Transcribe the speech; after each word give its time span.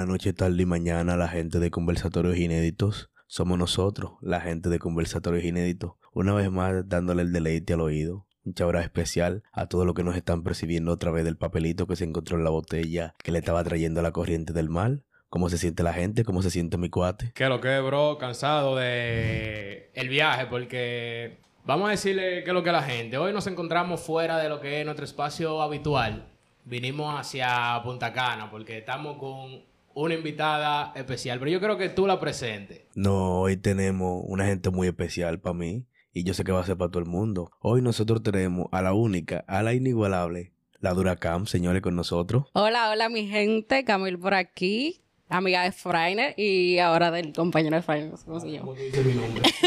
Buenas 0.00 0.14
noches, 0.14 0.34
tarde 0.34 0.62
y 0.62 0.64
mañana, 0.64 1.14
la 1.14 1.28
gente 1.28 1.58
de 1.58 1.70
Conversatorios 1.70 2.38
Inéditos. 2.38 3.10
Somos 3.26 3.58
nosotros, 3.58 4.12
la 4.22 4.40
gente 4.40 4.70
de 4.70 4.78
Conversatorios 4.78 5.44
Inéditos. 5.44 5.92
Una 6.14 6.32
vez 6.32 6.50
más, 6.50 6.88
dándole 6.88 7.20
el 7.20 7.34
deleite 7.34 7.74
al 7.74 7.82
oído. 7.82 8.26
Un 8.42 8.54
chabra 8.54 8.80
especial 8.80 9.42
a 9.52 9.66
todos 9.66 9.84
los 9.84 9.94
que 9.94 10.02
nos 10.02 10.16
están 10.16 10.42
percibiendo 10.42 10.92
a 10.92 10.98
través 10.98 11.24
del 11.24 11.36
papelito 11.36 11.86
que 11.86 11.96
se 11.96 12.04
encontró 12.04 12.38
en 12.38 12.44
la 12.44 12.50
botella 12.50 13.14
que 13.22 13.30
le 13.30 13.40
estaba 13.40 13.62
trayendo 13.62 14.00
la 14.00 14.10
corriente 14.10 14.54
del 14.54 14.70
mal. 14.70 15.04
¿Cómo 15.28 15.50
se 15.50 15.58
siente 15.58 15.82
la 15.82 15.92
gente? 15.92 16.24
¿Cómo 16.24 16.40
se 16.40 16.48
siente 16.48 16.78
mi 16.78 16.88
cuate? 16.88 17.32
¿Qué 17.34 17.50
lo 17.50 17.60
que, 17.60 17.78
bro? 17.80 18.16
Cansado 18.16 18.76
de 18.76 19.90
el 19.92 20.08
viaje 20.08 20.46
porque 20.46 21.40
vamos 21.66 21.88
a 21.88 21.90
decirle 21.90 22.42
qué 22.42 22.48
es 22.48 22.54
lo 22.54 22.62
que 22.62 22.72
la 22.72 22.82
gente. 22.82 23.18
Hoy 23.18 23.34
nos 23.34 23.46
encontramos 23.46 24.00
fuera 24.00 24.38
de 24.38 24.48
lo 24.48 24.62
que 24.62 24.80
es 24.80 24.86
nuestro 24.86 25.04
espacio 25.04 25.60
habitual. 25.60 26.32
Vinimos 26.64 27.20
hacia 27.20 27.78
Punta 27.84 28.14
Cana 28.14 28.50
porque 28.50 28.78
estamos 28.78 29.18
con 29.18 29.68
una 29.94 30.14
invitada 30.14 30.92
especial, 30.94 31.38
pero 31.38 31.50
yo 31.50 31.60
creo 31.60 31.76
que 31.76 31.88
tú 31.88 32.06
la 32.06 32.20
presentes. 32.20 32.82
No, 32.94 33.40
hoy 33.40 33.56
tenemos 33.56 34.22
una 34.26 34.46
gente 34.46 34.70
muy 34.70 34.86
especial 34.88 35.40
para 35.40 35.54
mí 35.54 35.86
y 36.12 36.24
yo 36.24 36.34
sé 36.34 36.44
que 36.44 36.52
va 36.52 36.60
a 36.60 36.66
ser 36.66 36.76
para 36.76 36.90
todo 36.90 37.00
el 37.02 37.08
mundo. 37.08 37.50
Hoy 37.60 37.82
nosotros 37.82 38.22
tenemos 38.22 38.66
a 38.72 38.82
la 38.82 38.92
única, 38.92 39.44
a 39.46 39.62
la 39.62 39.74
inigualable, 39.74 40.52
la 40.80 40.92
Duracam, 40.94 41.46
señores, 41.46 41.82
con 41.82 41.96
nosotros. 41.96 42.44
Hola, 42.52 42.90
hola 42.90 43.08
mi 43.08 43.26
gente, 43.28 43.84
Camil 43.84 44.18
por 44.18 44.34
aquí, 44.34 45.02
amiga 45.28 45.62
de 45.62 45.72
Freiner 45.72 46.34
y 46.38 46.78
ahora 46.78 47.10
del 47.10 47.32
compañero 47.32 47.76
de 47.76 47.82
Freiner, 47.82 48.12
¿cómo 48.24 48.40
se 48.40 48.50
llama? 48.50 48.66
¿Cómo 48.66 48.74
tú 48.74 48.82
dices 48.82 49.04
mi 49.04 49.14
nombre? 49.14 49.42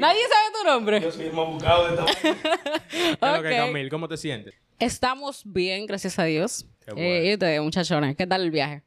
Nadie 0.00 0.20
sabe 0.20 0.58
tu 0.60 0.66
nombre. 0.66 1.10
soy 1.12 1.26
el 1.26 1.32
más 1.32 1.46
buscado 1.46 1.88
de 1.88 1.94
esta 1.94 2.04
¿Qué 2.90 3.10
es 3.10 3.18
lo 3.20 3.42
que, 3.42 3.48
Ok. 3.48 3.56
Camil? 3.66 3.90
¿Cómo 3.90 4.08
te 4.08 4.16
sientes? 4.16 4.54
Estamos 4.78 5.42
bien, 5.44 5.86
gracias 5.86 6.18
a 6.18 6.24
Dios. 6.24 6.66
Qué 6.84 6.92
Eh, 6.96 7.30
y 7.30 7.32
ustedes, 7.34 7.60
muchachones, 7.62 8.16
¿qué 8.16 8.26
tal 8.26 8.42
el 8.42 8.50
viaje? 8.50 8.82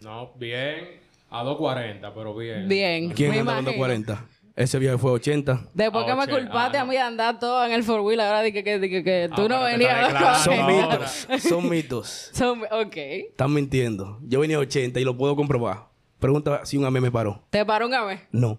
No, 0.00 0.32
bien. 0.36 1.00
A 1.30 1.42
2.40, 1.44 2.12
pero 2.14 2.34
bien. 2.34 2.68
Bien. 2.68 3.10
¿Quién 3.10 3.30
me 3.30 3.40
anda 3.40 3.54
dando 3.54 3.70
imagino. 3.72 3.86
40? 3.86 4.26
Ese 4.54 4.78
viaje 4.78 4.96
fue 4.96 5.10
80. 5.10 5.68
Después 5.74 6.06
que 6.06 6.14
me 6.14 6.26
culpaste 6.28 6.78
ah, 6.78 6.80
a 6.80 6.84
no. 6.84 6.90
mí 6.90 6.96
de 6.96 7.02
andar 7.02 7.38
todo 7.38 7.62
en 7.66 7.72
el 7.72 7.82
four 7.82 8.00
wheel, 8.00 8.20
ahora 8.20 8.40
dije 8.42 8.64
que, 8.64 8.80
que, 8.80 8.88
que, 8.88 9.04
que 9.04 9.28
tú 9.34 9.42
Ah, 9.42 9.48
no 9.48 9.48
pero 9.48 9.66
te 9.66 9.72
venías 9.72 10.14
a. 10.14 10.34
Son 10.38 10.56
40. 10.56 10.82
No. 10.86 10.90
mitos. 10.98 11.42
Son 11.42 11.68
mitos. 11.68 12.30
Son- 12.32 12.62
ok. 12.70 12.96
Están 12.96 13.52
mintiendo. 13.52 14.18
Yo 14.22 14.40
venía 14.40 14.56
a 14.56 14.60
80 14.60 14.98
y 14.98 15.04
lo 15.04 15.16
puedo 15.16 15.36
comprobar. 15.36 15.88
Pregunta 16.18 16.64
si 16.64 16.78
un 16.78 16.86
AME 16.86 17.02
me 17.02 17.10
paró. 17.10 17.42
¿Te 17.50 17.66
paró 17.66 17.86
un 17.86 17.92
ave? 17.94 18.20
No. 18.32 18.58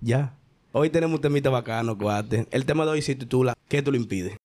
Ya. 0.00 0.34
Hoy 0.72 0.88
tenemos 0.88 1.16
un 1.16 1.20
temita 1.20 1.50
bacano, 1.50 1.96
cuate. 1.98 2.46
El 2.50 2.64
tema 2.64 2.84
de 2.86 2.92
hoy 2.92 3.02
se 3.02 3.14
titula 3.14 3.52
¿Qué 3.68 3.82
te 3.82 3.90
lo 3.90 3.96
impide? 3.98 4.38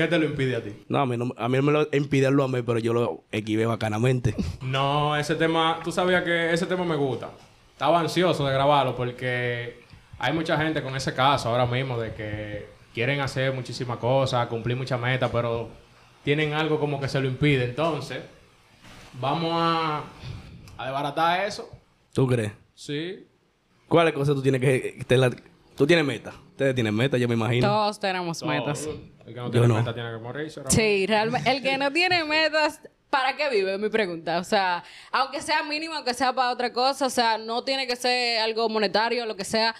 ¿Qué 0.00 0.08
te 0.08 0.18
lo 0.18 0.24
impide 0.24 0.56
a 0.56 0.62
ti? 0.64 0.72
No, 0.88 1.00
a 1.00 1.04
mí, 1.06 1.16
no, 1.18 1.34
a 1.36 1.48
mí 1.48 1.56
no 1.58 1.62
me 1.62 1.72
lo 1.72 1.86
impide 1.92 2.30
lo 2.30 2.44
AME, 2.44 2.62
pero 2.62 2.78
yo 2.78 2.94
lo 2.94 3.24
equivé 3.32 3.66
bacanamente. 3.66 4.34
No, 4.62 5.14
ese 5.14 5.34
tema, 5.34 5.80
tú 5.84 5.92
sabías 5.92 6.22
que 6.24 6.52
ese 6.54 6.64
tema 6.64 6.84
me 6.86 6.96
gusta. 6.96 7.30
Estaba 7.72 8.00
ansioso 8.00 8.46
de 8.46 8.52
grabarlo 8.54 8.96
porque 8.96 9.80
hay 10.18 10.32
mucha 10.32 10.56
gente 10.56 10.82
con 10.82 10.96
ese 10.96 11.12
caso 11.14 11.50
ahora 11.50 11.66
mismo 11.66 11.98
de 12.00 12.14
que 12.14 12.66
quieren 12.94 13.20
hacer 13.20 13.52
muchísimas 13.52 13.98
cosas, 13.98 14.46
cumplir 14.46 14.76
muchas 14.76 14.98
metas, 14.98 15.30
pero 15.30 15.68
tienen 16.24 16.54
algo 16.54 16.80
como 16.80 16.98
que 16.98 17.08
se 17.08 17.20
lo 17.20 17.26
impide. 17.28 17.64
Entonces, 17.64 18.20
vamos 19.20 19.50
a, 19.54 20.02
a 20.78 20.84
desbaratar 20.84 21.44
eso. 21.46 21.68
¿Tú 22.14 22.26
crees? 22.26 22.52
Sí. 22.74 23.26
¿Cuáles 23.88 24.14
cosas 24.14 24.34
tú 24.34 24.40
tienes 24.42 24.60
que... 24.62 25.02
te 25.06 25.16
la- 25.18 25.30
tú 25.76 25.86
tienes 25.86 26.04
meta. 26.06 26.32
Ustedes 26.60 26.74
tienen 26.74 26.94
meta, 26.94 27.16
yo 27.16 27.26
me 27.26 27.32
imagino. 27.36 27.66
Todos 27.66 27.98
tenemos 27.98 28.42
metas. 28.42 28.86
El 29.24 29.32
que 29.32 29.40
no 29.40 29.46
Yo 29.46 29.50
tiene 29.50 29.68
no. 29.68 29.74
meta 29.76 29.94
tiene 29.94 30.10
que 30.10 30.18
morirse. 30.18 30.60
ahora 30.60 30.70
Sí, 30.70 31.06
realmente. 31.06 31.50
El 31.50 31.62
que 31.62 31.78
no 31.78 31.90
tiene 31.90 32.22
metas, 32.24 32.82
¿para 33.08 33.34
qué 33.34 33.48
vive? 33.48 33.72
Es 33.72 33.80
mi 33.80 33.88
pregunta. 33.88 34.38
O 34.38 34.44
sea, 34.44 34.84
aunque 35.10 35.40
sea 35.40 35.62
mínimo, 35.62 35.94
aunque 35.94 36.12
sea 36.12 36.34
para 36.34 36.50
otra 36.50 36.70
cosa, 36.70 37.06
o 37.06 37.10
sea, 37.10 37.38
no 37.38 37.64
tiene 37.64 37.86
que 37.86 37.96
ser 37.96 38.40
algo 38.42 38.68
monetario, 38.68 39.24
lo 39.24 39.36
que 39.36 39.44
sea. 39.46 39.74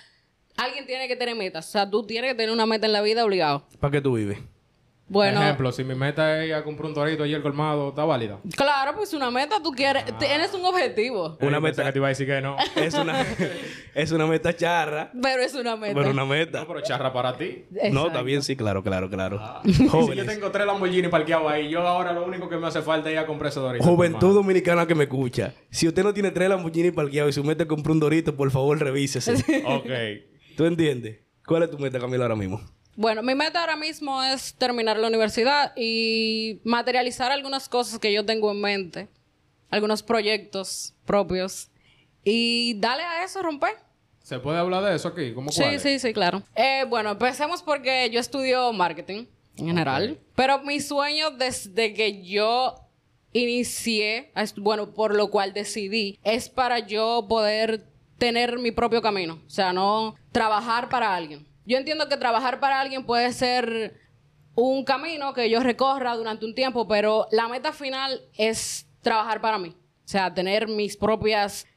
Alguien 0.57 0.87
tiene 0.87 1.07
que 1.07 1.17
tener 1.17 1.37
metas. 1.37 1.69
O 1.69 1.71
sea, 1.71 1.91
tú 1.91 2.03
tienes 2.07 2.31
que 2.31 2.35
tener 2.35 2.51
una 2.51 2.65
meta 2.65 2.87
en 2.87 2.95
la 2.95 3.03
vida 3.03 3.27
obligado. 3.27 3.67
¿Para 3.79 3.91
qué 3.91 4.01
tú 4.01 4.15
vives? 4.15 4.39
Bueno, 5.13 5.43
Ejemplo, 5.43 5.73
si 5.73 5.83
mi 5.83 5.97
meta 5.97 6.41
es 6.41 6.47
ir 6.49 6.55
a 6.55 6.63
comprar 6.63 6.87
un 6.87 6.95
torito 6.95 7.27
y 7.27 7.35
el 7.35 7.43
colmado, 7.43 7.89
¿está 7.89 8.05
válida? 8.05 8.39
claro, 8.57 8.93
pues 8.97 9.13
una 9.13 9.29
meta 9.29 9.61
tú 9.61 9.73
quieres, 9.73 10.05
tienes 10.19 10.55
un 10.55 10.65
objetivo, 10.65 11.37
Una 11.41 11.59
Eh, 11.59 11.61
pensé 11.61 11.81
meta- 11.81 11.85
que 11.87 11.93
te 11.93 11.99
iba 11.99 12.07
a 12.07 12.11
decir 12.11 12.27
que 12.29 12.41
no. 12.41 12.57
Es 12.77 12.95
una, 12.95 13.27
es 13.95 14.13
una 14.13 14.27
meta 14.29 14.55
charra, 14.55 15.11
pero 15.21 15.43
es 15.43 15.53
una 15.55 15.75
meta. 15.75 15.95
pero 15.95 16.11
una 16.13 16.25
meta. 16.25 16.61
No, 16.61 16.69
pero 16.69 16.81
charra 16.83 17.13
para 17.13 17.37
ti. 17.37 17.65
No, 17.73 17.79
Exacto. 17.81 18.07
está 18.07 18.23
bien, 18.23 18.43
sí, 18.43 18.55
claro, 18.55 18.85
claro, 18.85 19.11
claro. 19.11 19.41
Y 19.65 19.73
si 19.75 19.85
yo 19.85 19.91
Jóvenes. 19.91 20.27
tengo 20.27 20.51
tres 20.53 20.65
Lamborghini 20.65 21.09
parqueados 21.09 21.51
ahí, 21.51 21.69
yo 21.69 21.81
ahora 21.87 22.13
lo 22.13 22.25
único 22.25 22.49
que 22.49 22.57
me 22.57 22.69
hace 22.69 22.81
falta 22.81 23.09
es 23.09 23.15
ir 23.15 23.19
a 23.19 23.27
comprar 23.27 23.51
ese 23.51 23.59
dorito. 23.59 23.85
Juventud 23.85 24.33
dominicana 24.33 24.87
que 24.87 24.95
me 24.95 25.05
escucha. 25.05 25.55
Si 25.73 25.89
usted 25.89 26.05
no 26.05 26.15
tiene 26.15 26.31
tres 26.31 26.49
Lamborghini 26.49 26.93
parqueados 26.93 27.31
y 27.31 27.33
su 27.33 27.43
meta 27.43 27.65
es 27.65 27.69
comprar 27.69 27.91
un 27.95 27.99
dorito, 28.01 28.37
por 28.37 28.49
favor, 28.53 28.79
revísese. 28.79 29.33
Ok. 29.67 29.91
¿Tú 30.57 30.67
entiendes? 30.67 31.19
¿Cuál 31.45 31.65
es 31.65 31.71
tu 31.71 31.79
meta, 31.79 31.99
Camila, 31.99 32.25
ahora 32.27 32.37
mismo? 32.37 32.61
Bueno, 33.01 33.23
mi 33.23 33.35
meta 33.35 33.63
ahora 33.63 33.77
mismo 33.77 34.23
es 34.23 34.53
terminar 34.57 34.99
la 34.99 35.09
universidad 35.09 35.73
y 35.75 36.61
materializar 36.65 37.33
algunas 37.33 37.67
cosas 37.67 37.99
que 37.99 38.13
yo 38.13 38.27
tengo 38.27 38.51
en 38.51 38.61
mente, 38.61 39.09
algunos 39.71 40.03
proyectos 40.03 40.93
propios 41.07 41.71
y 42.25 42.79
dale 42.79 43.03
a 43.03 43.25
eso, 43.25 43.41
romper. 43.41 43.73
¿Se 44.23 44.39
puede 44.39 44.59
hablar 44.59 44.85
de 44.85 44.97
eso 44.97 45.09
aquí? 45.09 45.33
¿Cómo 45.33 45.51
Sí, 45.51 45.79
sí, 45.79 45.99
sí, 45.99 46.13
claro. 46.13 46.43
Eh, 46.55 46.85
bueno, 46.91 47.13
empecemos 47.13 47.63
porque 47.63 48.11
yo 48.11 48.21
estudio 48.21 48.71
marketing 48.75 49.25
en 49.57 49.67
general, 49.67 50.19
pero 50.35 50.59
mi 50.59 50.79
sueño 50.79 51.31
desde 51.31 51.95
que 51.95 52.23
yo 52.23 52.75
inicié, 53.33 54.31
bueno, 54.59 54.93
por 54.93 55.15
lo 55.15 55.31
cual 55.31 55.55
decidí, 55.55 56.19
es 56.23 56.51
para 56.51 56.81
yo 56.81 57.25
poder 57.31 57.87
tener 58.19 58.59
mi 58.59 58.73
propio 58.73 59.01
camino, 59.01 59.41
o 59.47 59.49
sea, 59.49 59.73
no 59.73 60.17
trabajar 60.33 60.91
para 60.91 61.15
alguien. 61.15 61.50
Yo 61.71 61.79
entiendo 61.79 62.09
que 62.09 62.17
trabajar 62.17 62.59
para 62.59 62.81
alguien 62.81 63.05
puede 63.07 63.33
ser 63.33 63.95
un 64.57 64.85
camino 64.85 65.33
que 65.35 65.49
yo 65.49 65.61
recorra 65.61 66.17
durante 66.17 66.45
un 66.45 66.53
tiempo, 66.55 66.89
pero 66.89 67.29
la 67.31 67.47
meta 67.47 67.73
final 67.73 68.21
es 68.37 68.89
trabajar 69.03 69.41
para 69.41 69.57
mí, 69.57 69.69
o 69.69 70.09
sea, 70.09 70.35
tener 70.35 70.67
mis 70.67 70.97
propias, 70.97 71.69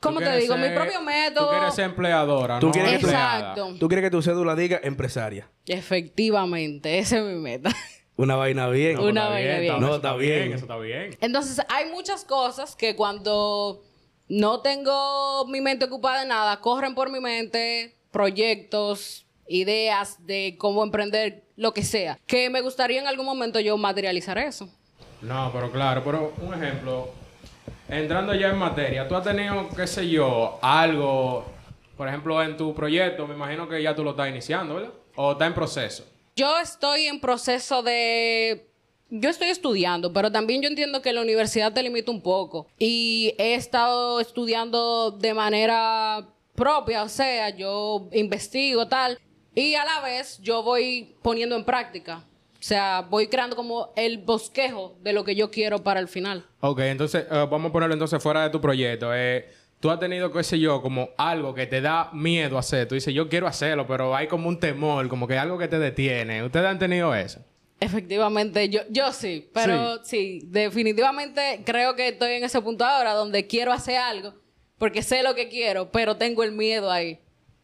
¿cómo 0.00 0.18
te 0.18 0.36
digo? 0.38 0.56
Mi 0.56 0.64
ser- 0.64 0.74
propio 0.74 1.00
método. 1.02 1.46
Tú 1.46 1.50
quieres 1.56 1.74
ser 1.74 1.84
empleadora, 1.84 2.58
Tú 2.58 2.66
no 2.66 2.72
quieres 2.72 2.98
que. 2.98 3.06
Exacto. 3.06 3.76
¿Tú 3.78 3.86
quieres 3.86 4.04
que 4.06 4.10
tu 4.10 4.22
cédula 4.22 4.56
diga 4.56 4.80
empresaria? 4.82 5.48
Efectivamente, 5.66 6.98
esa 6.98 7.18
es 7.18 7.22
mi 7.24 7.36
meta. 7.40 7.70
Una 8.16 8.34
vaina 8.34 8.68
bien. 8.68 8.96
No, 8.96 9.04
Una 9.04 9.28
vaina 9.28 9.58
bien. 9.60 9.80
No, 9.80 9.94
está 9.94 10.16
bien. 10.16 10.52
Eso 10.52 10.64
está 10.64 10.76
bien. 10.78 11.16
Entonces, 11.20 11.64
hay 11.68 11.88
muchas 11.92 12.24
cosas 12.24 12.74
que 12.74 12.96
cuando 12.96 13.84
no 14.26 14.62
tengo 14.62 15.46
mi 15.46 15.60
mente 15.60 15.84
ocupada 15.84 16.22
en 16.22 16.28
nada, 16.30 16.60
corren 16.60 16.96
por 16.96 17.12
mi 17.12 17.20
mente 17.20 17.94
proyectos, 18.10 19.24
ideas 19.48 20.24
de 20.26 20.56
cómo 20.58 20.82
emprender 20.82 21.44
lo 21.56 21.74
que 21.74 21.82
sea, 21.82 22.18
que 22.26 22.50
me 22.50 22.60
gustaría 22.60 23.00
en 23.00 23.06
algún 23.06 23.26
momento 23.26 23.60
yo 23.60 23.76
materializar 23.76 24.38
eso. 24.38 24.68
No, 25.20 25.50
pero 25.52 25.70
claro, 25.72 26.02
pero 26.04 26.32
un 26.40 26.54
ejemplo, 26.54 27.10
entrando 27.88 28.34
ya 28.34 28.48
en 28.48 28.58
materia, 28.58 29.08
tú 29.08 29.16
has 29.16 29.24
tenido, 29.24 29.68
qué 29.74 29.86
sé 29.86 30.08
yo, 30.08 30.58
algo, 30.62 31.44
por 31.96 32.06
ejemplo, 32.06 32.40
en 32.42 32.56
tu 32.56 32.74
proyecto, 32.74 33.26
me 33.26 33.34
imagino 33.34 33.68
que 33.68 33.82
ya 33.82 33.94
tú 33.94 34.04
lo 34.04 34.10
estás 34.10 34.28
iniciando, 34.28 34.76
¿verdad? 34.76 34.92
O 35.16 35.32
está 35.32 35.46
en 35.46 35.54
proceso. 35.54 36.04
Yo 36.36 36.58
estoy 36.58 37.06
en 37.06 37.20
proceso 37.20 37.82
de... 37.82 38.70
Yo 39.10 39.30
estoy 39.30 39.48
estudiando, 39.48 40.12
pero 40.12 40.30
también 40.30 40.62
yo 40.62 40.68
entiendo 40.68 41.02
que 41.02 41.12
la 41.12 41.22
universidad 41.22 41.72
te 41.72 41.82
limita 41.82 42.12
un 42.12 42.22
poco. 42.22 42.68
Y 42.78 43.34
he 43.38 43.54
estado 43.54 44.20
estudiando 44.20 45.10
de 45.10 45.34
manera 45.34 46.28
propia, 46.54 47.02
o 47.02 47.08
sea, 47.08 47.48
yo 47.50 48.08
investigo 48.12 48.86
tal. 48.86 49.18
Y 49.58 49.74
a 49.74 49.84
la 49.84 50.00
vez 50.00 50.38
yo 50.40 50.62
voy 50.62 51.16
poniendo 51.20 51.56
en 51.56 51.64
práctica. 51.64 52.22
O 52.52 52.62
sea, 52.62 53.00
voy 53.00 53.26
creando 53.26 53.56
como 53.56 53.92
el 53.96 54.18
bosquejo 54.18 54.96
de 55.02 55.12
lo 55.12 55.24
que 55.24 55.34
yo 55.34 55.50
quiero 55.50 55.82
para 55.82 55.98
el 55.98 56.06
final. 56.06 56.46
Ok, 56.60 56.78
entonces, 56.80 57.26
eh, 57.28 57.46
vamos 57.50 57.70
a 57.70 57.72
ponerlo 57.72 57.92
entonces 57.92 58.22
fuera 58.22 58.44
de 58.44 58.50
tu 58.50 58.60
proyecto. 58.60 59.12
Eh, 59.12 59.48
tú 59.80 59.90
has 59.90 59.98
tenido, 59.98 60.30
qué 60.30 60.44
sé 60.44 60.60
yo, 60.60 60.80
como 60.80 61.08
algo 61.18 61.54
que 61.54 61.66
te 61.66 61.80
da 61.80 62.08
miedo 62.12 62.56
hacer. 62.56 62.86
Tú 62.86 62.94
dices, 62.94 63.12
yo 63.12 63.28
quiero 63.28 63.48
hacerlo, 63.48 63.84
pero 63.84 64.14
hay 64.14 64.28
como 64.28 64.48
un 64.48 64.60
temor, 64.60 65.08
como 65.08 65.26
que 65.26 65.36
algo 65.36 65.58
que 65.58 65.66
te 65.66 65.80
detiene. 65.80 66.44
¿Ustedes 66.44 66.66
han 66.66 66.78
tenido 66.78 67.12
eso? 67.12 67.40
Efectivamente, 67.80 68.68
yo, 68.68 68.82
yo 68.90 69.12
sí, 69.12 69.50
pero 69.52 70.04
sí. 70.04 70.40
definitivamente 70.44 71.62
creo 71.64 71.96
que 71.96 72.08
estoy 72.08 72.34
en 72.34 72.44
ese 72.44 72.60
punto 72.60 72.84
ahora 72.84 73.12
donde 73.14 73.48
quiero 73.48 73.72
hacer 73.72 73.96
algo 73.96 74.34
porque 74.78 75.02
sé 75.02 75.22
lo 75.22 75.34
que 75.34 75.48
quiero, 75.48 75.90
pero 75.90 76.16
tengo 76.16 76.44
el 76.44 76.52
miedo 76.52 76.90
ahí. 76.90 77.18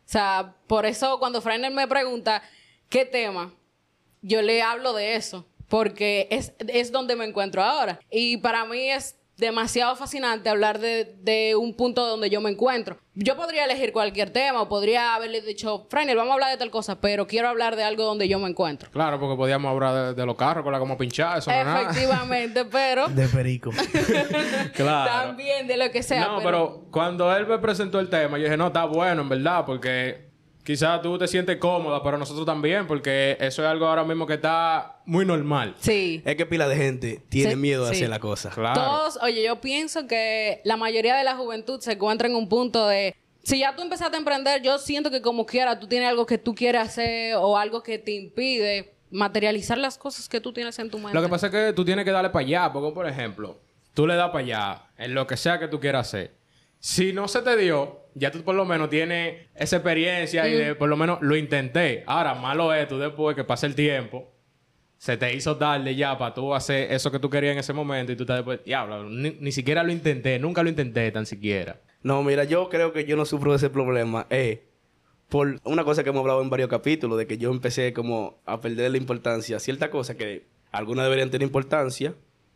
O 0.06 0.08
sea, 0.14 0.54
por 0.66 0.86
eso 0.86 1.18
cuando 1.18 1.40
Freiner 1.40 1.72
me 1.72 1.88
pregunta 1.88 2.42
qué 2.88 3.04
tema, 3.04 3.54
yo 4.22 4.42
le 4.42 4.62
hablo 4.62 4.92
de 4.92 5.16
eso, 5.16 5.46
porque 5.68 6.28
es, 6.30 6.52
es 6.58 6.92
donde 6.92 7.16
me 7.16 7.24
encuentro 7.24 7.62
ahora. 7.62 7.98
Y 8.10 8.36
para 8.36 8.64
mí 8.64 8.90
es 8.90 9.16
demasiado 9.36 9.96
fascinante 9.96 10.48
hablar 10.48 10.78
de, 10.78 11.16
de 11.22 11.56
un 11.56 11.74
punto 11.74 12.06
donde 12.06 12.30
yo 12.30 12.40
me 12.40 12.50
encuentro. 12.50 12.98
Yo 13.14 13.36
podría 13.36 13.64
elegir 13.64 13.92
cualquier 13.92 14.30
tema 14.30 14.62
o 14.62 14.68
podría 14.68 15.14
haberle 15.14 15.40
dicho, 15.40 15.86
Frainer, 15.88 16.16
vamos 16.16 16.32
a 16.32 16.34
hablar 16.34 16.50
de 16.50 16.56
tal 16.56 16.70
cosa, 16.70 17.00
pero 17.00 17.26
quiero 17.26 17.48
hablar 17.48 17.76
de 17.76 17.84
algo 17.84 18.04
donde 18.04 18.28
yo 18.28 18.38
me 18.38 18.48
encuentro. 18.48 18.90
Claro, 18.90 19.20
porque 19.20 19.36
podíamos 19.36 19.70
hablar 19.70 19.94
de, 19.94 20.14
de 20.14 20.26
los 20.26 20.36
carros 20.36 20.64
con 20.64 20.72
la 20.72 20.78
como 20.78 20.96
pinchada, 20.96 21.38
eso 21.38 21.50
no 21.50 21.56
es 21.56 21.64
nada. 21.64 21.80
Efectivamente, 21.82 22.64
pero 22.70 23.08
De 23.08 23.28
perico. 23.28 23.70
Claro. 24.74 25.28
también 25.28 25.66
de 25.66 25.76
lo 25.76 25.90
que 25.90 26.02
sea. 26.02 26.26
no, 26.26 26.40
pero... 26.42 26.86
cuando 26.90 27.34
él 27.36 27.46
me 27.46 27.58
presentó 27.58 28.00
el 28.00 28.08
tema, 28.08 28.38
yo 28.38 28.44
dije, 28.44 28.56
no, 28.56 28.68
está 28.68 28.84
bueno, 28.84 29.22
en 29.22 29.28
verdad, 29.28 29.64
porque 29.64 30.33
quizás 30.64 31.00
tú 31.02 31.16
te 31.18 31.28
sientes 31.28 31.58
cómoda, 31.58 32.02
pero 32.02 32.18
nosotros 32.18 32.44
también, 32.46 32.86
porque 32.86 33.36
eso 33.38 33.62
es 33.62 33.68
algo 33.68 33.86
ahora 33.86 34.02
mismo 34.04 34.26
que 34.26 34.34
está 34.34 35.00
muy 35.04 35.24
normal. 35.24 35.74
Sí. 35.78 36.22
es 36.24 36.36
que 36.36 36.46
pila 36.46 36.66
de 36.66 36.76
gente 36.76 37.22
tiene 37.28 37.50
Sí, 37.50 37.56
miedo 37.56 37.84
de 37.84 37.90
sí. 37.90 37.96
hacer 37.96 38.08
la 38.08 38.18
cosa. 38.18 38.50
Claro. 38.50 38.80
Todos, 38.80 39.18
oye, 39.22 39.44
yo 39.44 39.60
pienso 39.60 40.06
que 40.06 40.60
la 40.64 40.76
mayoría 40.76 41.14
de 41.16 41.24
la 41.24 41.36
juventud 41.36 41.80
se 41.80 41.92
encuentra 41.92 42.26
en 42.28 42.34
un 42.34 42.48
punto 42.48 42.88
de. 42.88 43.14
Si 43.42 43.58
ya 43.58 43.76
tú 43.76 43.82
empezaste 43.82 44.16
a 44.16 44.18
emprender, 44.18 44.62
yo 44.62 44.78
siento 44.78 45.10
que 45.10 45.20
como 45.20 45.44
quiera 45.44 45.78
tú 45.78 45.86
tienes 45.86 46.08
algo 46.08 46.24
que 46.24 46.38
tú 46.38 46.54
quieres 46.54 46.80
hacer 46.80 47.34
o 47.36 47.58
algo 47.58 47.82
que 47.82 47.98
te 47.98 48.12
impide 48.12 48.94
materializar 49.10 49.76
las 49.78 49.98
cosas 49.98 50.28
que 50.30 50.40
tú 50.40 50.52
tienes 50.52 50.78
en 50.78 50.90
tu 50.90 50.98
mente. 50.98 51.12
Lo 51.14 51.22
que 51.22 51.28
pasa 51.28 51.46
es 51.48 51.52
que 51.52 51.72
tú 51.74 51.84
tienes 51.84 52.04
que 52.06 52.10
darle 52.10 52.30
para 52.30 52.44
allá, 52.44 52.72
porque 52.72 52.92
por 52.94 53.06
ejemplo, 53.06 53.60
tú 53.92 54.06
le 54.06 54.16
das 54.16 54.30
para 54.30 54.38
allá 54.44 54.82
en 54.96 55.14
lo 55.14 55.26
que 55.26 55.36
sea 55.36 55.58
que 55.58 55.68
tú 55.68 55.78
quieras 55.78 56.08
hacer. 56.08 56.34
Si 56.80 57.12
no 57.12 57.28
se 57.28 57.42
te 57.42 57.56
dio, 57.56 58.00
ya 58.14 58.30
tú 58.30 58.42
por 58.42 58.54
lo 58.54 58.64
menos 58.64 58.90
tienes 58.90 59.48
esa 59.54 59.76
experiencia 59.76 60.48
y 60.48 60.52
de 60.52 60.74
por 60.74 60.88
lo 60.88 60.96
menos 60.96 61.18
lo 61.20 61.36
intenté. 61.36 62.04
Ahora, 62.06 62.34
malo 62.34 62.72
es 62.72 62.88
tú 62.88 62.98
después 62.98 63.36
que 63.36 63.44
pase 63.44 63.66
el 63.66 63.74
tiempo, 63.74 64.32
se 64.98 65.16
te 65.16 65.34
hizo 65.34 65.56
tarde 65.56 65.94
ya 65.94 66.16
para 66.16 66.34
tú 66.34 66.54
hacer 66.54 66.92
eso 66.92 67.10
que 67.10 67.18
tú 67.18 67.28
querías 67.28 67.52
en 67.52 67.58
ese 67.58 67.72
momento 67.72 68.12
y 68.12 68.16
tú 68.16 68.22
estás 68.22 68.38
después, 68.38 68.64
diablo, 68.64 69.04
ni, 69.04 69.36
ni 69.40 69.52
siquiera 69.52 69.82
lo 69.82 69.92
intenté, 69.92 70.38
nunca 70.38 70.62
lo 70.62 70.68
intenté 70.68 71.10
tan 71.10 71.26
siquiera. 71.26 71.80
No, 72.02 72.22
mira, 72.22 72.44
yo 72.44 72.68
creo 72.68 72.92
que 72.92 73.04
yo 73.04 73.16
no 73.16 73.24
sufro 73.24 73.52
de 73.52 73.56
ese 73.56 73.70
problema. 73.70 74.26
Eh, 74.30 74.68
por 75.28 75.60
una 75.64 75.84
cosa 75.84 76.04
que 76.04 76.10
hemos 76.10 76.20
hablado 76.20 76.42
en 76.42 76.50
varios 76.50 76.68
capítulos, 76.68 77.18
de 77.18 77.26
que 77.26 77.38
yo 77.38 77.50
empecé 77.50 77.92
como 77.92 78.40
a 78.44 78.60
perder 78.60 78.90
la 78.90 78.98
importancia. 78.98 79.58
Cierta 79.58 79.90
cosa 79.90 80.16
que 80.16 80.46
algunas 80.70 81.04
deberían 81.06 81.30
tener 81.30 81.46
importancia, 81.46 82.14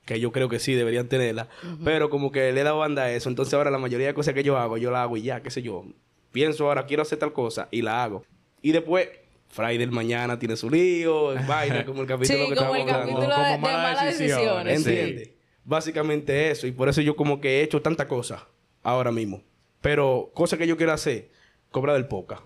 que 0.08 0.18
yo 0.20 0.32
creo 0.32 0.48
que 0.48 0.58
sí 0.58 0.74
deberían 0.74 1.06
tenerla, 1.08 1.48
pero 1.84 2.08
como 2.10 2.32
que 2.32 2.50
le 2.52 2.60
he 2.62 2.64
dado 2.64 2.78
banda 2.78 3.02
a 3.04 3.12
eso. 3.12 3.28
Entonces 3.28 3.52
ahora 3.54 3.70
la 3.70 3.78
mayoría 3.78 4.06
de 4.08 4.14
cosas 4.14 4.32
que 4.34 4.42
yo 4.42 4.56
hago, 4.56 4.76
yo 4.78 4.90
la 4.90 5.02
hago 5.02 5.16
y 5.16 5.22
ya, 5.22 5.42
qué 5.42 5.50
sé 5.50 5.62
yo. 5.62 5.84
Pienso 6.32 6.66
ahora, 6.66 6.86
quiero 6.86 7.02
hacer 7.02 7.18
tal 7.18 7.32
cosa 7.32 7.68
y 7.70 7.82
la 7.82 8.02
hago. 8.02 8.24
Y 8.62 8.72
después, 8.72 9.08
Friday 9.48 9.86
mañana 9.88 10.38
tiene 10.38 10.56
su 10.56 10.68
lío, 10.70 11.34
vaina, 11.46 11.84
como 11.84 12.00
el 12.02 12.06
capítulo 12.08 12.44
Sí, 12.44 12.48
que 12.50 12.54
como 12.56 12.74
estábamos 12.74 12.76
el 12.88 12.94
hablando. 12.94 13.12
capítulo 13.20 13.34
Como 13.36 13.48
de 13.50 13.58
malas 13.58 14.04
decisiones. 14.06 14.64
decisiones. 14.64 14.82
sí. 14.84 14.90
¿Entiendes? 14.90 15.30
Básicamente 15.64 16.50
eso. 16.50 16.66
Y 16.66 16.72
por 16.72 16.88
eso 16.88 17.00
yo 17.02 17.14
como 17.14 17.40
que 17.40 17.60
he 17.60 17.62
hecho 17.62 17.82
tanta 17.82 18.08
cosa 18.08 18.48
ahora 18.82 19.12
mismo. 19.12 19.42
Pero 19.80 20.30
cosa 20.34 20.56
que 20.56 20.66
yo 20.66 20.76
quiero 20.76 20.92
hacer, 20.92 21.30
cobrar 21.70 21.94
del 21.96 22.06
poca. 22.08 22.42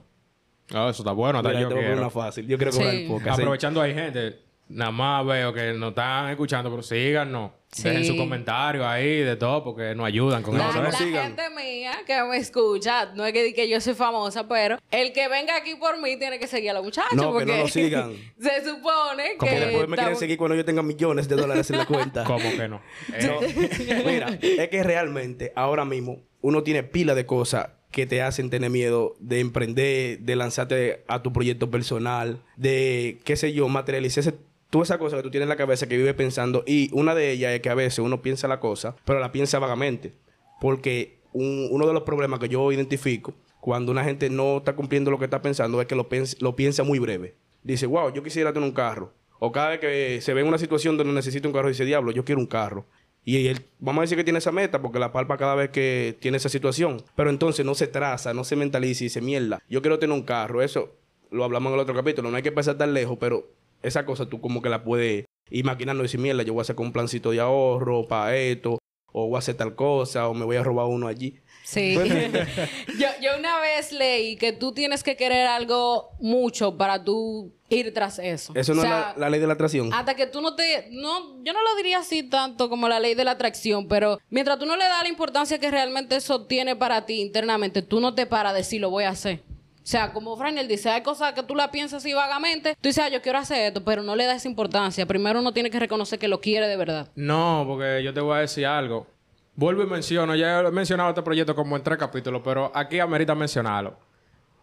Ah, 0.74 0.88
eso 0.90 1.02
está 1.02 1.12
bueno, 1.12 1.40
Mira, 1.42 1.60
yo 1.60 1.68
poner 1.68 1.84
quiero. 1.84 2.00
una 2.00 2.10
fácil. 2.10 2.46
Yo 2.46 2.56
quiero 2.58 2.72
cobrar 2.72 2.90
Sí. 2.90 2.98
del 2.98 3.08
poca. 3.08 3.34
sí. 3.36 3.40
Aprovechando 3.42 3.80
hay 3.80 3.94
gente, 3.94 4.40
nada 4.68 4.90
más 4.90 5.26
veo 5.26 5.52
que 5.52 5.72
nos 5.74 5.90
están 5.90 6.30
escuchando, 6.30 6.70
pero 6.70 6.82
síganos. 6.82 7.52
Sí. 7.74 7.84
Dejen 7.84 8.04
su 8.04 8.16
comentario 8.18 8.86
ahí 8.86 9.20
de 9.20 9.34
todo 9.36 9.64
porque 9.64 9.94
nos 9.94 10.06
ayudan 10.06 10.42
con 10.42 10.58
La, 10.58 10.68
eso. 10.68 10.76
no 10.76 10.82
la 10.82 10.92
sigan. 10.92 11.24
gente 11.28 11.42
mía 11.56 11.92
que 12.06 12.22
me 12.24 12.36
escucha, 12.36 13.06
no 13.14 13.24
es 13.24 13.32
que, 13.32 13.42
di 13.44 13.54
que 13.54 13.66
yo 13.66 13.80
soy 13.80 13.94
famosa, 13.94 14.46
pero 14.46 14.76
el 14.90 15.14
que 15.14 15.26
venga 15.28 15.56
aquí 15.56 15.74
por 15.76 15.98
mí 15.98 16.18
tiene 16.18 16.38
que 16.38 16.46
seguir 16.46 16.68
a 16.70 16.74
los 16.74 16.84
muchachos. 16.84 17.14
No, 17.14 17.28
que 17.28 17.28
porque 17.32 17.46
no 17.46 17.58
lo 17.58 17.68
sigan. 17.68 18.12
se 18.38 18.62
supone 18.68 19.36
Como 19.38 19.50
que. 19.50 19.58
después 19.60 19.88
me 19.88 19.96
quieren 19.96 20.16
seguir 20.16 20.36
cuando 20.36 20.54
yo 20.54 20.66
tenga 20.66 20.82
millones 20.82 21.28
de 21.28 21.36
dólares 21.36 21.70
en 21.70 21.78
la 21.78 21.86
cuenta. 21.86 22.24
¿Cómo 22.26 22.50
que 22.50 22.68
no? 22.68 22.82
Eh, 23.14 23.26
No. 23.26 23.40
Mira, 24.10 24.28
es 24.42 24.68
que 24.68 24.82
realmente 24.82 25.52
ahora 25.56 25.86
mismo 25.86 26.18
uno 26.42 26.62
tiene 26.62 26.82
pila 26.82 27.14
de 27.14 27.24
cosas 27.24 27.68
que 27.90 28.06
te 28.06 28.20
hacen 28.20 28.50
tener 28.50 28.68
miedo 28.68 29.14
de 29.18 29.40
emprender, 29.40 30.18
de 30.18 30.36
lanzarte 30.36 31.04
a 31.08 31.22
tu 31.22 31.32
proyecto 31.32 31.70
personal, 31.70 32.42
de, 32.56 33.18
qué 33.24 33.36
sé 33.36 33.52
yo, 33.54 33.68
materializar 33.68 34.34
toda 34.72 34.84
esa 34.84 34.98
cosa 34.98 35.18
que 35.18 35.22
tú 35.22 35.30
tienes 35.30 35.44
en 35.44 35.50
la 35.50 35.56
cabeza 35.56 35.86
que 35.86 35.98
vives 35.98 36.14
pensando. 36.14 36.64
Y 36.66 36.88
una 36.94 37.14
de 37.14 37.30
ellas 37.30 37.52
es 37.52 37.60
que 37.60 37.68
a 37.68 37.74
veces 37.74 37.98
uno 37.98 38.22
piensa 38.22 38.48
la 38.48 38.58
cosa, 38.58 38.96
pero 39.04 39.20
la 39.20 39.30
piensa 39.30 39.58
vagamente. 39.58 40.14
Porque 40.62 41.18
un- 41.34 41.68
uno 41.70 41.86
de 41.86 41.92
los 41.92 42.04
problemas 42.04 42.40
que 42.40 42.48
yo 42.48 42.72
identifico 42.72 43.34
cuando 43.60 43.92
una 43.92 44.02
gente 44.02 44.30
no 44.30 44.56
está 44.58 44.74
cumpliendo 44.74 45.10
lo 45.10 45.18
que 45.18 45.26
está 45.26 45.42
pensando 45.42 45.78
es 45.80 45.86
que 45.86 45.94
lo, 45.94 46.08
piensa 46.56 46.82
muy 46.84 46.98
breve. 46.98 47.34
Dice, 47.62 47.84
wow, 47.86 48.12
yo 48.14 48.22
quisiera 48.22 48.52
tener 48.52 48.66
un 48.66 48.74
carro. 48.74 49.12
O 49.38 49.52
cada 49.52 49.68
vez 49.68 49.80
que 49.80 50.20
se 50.22 50.32
ve 50.34 50.40
en 50.40 50.46
una 50.46 50.56
situación 50.58 50.96
donde 50.96 51.12
necesita 51.12 51.46
un 51.48 51.52
carro, 51.54 51.68
dice, 51.68 51.84
diablo, 51.84 52.10
yo 52.10 52.24
quiero 52.24 52.40
un 52.40 52.46
carro. 52.46 52.86
Y 53.24 53.46
él, 53.48 53.66
vamos 53.78 54.00
a 54.00 54.02
decir 54.02 54.16
que 54.16 54.24
tiene 54.24 54.38
esa 54.38 54.52
meta 54.52 54.80
porque 54.82 54.98
la 54.98 55.12
palpa 55.12 55.36
cada 55.36 55.54
vez 55.54 55.68
que 55.70 56.16
tiene 56.18 56.38
esa 56.38 56.48
situación. 56.48 57.02
Pero 57.14 57.28
entonces 57.30 57.64
no 57.66 57.74
se 57.74 57.86
traza, 57.88 58.32
no 58.34 58.42
se 58.42 58.56
mentaliza 58.56 59.04
y 59.04 59.06
dice, 59.06 59.20
mierda, 59.20 59.62
yo 59.68 59.82
quiero 59.82 59.98
tener 59.98 60.14
un 60.16 60.22
carro. 60.24 60.62
Eso 60.62 60.96
lo 61.30 61.44
hablamos 61.44 61.70
en 61.70 61.74
el 61.74 61.80
otro 61.80 61.94
capítulo. 61.94 62.30
No 62.30 62.36
hay 62.36 62.42
que 62.42 62.50
pensar 62.52 62.76
tan 62.78 62.94
lejos, 62.94 63.16
pero 63.20 63.46
esa 63.82 64.04
cosa 64.04 64.26
tú 64.26 64.40
como 64.40 64.62
que 64.62 64.68
la 64.68 64.84
puedes 64.84 65.26
ir 65.50 65.64
maquinando 65.64 66.02
y 66.02 66.06
decir, 66.06 66.20
mierda, 66.20 66.42
yo 66.42 66.54
voy 66.54 66.62
a 66.62 66.64
sacar 66.64 66.84
un 66.84 66.92
plancito 66.92 67.30
de 67.30 67.40
ahorro 67.40 68.08
para 68.08 68.36
esto, 68.36 68.78
o 69.12 69.26
voy 69.26 69.36
a 69.36 69.38
hacer 69.38 69.56
tal 69.56 69.74
cosa, 69.74 70.28
o 70.28 70.34
me 70.34 70.44
voy 70.44 70.56
a 70.56 70.62
robar 70.62 70.86
uno 70.86 71.06
allí. 71.06 71.38
Sí. 71.64 71.94
yo, 72.98 73.08
yo 73.20 73.38
una 73.38 73.60
vez 73.60 73.92
leí 73.92 74.36
que 74.36 74.52
tú 74.52 74.72
tienes 74.72 75.02
que 75.02 75.16
querer 75.16 75.46
algo 75.46 76.10
mucho 76.18 76.76
para 76.76 77.04
tú 77.04 77.52
ir 77.68 77.94
tras 77.94 78.18
eso. 78.18 78.52
Eso 78.56 78.74
no 78.74 78.82
O 78.82 78.84
es 78.84 78.90
la 79.16 79.30
ley 79.30 79.40
de 79.40 79.46
la 79.46 79.52
atracción. 79.52 79.92
Hasta 79.92 80.14
que 80.14 80.26
tú 80.26 80.40
no 80.40 80.54
te... 80.54 80.88
No, 80.90 81.42
yo 81.44 81.52
no 81.52 81.62
lo 81.62 81.76
diría 81.76 81.98
así 81.98 82.22
tanto 82.22 82.68
como 82.68 82.88
la 82.88 83.00
ley 83.00 83.14
de 83.14 83.24
la 83.24 83.32
atracción, 83.32 83.86
pero 83.86 84.18
mientras 84.28 84.58
tú 84.58 84.66
no 84.66 84.76
le 84.76 84.84
das 84.84 85.02
la 85.02 85.08
importancia 85.08 85.58
que 85.58 85.70
realmente 85.70 86.16
eso 86.16 86.46
tiene 86.46 86.74
para 86.74 87.06
ti 87.06 87.20
internamente, 87.20 87.82
tú 87.82 88.00
no 88.00 88.14
te 88.14 88.26
paras 88.26 88.54
de 88.54 88.58
decir 88.58 88.80
lo 88.80 88.90
voy 88.90 89.04
a 89.04 89.10
hacer. 89.10 89.42
O 89.82 89.86
sea, 89.86 90.12
como 90.12 90.36
Franel 90.36 90.68
dice, 90.68 90.90
hay 90.90 91.02
cosas 91.02 91.32
que 91.32 91.42
tú 91.42 91.56
la 91.56 91.72
piensas 91.72 92.02
así 92.04 92.12
vagamente, 92.12 92.76
tú 92.80 92.88
dices, 92.88 93.02
ah, 93.04 93.08
yo 93.08 93.20
quiero 93.20 93.38
hacer 93.38 93.66
esto, 93.66 93.82
pero 93.82 94.02
no 94.02 94.14
le 94.14 94.26
das 94.26 94.36
esa 94.36 94.48
importancia. 94.48 95.06
Primero 95.06 95.40
uno 95.40 95.52
tiene 95.52 95.70
que 95.70 95.80
reconocer 95.80 96.18
que 96.18 96.28
lo 96.28 96.40
quiere 96.40 96.68
de 96.68 96.76
verdad. 96.76 97.08
no, 97.16 97.64
porque 97.66 98.02
yo 98.04 98.14
te 98.14 98.20
voy 98.20 98.36
a 98.36 98.40
decir 98.40 98.64
algo. 98.66 99.06
Vuelvo 99.54 99.82
y 99.82 99.86
menciono, 99.86 100.34
ya 100.34 100.60
he 100.60 100.70
mencionado 100.70 101.10
este 101.10 101.22
proyecto 101.22 101.54
como 101.54 101.76
en 101.76 101.82
tres 101.82 101.98
capítulos, 101.98 102.40
pero 102.44 102.70
aquí 102.74 103.00
amerita 103.00 103.34
mencionarlo. 103.34 103.98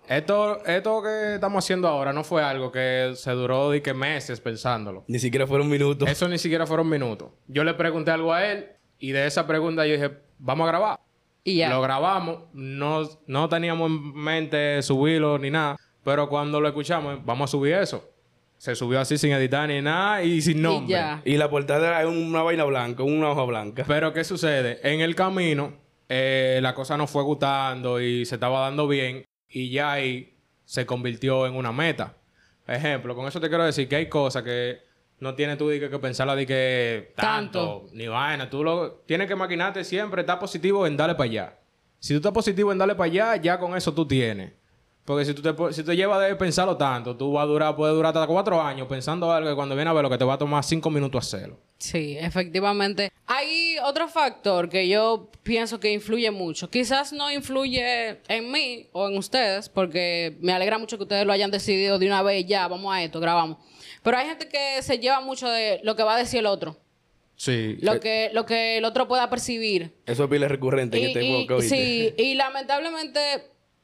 Esto, 0.08 0.66
esto 0.66 1.04
que 1.04 1.36
estamos 1.36 1.64
haciendo 1.64 1.88
ahora 1.88 2.12
no 2.12 2.24
fue 2.24 2.42
algo 2.42 2.72
que 2.72 3.12
se 3.16 3.30
duró 3.32 3.70
de 3.70 3.84
que 3.84 3.94
meses 3.94 4.40
pensándolo. 4.40 5.04
Ni 5.08 5.20
siquiera 5.20 5.46
fueron 5.46 5.70
minutos. 5.70 6.10
Eso 6.10 6.28
ni 6.28 6.40
siquiera 6.40 6.66
fueron 6.66 6.90
minutos. 6.90 7.30
Yo 7.48 7.64
le 7.64 7.76
pregunté 7.76 8.10
algo 8.10 8.34
a 8.34 8.44
él 8.44 8.70
y 8.98 9.12
de 9.12 9.28
esa 9.28 9.46
pregunta 9.46 9.86
yo 9.86 9.94
dije, 9.94 10.18
vamos 10.40 10.66
a 10.66 10.72
grabar. 10.72 11.00
Y 11.44 11.58
ya. 11.58 11.70
Lo 11.70 11.82
grabamos, 11.82 12.44
no, 12.54 13.08
no 13.28 13.50
teníamos 13.50 13.90
en 13.90 14.14
mente 14.14 14.82
subirlo 14.84 15.38
ni 15.40 15.50
nada, 15.50 15.78
pero 16.04 16.30
cuando 16.30 16.60
lo 16.60 16.68
escuchamos, 16.68 17.24
vamos 17.26 17.50
a 17.50 17.52
subir 17.52 17.74
eso. 17.76 18.08
Se 18.58 18.76
subió 18.76 19.00
así 19.00 19.18
sin 19.18 19.32
editar 19.32 19.70
ni 19.70 19.82
nada 19.82 20.22
y 20.22 20.42
sin 20.42 20.62
nombre. 20.62 20.92
ya. 20.92 21.22
Y 21.24 21.38
la 21.38 21.50
portada 21.50 22.02
es 22.02 22.08
una 22.08 22.44
vaina 22.44 22.66
blanca, 22.66 23.04
una 23.04 23.32
hoja 23.32 23.44
blanca. 23.44 23.86
Pero 23.88 24.12
¿qué 24.12 24.26
sucede? 24.26 24.80
En 24.84 25.00
el 25.00 25.16
camino, 25.16 25.74
eh, 26.10 26.60
la 26.62 26.76
cosa 26.76 26.98
nos 26.98 27.10
fue 27.10 27.24
gustando 27.24 28.02
y 28.02 28.26
se 28.26 28.36
estaba 28.36 28.60
dando 28.62 28.88
bien 28.88 29.24
y 29.50 29.70
ya 29.70 29.94
ahí 29.94 30.36
se 30.66 30.86
convirtió 30.86 31.48
en 31.48 31.56
una 31.56 31.72
meta. 31.72 32.18
Ejemplo, 32.68 33.16
con 33.16 33.28
eso 33.28 33.40
te 33.40 33.48
quiero 33.48 33.64
decir 33.64 33.88
que 33.88 33.96
hay 33.96 34.10
cosas 34.10 34.44
que 34.44 34.89
no 35.20 35.36
tienes 35.36 35.58
tú 35.58 35.68
que, 35.70 35.90
que 35.90 36.00
pensarla 36.00 36.36
de 36.36 36.46
que 36.46 37.14
tanto, 37.16 37.60
Tanto. 37.82 37.86
ni 37.94 38.08
vaina. 38.08 38.50
Tú 38.50 38.64
lo 38.64 38.92
tienes 39.06 39.28
que 39.28 39.36
maquinarte 39.36 39.84
siempre, 39.84 40.22
estar 40.22 40.40
positivo 40.40 40.86
en 40.88 40.96
darle 40.98 41.16
para 41.16 41.30
allá. 41.30 41.54
Si 42.00 42.14
tú 42.14 42.18
estás 42.18 42.32
positivo 42.32 42.72
en 42.72 42.78
darle 42.78 42.96
para 42.96 43.06
allá, 43.12 43.36
ya 43.36 43.60
con 43.60 43.76
eso 43.76 43.94
tú 43.94 44.08
tienes. 44.08 44.54
Porque 45.04 45.26
si 45.26 45.34
tú 45.34 45.42
te, 45.42 45.74
si 45.74 45.84
te 45.84 45.96
llevas 45.96 46.22
de 46.22 46.36
pensarlo 46.36 46.78
tanto, 46.78 47.18
tú 47.18 47.32
vas 47.34 47.44
a 47.44 47.48
durar, 47.48 47.76
puede 47.76 47.94
durar 47.94 48.16
hasta 48.16 48.28
cuatro 48.28 48.62
años 48.62 48.88
pensando 48.88 49.32
algo 49.32 49.50
que 49.50 49.56
cuando 49.56 49.74
viene 49.76 49.90
a 49.90 49.94
ver 49.94 50.04
lo 50.04 50.10
que 50.10 50.20
te 50.20 50.24
va 50.24 50.36
a 50.36 50.38
tomar 50.38 50.64
cinco 50.64 50.92
minutos 50.92 51.26
hacerlo. 51.34 51.58
Sí, 51.80 52.16
efectivamente. 52.20 53.12
Hay 53.26 53.78
otro 53.84 54.08
factor 54.08 54.70
que 54.70 54.88
yo 54.88 55.30
pienso 55.42 55.80
que 55.80 55.92
influye 55.92 56.30
mucho. 56.30 56.70
Quizás 56.70 57.12
no 57.12 57.32
influye 57.32 58.20
en 58.28 58.52
mí 58.52 58.88
o 58.92 59.08
en 59.10 59.18
ustedes, 59.18 59.68
porque 59.68 60.38
me 60.42 60.54
alegra 60.54 60.78
mucho 60.78 60.98
que 60.98 61.04
ustedes 61.04 61.26
lo 61.26 61.34
hayan 61.34 61.50
decidido 61.50 61.98
de 61.98 62.06
una 62.06 62.22
vez, 62.22 62.46
ya, 62.46 62.68
vamos 62.68 62.94
a 62.94 63.02
esto, 63.02 63.20
grabamos. 63.20 63.58
Pero 64.04 64.18
hay 64.18 64.28
gente 64.28 64.48
que 64.48 64.82
se 64.82 64.98
lleva 65.00 65.20
mucho 65.22 65.48
de 65.50 65.80
lo 65.84 65.96
que 65.96 66.04
va 66.04 66.16
a 66.16 66.18
decir 66.18 66.40
el 66.40 66.46
otro, 66.46 66.78
Sí. 67.36 67.78
lo, 67.82 68.00
que, 68.00 68.30
lo 68.34 68.46
que 68.46 68.78
el 68.78 68.86
otro 68.86 69.08
pueda 69.08 69.30
percibir. 69.30 69.94
Eso 70.06 70.24
es 70.26 70.30
pila 70.30 70.48
recurrente 70.48 70.98
en 70.98 71.04
Y- 71.04 71.08
este 71.08 71.24
y-. 71.24 71.48
¿oíste? 71.52 71.76
sí, 71.76 72.14
y 72.18 72.34
lamentablemente 72.36 73.20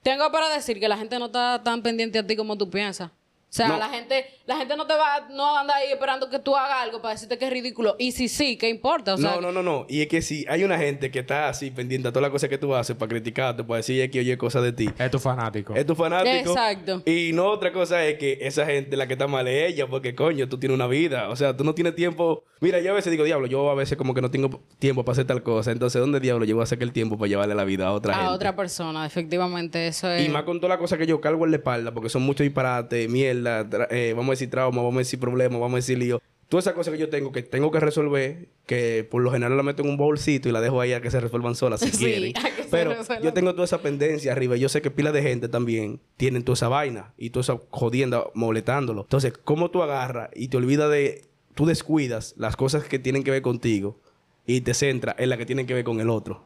tengo 0.03 0.31
para 0.31 0.49
decir 0.49 0.79
que 0.79 0.87
la 0.87 0.97
gente 0.97 1.17
no 1.19 1.27
está 1.27 1.61
tan 1.63 1.81
pendiente 1.81 2.19
a 2.19 2.27
ti 2.27 2.35
como 2.35 2.57
tú 2.57 2.69
piensas. 2.69 3.11
O 3.55 3.57
sea, 3.57 3.69
No. 3.69 3.77
la 3.77 3.87
gente, 3.87 4.25
la 4.47 4.57
gente 4.57 4.75
no 4.75 4.85
te 4.85 4.93
va, 4.95 5.29
no 5.31 5.57
anda 5.57 5.75
ahí 5.75 5.89
esperando 5.89 6.29
que 6.29 6.39
tú 6.39 6.57
hagas 6.57 6.81
algo 6.83 7.01
para 7.01 7.13
decirte 7.13 7.37
que 7.37 7.45
es 7.45 7.51
ridículo. 7.51 7.95
Y 7.97 8.11
si 8.11 8.27
sí, 8.27 8.57
¿qué 8.57 8.67
importa? 8.67 9.13
O 9.13 9.17
sea, 9.17 9.35
no, 9.35 9.39
no, 9.39 9.53
no, 9.53 9.63
no. 9.63 9.85
Y 9.87 10.01
es 10.01 10.07
que 10.09 10.21
si 10.21 10.45
hay 10.49 10.65
una 10.65 10.77
gente 10.77 11.09
que 11.09 11.19
está 11.19 11.47
así 11.47 11.71
pendiente 11.71 12.09
a 12.09 12.11
todas 12.11 12.23
las 12.23 12.31
cosas 12.31 12.49
que 12.49 12.57
tú 12.57 12.75
haces 12.75 12.97
para 12.97 13.07
criticarte, 13.07 13.63
para 13.63 13.77
decir 13.77 14.11
que 14.11 14.19
oye 14.19 14.37
cosas 14.37 14.61
de 14.63 14.73
ti. 14.73 14.89
Es 14.99 15.09
tu 15.09 15.19
fanático. 15.19 15.73
Es 15.73 15.85
tu 15.85 15.95
fanático. 15.95 16.49
Exacto. 16.49 17.01
Y 17.05 17.31
no 17.31 17.45
otra 17.49 17.71
cosa 17.71 18.05
es 18.05 18.17
que 18.17 18.39
esa 18.41 18.65
gente 18.65 18.97
la 18.97 19.07
que 19.07 19.13
está 19.13 19.27
mal 19.27 19.47
es 19.47 19.71
ella, 19.71 19.87
porque 19.87 20.15
coño, 20.15 20.49
tú 20.49 20.57
tienes 20.59 20.75
una 20.75 20.87
vida. 20.87 21.29
O 21.29 21.37
sea, 21.37 21.55
tú 21.55 21.63
no 21.63 21.73
tienes 21.73 21.95
tiempo. 21.95 22.43
Mira, 22.59 22.81
yo 22.81 22.91
a 22.91 22.95
veces 22.95 23.11
digo, 23.11 23.23
diablo, 23.23 23.47
yo 23.47 23.69
a 23.69 23.75
veces 23.75 23.97
como 23.97 24.13
que 24.13 24.21
no 24.21 24.31
tengo 24.31 24.61
tiempo 24.79 25.05
para 25.05 25.13
hacer 25.13 25.27
tal 25.27 25.43
cosa. 25.43 25.71
Entonces, 25.71 26.01
¿dónde 26.01 26.19
diablo 26.19 26.43
yo 26.43 26.55
voy 26.55 26.63
a 26.63 26.65
sacar 26.65 26.83
el 26.83 26.91
tiempo 26.91 27.17
para 27.17 27.29
llevarle 27.29 27.55
la 27.55 27.63
vida 27.63 27.87
a 27.87 27.93
otra 27.93 28.13
a 28.13 28.17
gente? 28.17 28.33
otra 28.33 28.55
persona, 28.55 29.05
efectivamente, 29.05 29.87
eso 29.87 30.11
es. 30.11 30.25
Y 30.25 30.29
más 30.29 30.43
con 30.43 30.59
todas 30.59 30.71
las 30.71 30.79
cosas 30.79 30.97
que 30.99 31.07
yo 31.07 31.21
cargo 31.21 31.45
en 31.45 31.51
la 31.51 31.57
espalda, 31.57 31.93
porque 31.93 32.09
son 32.09 32.23
muchos 32.23 32.43
disparates, 32.43 33.09
mierda, 33.09 33.44
eh, 33.89 34.13
vamos 34.15 34.29
a 34.29 34.33
decir 34.33 34.49
trauma, 34.49 34.81
vamos 34.81 34.95
a 34.95 34.99
decir 34.99 35.19
problemas, 35.19 35.59
vamos 35.59 35.73
a 35.73 35.77
decir 35.77 35.97
lío. 35.97 36.21
Todas 36.47 36.65
esas 36.65 36.75
cosas 36.75 36.93
que 36.93 36.99
yo 36.99 37.09
tengo, 37.09 37.31
que 37.31 37.41
tengo 37.41 37.71
que 37.71 37.79
resolver, 37.79 38.49
que 38.67 39.07
por 39.09 39.23
lo 39.23 39.31
general 39.31 39.57
la 39.57 39.63
meto 39.63 39.81
en 39.81 39.89
un 39.89 39.97
bolsito 39.97 40.47
y 40.47 40.51
la 40.51 40.61
dejo 40.61 40.79
ahí 40.79 40.93
a 40.93 41.01
que 41.01 41.09
se 41.09 41.19
resuelvan 41.19 41.55
solas 41.55 41.79
si 41.79 41.89
Sí, 41.91 41.97
quieren. 42.05 42.37
a 42.37 42.55
que 42.55 42.63
se 42.63 42.69
Pero 42.69 42.93
yo 43.23 43.33
tengo 43.33 43.53
toda 43.53 43.65
esa 43.65 43.81
pendencia 43.81 44.31
arriba. 44.31 44.55
y 44.55 44.59
Yo 44.59 44.69
sé 44.69 44.81
que 44.83 44.91
pila 44.91 45.11
de 45.11 45.23
gente 45.23 45.47
también 45.49 46.01
tienen 46.17 46.43
toda 46.43 46.53
esa 46.53 46.67
vaina 46.67 47.13
y 47.17 47.31
toda 47.31 47.41
esa 47.41 47.57
jodienda 47.71 48.25
molestándolo. 48.35 49.01
Entonces, 49.01 49.33
¿cómo 49.43 49.71
tú 49.71 49.81
agarras 49.81 50.29
y 50.35 50.49
te 50.49 50.57
olvidas 50.57 50.91
de... 50.91 51.25
Tú 51.55 51.65
descuidas 51.65 52.35
las 52.37 52.55
cosas 52.55 52.83
que 52.83 52.99
tienen 52.99 53.23
que 53.23 53.31
ver 53.31 53.41
contigo 53.41 53.99
y 54.45 54.61
te 54.61 54.73
centras 54.75 55.15
en 55.17 55.29
las 55.29 55.39
que 55.39 55.45
tienen 55.47 55.65
que 55.65 55.73
ver 55.73 55.83
con 55.83 55.99
el 55.99 56.09
otro? 56.11 56.43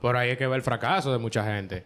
Por 0.00 0.16
ahí 0.16 0.30
hay 0.30 0.36
que 0.36 0.46
ver 0.46 0.56
el 0.56 0.62
fracaso 0.62 1.12
de 1.12 1.18
mucha 1.18 1.44
gente. 1.44 1.84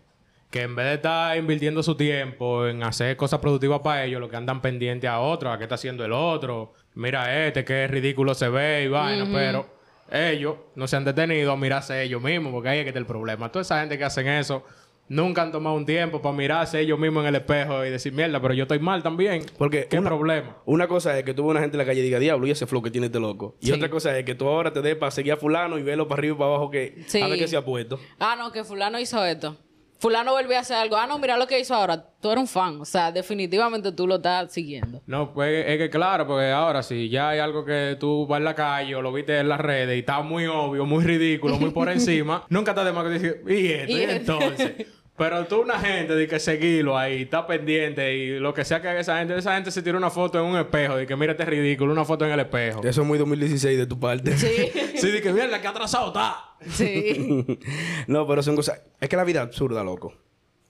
Que 0.51 0.63
en 0.63 0.75
vez 0.75 0.87
de 0.87 0.95
estar 0.95 1.37
invirtiendo 1.37 1.81
su 1.83 1.95
tiempo 1.97 2.67
en 2.67 2.83
hacer 2.83 3.17
cosas 3.17 3.39
productivas 3.39 3.81
para 3.81 4.05
ellos, 4.05 4.21
lo 4.21 4.29
que 4.29 4.35
andan 4.37 4.61
pendientes 4.61 5.09
a 5.09 5.21
otro, 5.21 5.53
a 5.53 5.59
qué 5.59 5.65
está 5.65 5.77
haciendo 5.77 6.05
el 6.05 6.13
otro. 6.13 6.75
Mira 6.95 7.47
este, 7.47 7.65
qué 7.65 7.87
ridículo 7.87 8.35
se 8.35 8.49
ve 8.49 8.83
y 8.85 8.89
vaina, 8.89 9.29
pero 9.33 9.67
ellos 10.11 10.57
no 10.75 10.89
se 10.89 10.97
han 10.97 11.05
detenido 11.05 11.53
a 11.53 11.57
mirarse 11.57 12.03
ellos 12.03 12.21
mismos, 12.21 12.53
porque 12.53 12.69
ahí 12.69 12.79
es 12.79 12.85
que 12.85 12.89
está 12.91 12.99
el 12.99 13.07
problema. 13.07 13.53
Toda 13.53 13.63
esa 13.63 13.79
gente 13.79 13.97
que 13.97 14.03
hacen 14.03 14.27
eso 14.27 14.65
nunca 15.09 15.43
han 15.43 15.53
tomado 15.53 15.77
un 15.77 15.87
tiempo 15.87 16.21
para 16.21 16.37
mirarse 16.37 16.81
ellos 16.81 16.99
mismos 16.99 17.23
en 17.23 17.29
el 17.29 17.37
espejo 17.37 17.85
y 17.85 17.91
decir, 17.91 18.13
mierda, 18.13 18.41
pero 18.43 18.53
yo 18.55 18.63
estoy 18.65 18.81
mal 18.81 19.05
también. 19.05 19.45
Porque 19.57 19.87
¿Qué 19.89 20.01
una- 20.01 20.09
problema? 20.09 20.57
Una 20.67 20.89
cosa 20.89 21.17
es 21.17 21.25
que 21.25 21.33
tú 21.33 21.45
ves 21.45 21.51
una 21.53 21.61
gente 21.61 21.77
en 21.77 21.79
la 21.79 21.85
calle 21.87 22.01
y 22.01 22.03
diga, 22.05 22.19
diablo, 22.19 22.45
y 22.49 22.51
ese 22.51 22.67
flow 22.67 22.83
que 22.83 22.91
tiene 22.91 23.07
este 23.07 23.21
loco. 23.21 23.55
Y 23.61 23.67
Sí. 23.67 23.73
otra 23.73 23.89
cosa 23.89 24.19
es 24.19 24.25
que 24.25 24.35
tú 24.35 24.49
ahora 24.49 24.73
te 24.73 24.83
des 24.83 24.97
para 24.97 25.13
seguir 25.13 25.33
a 25.33 25.37
fulano 25.37 25.79
y 25.79 25.83
verlo 25.85 26.09
para 26.09 26.19
arriba 26.19 26.35
y 26.35 26.39
para 26.39 26.51
abajo 26.51 26.71
que 26.73 27.05
Sí. 27.07 27.21
a 27.23 27.29
ver 27.29 27.39
qué 27.39 27.47
se 27.47 27.57
ha 27.57 27.65
puesto. 27.65 28.01
Ah, 28.19 28.35
no, 28.37 28.51
que 28.51 28.65
fulano 28.65 28.99
hizo 28.99 29.25
esto. 29.25 29.57
Fulano 30.01 30.33
volvió 30.33 30.57
a 30.57 30.61
hacer 30.61 30.77
algo. 30.79 30.97
Ah, 30.97 31.07
no, 31.07 31.19
mira 31.19 31.37
lo 31.37 31.47
que 31.47 31.61
hizo 31.61 31.75
ahora. 31.75 32.03
Tú 32.23 32.31
eres 32.31 32.41
un 32.41 32.49
fan. 32.49 32.81
O 32.81 32.85
sea, 32.87 33.13
definitivamente 33.13 33.93
tú 33.93 34.07
lo 34.07 34.17
estás 34.17 34.51
siguiendo. 34.51 35.03
No, 35.07 35.33
pues 35.35 35.65
es 35.69 35.77
que 35.77 35.91
claro, 35.91 36.27
porque 36.27 36.51
ahora 36.51 36.83
si 36.83 37.11
ya 37.11 37.29
hay 37.29 37.39
algo 37.39 37.65
que 37.67 37.97
tú 38.01 38.27
vas 38.27 38.39
en 38.39 38.45
la 38.45 38.55
calle 38.55 38.95
o 38.95 39.03
lo 39.03 39.13
viste 39.13 39.39
en 39.39 39.49
las 39.51 39.61
redes 39.61 39.95
y 39.97 40.01
está 40.01 40.23
muy 40.23 40.47
obvio, 40.47 40.87
muy 40.87 41.05
ridículo, 41.05 41.57
muy 41.59 41.71
por 41.71 41.89
encima, 41.93 42.45
nunca 42.49 42.71
está 42.71 42.83
de 42.83 42.93
más 42.93 43.05
que 43.05 43.11
decir, 43.11 43.43
y 43.47 43.67
esto, 43.69 43.93
y, 43.93 43.97
Y- 43.97 44.03
entonces. 44.05 44.87
Pero 45.21 45.47
tú 45.47 45.61
una 45.61 45.79
gente 45.79 46.15
de 46.15 46.27
que 46.27 46.41
seguirlo 46.41 46.97
ahí, 46.97 47.25
está 47.25 47.47
pendiente 47.47 48.17
y 48.17 48.39
lo 48.39 48.55
que 48.55 48.65
sea 48.65 48.81
que 48.81 48.89
haga 48.89 49.01
esa 49.01 49.19
gente, 49.19 49.37
esa 49.37 49.55
gente 49.55 49.71
se 49.71 49.83
tira 49.83 49.99
una 49.99 50.09
foto 50.09 50.39
en 50.39 50.47
un 50.47 50.57
espejo 50.57 50.97
de 50.97 51.07
que 51.07 51.15
mira 51.15 51.33
este 51.33 51.45
ridículo, 51.45 51.93
una 51.93 52.07
foto 52.07 52.25
en 52.25 52.33
el 52.33 52.41
espejo. 52.41 52.81
Eso 52.83 53.03
es 53.03 53.07
muy 53.07 53.19
2016 53.19 53.77
de 53.77 53.87
tu 53.87 54.01
parte. 54.01 54.35
Sí. 54.39 54.49
Sí, 54.97 55.11
de 55.11 55.21
que 55.21 55.31
mira, 55.31 55.61
que 55.61 55.67
atrasado 55.67 56.07
está. 56.09 56.55
sí. 56.71 57.59
no, 58.07 58.27
pero 58.27 58.43
son 58.43 58.57
cosas... 58.57 58.81
Es 58.99 59.11
que 59.11 59.17
la 59.17 59.25
vida 59.25 59.41
es 59.41 59.49
absurda, 59.49 59.85
loco. 59.85 60.15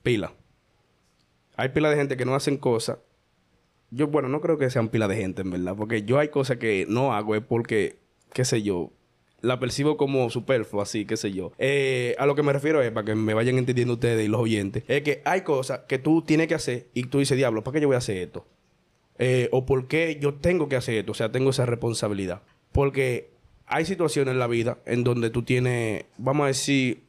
Pila. 0.02 0.32
Hay 1.56 1.68
pila 1.68 1.88
de 1.88 1.94
gente 1.94 2.16
que 2.16 2.24
no 2.24 2.34
hacen 2.34 2.56
cosas. 2.56 2.98
Yo, 3.90 4.08
bueno, 4.08 4.28
no 4.28 4.40
creo 4.40 4.58
que 4.58 4.68
sean 4.68 4.88
pila 4.88 5.06
de 5.06 5.14
gente, 5.14 5.42
en 5.42 5.50
verdad. 5.52 5.76
Porque 5.76 6.02
yo 6.02 6.18
hay 6.18 6.28
cosas 6.28 6.56
que 6.56 6.86
no 6.88 7.14
hago 7.14 7.36
es 7.36 7.42
porque, 7.42 8.00
qué 8.32 8.44
sé 8.44 8.62
yo, 8.62 8.90
la 9.42 9.58
percibo 9.58 9.96
como 9.96 10.30
superfluo, 10.30 10.82
así, 10.82 11.04
qué 11.04 11.16
sé 11.16 11.32
yo. 11.32 11.52
Eh, 11.58 12.14
a 12.18 12.26
lo 12.26 12.34
que 12.34 12.42
me 12.42 12.52
refiero 12.52 12.82
es, 12.82 12.90
para 12.90 13.06
que 13.06 13.14
me 13.14 13.34
vayan 13.34 13.58
entendiendo 13.58 13.94
ustedes 13.94 14.24
y 14.24 14.28
los 14.28 14.40
oyentes, 14.40 14.84
es 14.88 15.02
que 15.02 15.22
hay 15.24 15.42
cosas 15.42 15.80
que 15.88 15.98
tú 15.98 16.22
tienes 16.22 16.46
que 16.48 16.54
hacer 16.54 16.88
y 16.94 17.04
tú 17.04 17.18
dices, 17.18 17.36
diablo, 17.36 17.62
¿para 17.62 17.74
qué 17.74 17.80
yo 17.80 17.88
voy 17.88 17.94
a 17.94 17.98
hacer 17.98 18.18
esto? 18.18 18.46
Eh, 19.18 19.48
o 19.52 19.66
por 19.66 19.86
qué 19.86 20.18
yo 20.20 20.34
tengo 20.34 20.68
que 20.68 20.76
hacer 20.76 20.94
esto, 20.96 21.12
o 21.12 21.14
sea, 21.14 21.30
tengo 21.30 21.50
esa 21.50 21.66
responsabilidad. 21.66 22.42
Porque 22.72 23.30
hay 23.66 23.84
situaciones 23.84 24.32
en 24.32 24.38
la 24.38 24.46
vida 24.46 24.78
en 24.86 25.04
donde 25.04 25.30
tú 25.30 25.42
tienes, 25.42 26.04
vamos 26.18 26.44
a 26.44 26.48
decir, 26.48 27.02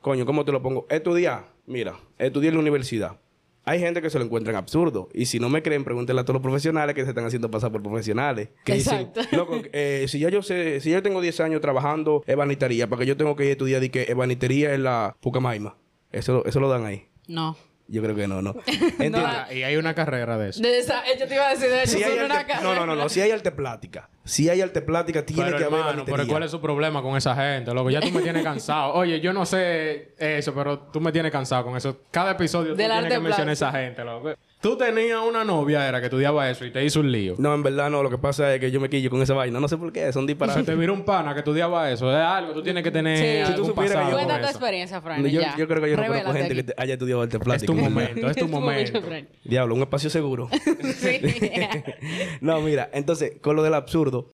coño, 0.00 0.26
¿cómo 0.26 0.44
te 0.44 0.52
lo 0.52 0.62
pongo? 0.62 0.86
Estudiar, 0.90 1.46
mira, 1.66 1.98
estudiar 2.18 2.52
en 2.52 2.56
la 2.56 2.60
universidad. 2.60 3.18
Hay 3.66 3.80
gente 3.80 4.02
que 4.02 4.10
se 4.10 4.18
lo 4.18 4.24
encuentran 4.24 4.56
absurdo. 4.56 5.08
Y 5.14 5.26
si 5.26 5.40
no 5.40 5.48
me 5.48 5.62
creen, 5.62 5.84
pregúntenle 5.84 6.20
a 6.20 6.24
todos 6.24 6.34
los 6.34 6.42
profesionales 6.42 6.94
que 6.94 7.02
se 7.02 7.10
están 7.10 7.24
haciendo 7.24 7.50
pasar 7.50 7.72
por 7.72 7.82
profesionales. 7.82 8.50
Que 8.64 8.74
Exacto. 8.74 9.20
dicen, 9.20 9.38
loco, 9.38 9.60
eh, 9.72 10.04
si 10.08 10.18
ya 10.18 10.28
yo 10.28 10.42
sé, 10.42 10.80
si 10.80 10.90
yo 10.90 11.02
tengo 11.02 11.20
10 11.20 11.40
años 11.40 11.60
trabajando 11.60 12.22
ebanitería, 12.26 12.88
para 12.88 13.00
que 13.00 13.06
yo 13.06 13.16
tengo 13.16 13.36
que 13.36 13.44
ir 13.44 13.48
a 13.50 13.52
estudiar 13.52 13.80
de 13.80 13.90
que 13.90 14.02
ebanitería 14.08 14.74
en 14.74 14.84
la 14.84 15.16
Pucamaima. 15.20 15.76
Eso, 16.12 16.44
eso 16.44 16.60
lo 16.60 16.68
dan 16.68 16.84
ahí. 16.84 17.06
No. 17.26 17.56
Yo 17.86 18.02
creo 18.02 18.16
que 18.16 18.26
no, 18.26 18.40
no. 18.40 18.54
Ah, 19.14 19.52
Y 19.52 19.62
hay 19.62 19.76
una 19.76 19.94
carrera 19.94 20.38
de 20.38 20.50
eso. 20.50 20.62
De 20.62 20.78
esa, 20.78 21.02
yo 21.18 21.26
te 21.28 21.34
iba 21.34 21.46
a 21.48 21.50
decir 21.50 21.68
de 21.68 21.82
eso. 21.82 21.98
Si 21.98 22.02
hay 22.02 22.16
son 22.16 22.24
una 22.24 22.36
arte- 22.40 22.46
carrera. 22.52 22.62
no, 22.74 22.74
no, 22.74 22.86
no, 22.86 22.96
no. 22.96 23.08
Si 23.10 23.20
hay 23.20 23.30
arte 23.30 23.52
plática. 23.52 24.08
Si 24.24 24.48
hay 24.48 24.62
arte 24.62 24.80
plática, 24.80 25.24
tiene 25.26 25.44
Pero 25.44 25.58
que 25.58 25.64
haber 25.64 25.78
hermano, 25.80 25.92
pero 26.04 26.14
ebanitería. 26.16 26.32
¿cuál 26.32 26.42
es 26.44 26.50
su 26.50 26.60
problema 26.62 27.02
con 27.02 27.14
esa 27.16 27.34
gente? 27.36 27.74
Loco, 27.74 27.90
ya 27.90 28.00
tú 28.00 28.10
me 28.10 28.22
tienes 28.22 28.42
cansado. 28.42 28.94
Oye, 28.94 29.20
yo 29.20 29.34
no 29.34 29.44
sé 29.44 30.14
eso, 30.18 30.54
pero 30.54 30.78
tú 30.78 31.00
me 31.00 31.12
tienes 31.12 31.30
cansado 31.30 31.62
con 31.64 31.76
eso. 31.76 31.98
Cada 32.10 32.30
episodio 32.32 32.70
tú 32.70 32.76
tienes 32.78 33.04
que 33.04 33.18
mencionar 33.20 33.50
a 33.50 33.52
esa 33.52 33.70
gente, 33.70 34.02
loco. 34.02 34.32
Tú 34.64 34.76
tenías 34.78 35.20
una 35.20 35.44
novia, 35.44 35.86
era 35.86 36.00
que 36.00 36.06
estudiaba 36.06 36.48
eso 36.48 36.64
y 36.64 36.70
te 36.72 36.82
hizo 36.82 37.00
un 37.00 37.12
lío. 37.12 37.34
No, 37.36 37.54
en 37.54 37.62
verdad 37.62 37.90
no. 37.90 38.02
Lo 38.02 38.08
que 38.08 38.16
pasa 38.16 38.54
es 38.54 38.60
que 38.60 38.70
yo 38.70 38.80
me 38.80 38.88
quillo 38.88 39.10
con 39.10 39.20
esa 39.20 39.34
vaina. 39.34 39.60
No 39.60 39.68
sé 39.68 39.76
por 39.76 39.92
qué. 39.92 40.10
Son 40.10 40.22
Se 40.24 40.28
disparates. 40.28 40.64
te 40.64 40.74
viró 40.74 40.94
un 40.94 41.04
pana 41.04 41.34
que 41.34 41.40
estudiaba 41.40 41.90
eso. 41.90 42.10
Es 42.10 42.16
algo, 42.16 42.54
tú 42.54 42.62
tienes 42.62 42.82
que 42.82 42.90
tener 42.90 43.18
Sí. 43.18 43.24
Si 43.24 43.52
tú 43.56 43.60
algún 43.62 43.66
supieras 43.66 43.90
que 43.90 43.96
pasado 43.96 44.12
Cuenta 44.16 44.40
tu 44.40 44.46
experiencia, 44.46 45.00
Fran. 45.02 45.22
yo, 45.22 45.40
ya. 45.42 45.54
yo 45.58 45.68
creo 45.68 45.82
que 45.82 45.90
yo 45.90 45.96
no 45.98 46.06
conozco 46.06 46.32
gente 46.32 46.54
que 46.54 46.62
te- 46.62 46.74
haya 46.78 46.94
estudiado 46.94 47.20
arte 47.20 47.36
Es 47.36 47.42
plática. 47.44 47.66
tu 47.66 47.74
momento, 47.78 48.30
es 48.30 48.36
tu 48.38 48.48
momento. 48.48 49.02
Diablo, 49.44 49.74
un 49.74 49.82
espacio 49.82 50.08
seguro. 50.08 50.48
Sí. 50.96 51.20
no, 52.40 52.60
mira, 52.62 52.88
entonces, 52.94 53.32
con 53.42 53.56
lo 53.56 53.62
del 53.62 53.74
absurdo, 53.74 54.30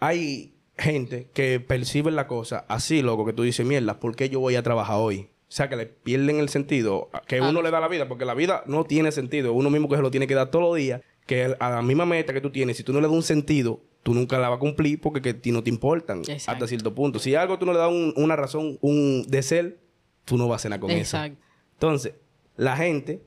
hay 0.00 0.54
gente 0.78 1.30
que 1.34 1.60
percibe 1.60 2.10
la 2.10 2.26
cosa 2.26 2.64
así, 2.68 3.02
loco, 3.02 3.26
que 3.26 3.32
tú 3.32 3.42
dices, 3.42 3.66
mierda, 3.66 4.00
¿por 4.00 4.16
qué 4.16 4.28
yo 4.30 4.40
voy 4.40 4.56
a 4.56 4.62
trabajar 4.62 4.96
hoy? 4.98 5.28
O 5.48 5.50
sea, 5.50 5.68
que 5.68 5.76
le 5.76 5.86
pierden 5.86 6.38
el 6.40 6.48
sentido 6.50 7.08
que 7.26 7.38
Ah. 7.38 7.48
uno 7.48 7.62
le 7.62 7.70
da 7.70 7.78
a 7.78 7.80
la 7.80 7.88
vida, 7.88 8.06
porque 8.06 8.24
la 8.26 8.34
vida 8.34 8.62
no 8.66 8.84
tiene 8.84 9.12
sentido. 9.12 9.52
Uno 9.54 9.70
mismo 9.70 9.88
que 9.88 9.96
se 9.96 10.02
lo 10.02 10.10
tiene 10.10 10.26
que 10.26 10.34
dar 10.34 10.50
todos 10.50 10.64
los 10.66 10.76
días, 10.76 11.00
que 11.26 11.54
a 11.58 11.70
la 11.70 11.82
misma 11.82 12.04
meta 12.06 12.32
que 12.34 12.40
tú 12.40 12.50
tienes, 12.50 12.76
si 12.76 12.82
tú 12.82 12.92
no 12.92 13.00
le 13.00 13.06
das 13.06 13.14
un 13.16 13.22
sentido, 13.22 13.80
tú 14.02 14.12
nunca 14.14 14.38
la 14.38 14.48
vas 14.50 14.56
a 14.58 14.60
cumplir 14.60 15.00
porque 15.00 15.22
que 15.22 15.34
ti 15.34 15.50
no 15.52 15.62
te 15.62 15.70
importan 15.70 16.18
Exacto. 16.20 16.50
hasta 16.52 16.66
cierto 16.66 16.94
punto. 16.94 17.18
Si 17.18 17.34
algo 17.34 17.58
tú 17.58 17.64
no 17.66 17.72
le 17.72 17.78
das 17.78 17.90
un- 17.90 18.12
una 18.16 18.36
razón 18.36 18.78
un 18.82 19.24
de 19.26 19.42
ser, 19.42 19.78
tú 20.24 20.36
no 20.36 20.48
vas 20.48 20.60
a 20.60 20.62
cenar 20.64 20.80
con 20.80 20.90
eso. 20.90 21.16
Exacto. 21.16 21.38
Entonces, 21.74 22.12
la 22.56 22.76
gente 22.76 23.22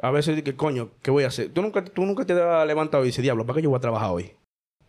a 0.00 0.10
veces 0.10 0.34
dice, 0.36 0.56
coño, 0.56 0.90
¿qué 1.02 1.10
voy 1.10 1.24
a 1.24 1.28
hacer? 1.28 1.50
Tú 1.52 1.62
nunca, 1.62 1.84
tú 1.84 2.04
nunca 2.06 2.24
te 2.24 2.32
has 2.32 2.66
levantado 2.66 3.04
y 3.04 3.08
dices, 3.08 3.22
diablo, 3.22 3.46
¿para 3.46 3.56
qué 3.58 3.62
yo 3.62 3.70
voy 3.70 3.76
a 3.78 3.80
trabajar 3.80 4.10
hoy? 4.10 4.32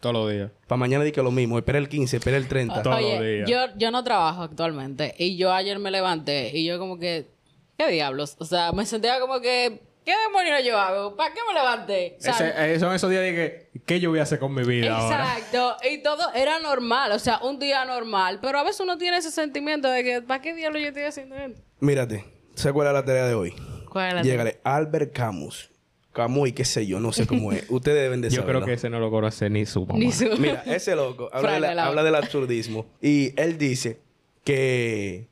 Todos 0.01 0.13
los 0.15 0.31
días. 0.31 0.51
Para 0.67 0.77
mañana 0.77 1.03
di 1.05 1.12
que 1.13 1.22
lo 1.22 1.31
mismo, 1.31 1.58
espera 1.58 1.77
el 1.77 1.88
15, 1.88 2.17
espera 2.17 2.36
el 2.38 2.48
30. 2.48 2.81
Todos 2.81 3.01
los 3.01 3.22
días. 3.22 3.50
yo, 3.50 3.58
yo 3.77 3.91
no 3.91 4.03
trabajo 4.03 4.41
actualmente. 4.41 5.13
Y 5.17 5.38
yo 5.38 5.53
ayer 5.53 5.79
me 5.79 5.91
levanté 5.91 6.51
y 6.58 6.65
yo 6.65 6.77
como 6.79 6.98
que... 7.00 7.29
¿Qué 7.77 7.88
diablos? 7.88 8.36
O 8.39 8.46
sea, 8.46 8.72
me 8.74 8.86
sentía 8.86 9.20
como 9.20 9.39
que... 9.39 9.81
¿Qué 10.03 10.13
demonios 10.27 10.63
yo 10.65 10.79
hago? 10.79 11.15
¿Para 11.15 11.31
qué 11.34 11.39
me 11.48 11.53
levanté? 11.53 12.15
O 12.20 12.22
sea, 12.22 12.34
Ese- 12.34 12.74
eh, 12.74 12.79
son 12.79 12.93
esos 12.96 13.10
días 13.12 13.22
de 13.22 13.34
que, 13.72 13.79
¿qué 13.86 14.00
yo 14.00 14.10
voy 14.10 14.17
a 14.20 14.24
hacer 14.24 14.39
con 14.39 14.51
mi 14.53 14.63
vida 14.63 14.98
ahora? 14.98 15.38
Exacto. 15.38 15.77
Y 15.91 16.01
todo 16.01 16.34
era 16.34 16.58
normal. 16.60 17.12
O 17.12 17.20
sea, 17.20 17.38
un 17.43 17.60
día 17.60 17.86
normal. 17.86 18.39
Pero 18.41 18.58
a 18.58 18.63
veces 18.63 18.79
uno 18.81 18.98
tiene 18.98 19.17
ese 19.17 19.29
sentimiento 19.31 19.88
de 19.89 20.03
que... 20.03 20.22
¿Para 20.24 20.41
qué 20.41 20.55
diablos 20.55 20.81
yo 20.81 20.88
estoy 20.88 21.03
haciendo 21.03 21.36
esto? 21.36 21.62
Mírate, 21.79 22.25
¿sabes 22.55 22.74
cuál 22.74 22.88
es 22.88 22.93
la 22.93 23.05
tarea 23.05 23.25
de 23.27 23.36
hoy? 23.36 23.53
¿Cuál 23.89 24.08
es 24.10 24.13
la 24.15 24.22
Llegale, 24.24 24.60
Albert 24.63 25.13
Camus. 25.15 25.70
Camus 26.13 26.49
y 26.49 26.51
qué 26.51 26.65
sé 26.65 26.85
yo, 26.87 26.99
no 26.99 27.11
sé 27.13 27.25
cómo 27.27 27.51
es. 27.51 27.65
Ustedes 27.69 28.01
deben 28.03 28.21
de 28.21 28.29
Yo 28.29 28.41
saberlo. 28.41 28.61
creo 28.61 28.67
que 28.67 28.73
ese 28.73 28.89
no 28.89 28.99
lo 28.99 29.09
conoce 29.11 29.49
ni 29.49 29.65
su 29.65 29.85
mamá. 29.85 29.99
Ni 29.99 30.11
su- 30.11 30.29
Mira, 30.39 30.63
ese 30.65 30.95
loco 30.95 31.29
habla, 31.31 31.53
de 31.53 31.59
la- 31.59 31.69
de 31.69 31.75
la- 31.75 31.85
habla 31.87 32.03
del 32.03 32.15
absurdismo. 32.15 32.85
Y 33.01 33.33
él 33.39 33.57
dice 33.57 33.99
que 34.43 35.27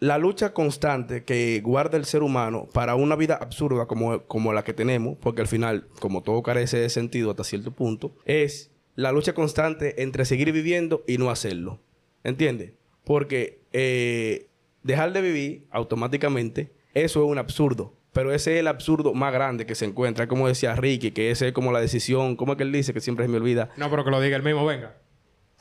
la 0.00 0.18
lucha 0.18 0.52
constante 0.52 1.24
que 1.24 1.60
guarda 1.64 1.96
el 1.96 2.04
ser 2.04 2.22
humano 2.22 2.68
para 2.72 2.94
una 2.94 3.16
vida 3.16 3.36
absurda 3.36 3.86
como, 3.86 4.22
como 4.24 4.52
la 4.52 4.64
que 4.64 4.74
tenemos, 4.74 5.16
porque 5.20 5.40
al 5.42 5.48
final, 5.48 5.86
como 6.00 6.22
todo 6.22 6.42
carece 6.42 6.78
de 6.78 6.90
sentido 6.90 7.30
hasta 7.30 7.44
cierto 7.44 7.70
punto, 7.70 8.14
es 8.26 8.70
la 8.96 9.12
lucha 9.12 9.32
constante 9.34 10.02
entre 10.02 10.24
seguir 10.24 10.52
viviendo 10.52 11.04
y 11.06 11.18
no 11.18 11.30
hacerlo. 11.30 11.80
¿Entiendes? 12.22 12.72
Porque 13.04 13.60
eh, 13.72 14.48
dejar 14.82 15.12
de 15.12 15.20
vivir 15.20 15.66
automáticamente, 15.70 16.72
eso 16.94 17.24
es 17.24 17.30
un 17.30 17.38
absurdo. 17.38 17.94
Pero 18.14 18.32
ese 18.32 18.54
es 18.54 18.60
el 18.60 18.68
absurdo 18.68 19.12
más 19.12 19.32
grande 19.32 19.66
que 19.66 19.74
se 19.74 19.84
encuentra. 19.84 20.28
Como 20.28 20.46
decía 20.48 20.74
Ricky, 20.76 21.10
que 21.10 21.30
ese 21.32 21.48
es 21.48 21.52
como 21.52 21.72
la 21.72 21.80
decisión, 21.80 22.36
como 22.36 22.52
es 22.52 22.56
que 22.56 22.62
él 22.62 22.72
dice, 22.72 22.94
que 22.94 23.00
siempre 23.00 23.26
se 23.26 23.28
me 23.28 23.36
olvida. 23.36 23.70
No, 23.76 23.90
pero 23.90 24.04
que 24.04 24.10
lo 24.10 24.20
diga 24.20 24.36
el 24.36 24.42
mismo, 24.44 24.64
venga. 24.64 24.94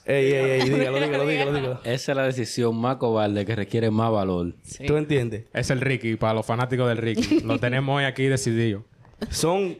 Ey, 0.05 0.33
ey, 0.33 0.61
ey, 0.61 0.69
dígalo, 0.69 0.99
dígalo, 1.01 1.25
dígalo, 1.25 1.53
dígalo. 1.53 1.79
Esa 1.83 2.11
es 2.11 2.15
la 2.15 2.23
decisión 2.23 2.79
más 2.79 2.97
cobarde 2.97 3.43
que 3.45 3.55
requiere 3.55 3.89
más 3.89 4.11
valor. 4.11 4.53
Sí. 4.61 4.85
¿Tú 4.85 4.97
entiendes? 4.97 5.45
Es 5.51 5.71
el 5.71 5.81
Ricky, 5.81 6.15
para 6.15 6.35
los 6.35 6.45
fanáticos 6.45 6.87
del 6.87 6.97
Ricky. 6.97 7.39
lo 7.43 7.57
tenemos 7.59 7.97
hoy 7.97 8.03
aquí 8.03 8.25
decidido. 8.25 8.83
Son 9.31 9.79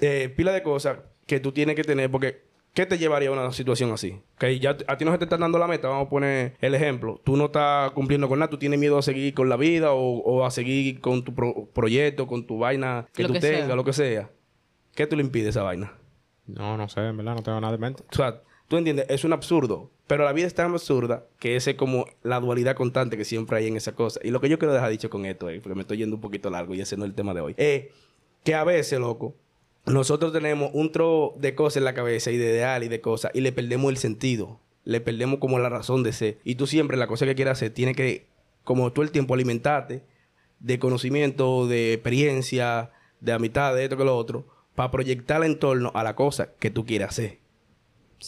eh, 0.00 0.32
pila 0.36 0.52
de 0.52 0.62
cosas 0.64 0.98
que 1.26 1.38
tú 1.38 1.52
tienes 1.52 1.76
que 1.76 1.84
tener 1.84 2.10
porque 2.10 2.42
¿qué 2.74 2.86
te 2.86 2.98
llevaría 2.98 3.28
a 3.28 3.32
una 3.32 3.52
situación 3.52 3.92
así? 3.92 4.20
Que 4.38 4.58
ya 4.58 4.76
a 4.86 4.96
ti 4.96 5.04
no 5.04 5.12
se 5.12 5.18
te 5.18 5.24
está 5.24 5.36
dando 5.36 5.58
la 5.58 5.66
meta, 5.66 5.88
vamos 5.88 6.06
a 6.06 6.10
poner 6.10 6.54
el 6.60 6.74
ejemplo. 6.74 7.20
Tú 7.24 7.36
no 7.36 7.46
estás 7.46 7.90
cumpliendo 7.92 8.28
con 8.28 8.38
nada, 8.38 8.50
tú 8.50 8.58
tienes 8.58 8.78
miedo 8.78 8.98
a 8.98 9.02
seguir 9.02 9.34
con 9.34 9.48
la 9.48 9.56
vida 9.56 9.92
o, 9.92 10.18
o 10.18 10.44
a 10.46 10.50
seguir 10.50 11.00
con 11.00 11.24
tu 11.24 11.34
pro- 11.34 11.68
proyecto, 11.72 12.26
con 12.26 12.46
tu 12.46 12.58
vaina 12.58 13.06
que 13.12 13.22
Lo 13.22 13.28
tú 13.28 13.34
que 13.34 13.40
tengas, 13.40 13.66
sea. 13.66 13.76
lo 13.76 13.84
que 13.84 13.92
sea. 13.92 14.30
¿Qué 14.94 15.06
tú 15.06 15.16
le 15.16 15.22
impide 15.22 15.48
esa 15.48 15.62
vaina? 15.62 15.92
No, 16.46 16.76
no 16.76 16.88
sé, 16.88 17.00
en 17.00 17.16
verdad, 17.16 17.36
no 17.36 17.42
tengo 17.42 17.60
nada 17.60 17.72
de 17.72 17.78
mente. 17.78 18.02
O 18.10 18.14
sea, 18.14 18.42
tú 18.68 18.76
entiendes, 18.76 19.06
es 19.08 19.24
un 19.24 19.32
absurdo. 19.32 19.90
Pero 20.08 20.24
la 20.24 20.32
vida 20.34 20.46
es 20.46 20.54
tan 20.54 20.70
absurda 20.72 21.24
que 21.38 21.56
esa 21.56 21.70
es 21.70 21.76
como 21.76 22.04
la 22.22 22.38
dualidad 22.40 22.74
constante 22.76 23.16
que 23.16 23.24
siempre 23.24 23.56
hay 23.56 23.68
en 23.68 23.76
esa 23.76 23.92
cosa. 23.94 24.20
Y 24.22 24.30
lo 24.30 24.40
que 24.42 24.48
yo 24.50 24.58
quiero 24.58 24.74
dejar 24.74 24.90
dicho 24.90 25.08
con 25.08 25.24
esto, 25.24 25.48
eh, 25.48 25.60
porque 25.62 25.74
me 25.74 25.82
estoy 25.82 25.96
yendo 25.98 26.16
un 26.16 26.20
poquito 26.20 26.50
largo 26.50 26.74
y 26.74 26.80
ese 26.82 26.96
no 26.98 27.04
es 27.04 27.10
el 27.10 27.14
tema 27.14 27.32
de 27.32 27.40
hoy, 27.40 27.54
es 27.56 27.84
que 28.44 28.54
a 28.54 28.64
veces, 28.64 28.98
loco, 29.00 29.34
nosotros 29.86 30.32
tenemos 30.32 30.70
un 30.74 30.92
tro 30.92 31.34
de 31.38 31.54
cosas 31.54 31.78
en 31.78 31.84
la 31.84 31.94
cabeza 31.94 32.30
y 32.30 32.36
de 32.36 32.50
ideal 32.50 32.84
y 32.84 32.88
de 32.88 33.00
cosas 33.00 33.32
y 33.34 33.40
le 33.40 33.52
perdemos 33.52 33.90
el 33.90 33.96
sentido. 33.96 34.60
Le 34.84 35.00
perdemos 35.00 35.38
como 35.38 35.58
la 35.58 35.68
razón 35.68 36.02
de 36.02 36.12
ser. 36.12 36.38
Y 36.44 36.56
tú 36.56 36.66
siempre 36.66 36.96
la 36.96 37.06
cosa 37.06 37.26
que 37.26 37.34
quieras 37.34 37.58
hacer 37.58 37.70
tiene 37.72 37.94
que, 37.94 38.26
como 38.64 38.92
todo 38.92 39.04
el 39.04 39.12
tiempo, 39.12 39.34
alimentarte 39.34 40.02
de 40.60 40.78
conocimiento, 40.78 41.66
de 41.66 41.94
experiencia, 41.94 42.90
de 43.20 43.32
amistad, 43.32 43.74
de 43.74 43.84
esto 43.84 43.96
que 43.96 44.04
lo 44.04 44.16
otro, 44.16 44.46
para 44.74 44.90
proyectar 44.90 45.42
en 45.44 45.58
torno 45.58 45.92
a 45.94 46.02
la 46.02 46.16
cosa 46.16 46.52
que 46.58 46.70
tú 46.70 46.84
quieras 46.84 47.10
hacer. 47.10 47.38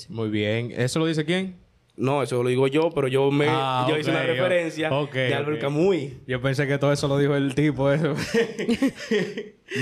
Muy 0.08 0.28
bien. 0.28 0.72
¿Eso 0.76 0.98
lo 0.98 1.06
dice 1.06 1.24
quién? 1.24 1.63
No, 1.96 2.22
eso 2.22 2.42
lo 2.42 2.48
digo 2.48 2.66
yo, 2.66 2.90
pero 2.90 3.06
yo 3.06 3.30
me 3.30 3.46
Ah, 3.48 3.86
yo 3.88 3.96
hice 3.96 4.10
una 4.10 4.22
referencia 4.24 4.92
ok, 4.92 5.12
de 5.12 5.34
Albert 5.34 5.58
ok. 5.58 5.62
Camus. 5.62 5.96
Yo 6.26 6.40
pensé 6.40 6.66
que 6.66 6.76
todo 6.78 6.92
eso 6.92 7.06
lo 7.06 7.18
dijo 7.18 7.36
el 7.36 7.54
tipo. 7.54 7.90
Eso. 7.92 8.14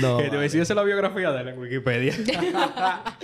No, 0.01 0.17
que 0.17 0.29
te 0.29 0.37
decía 0.37 0.63
la 0.75 0.83
biografía 0.83 1.31
de 1.31 1.41
él 1.41 1.47
en 1.49 1.59
Wikipedia. 1.59 2.13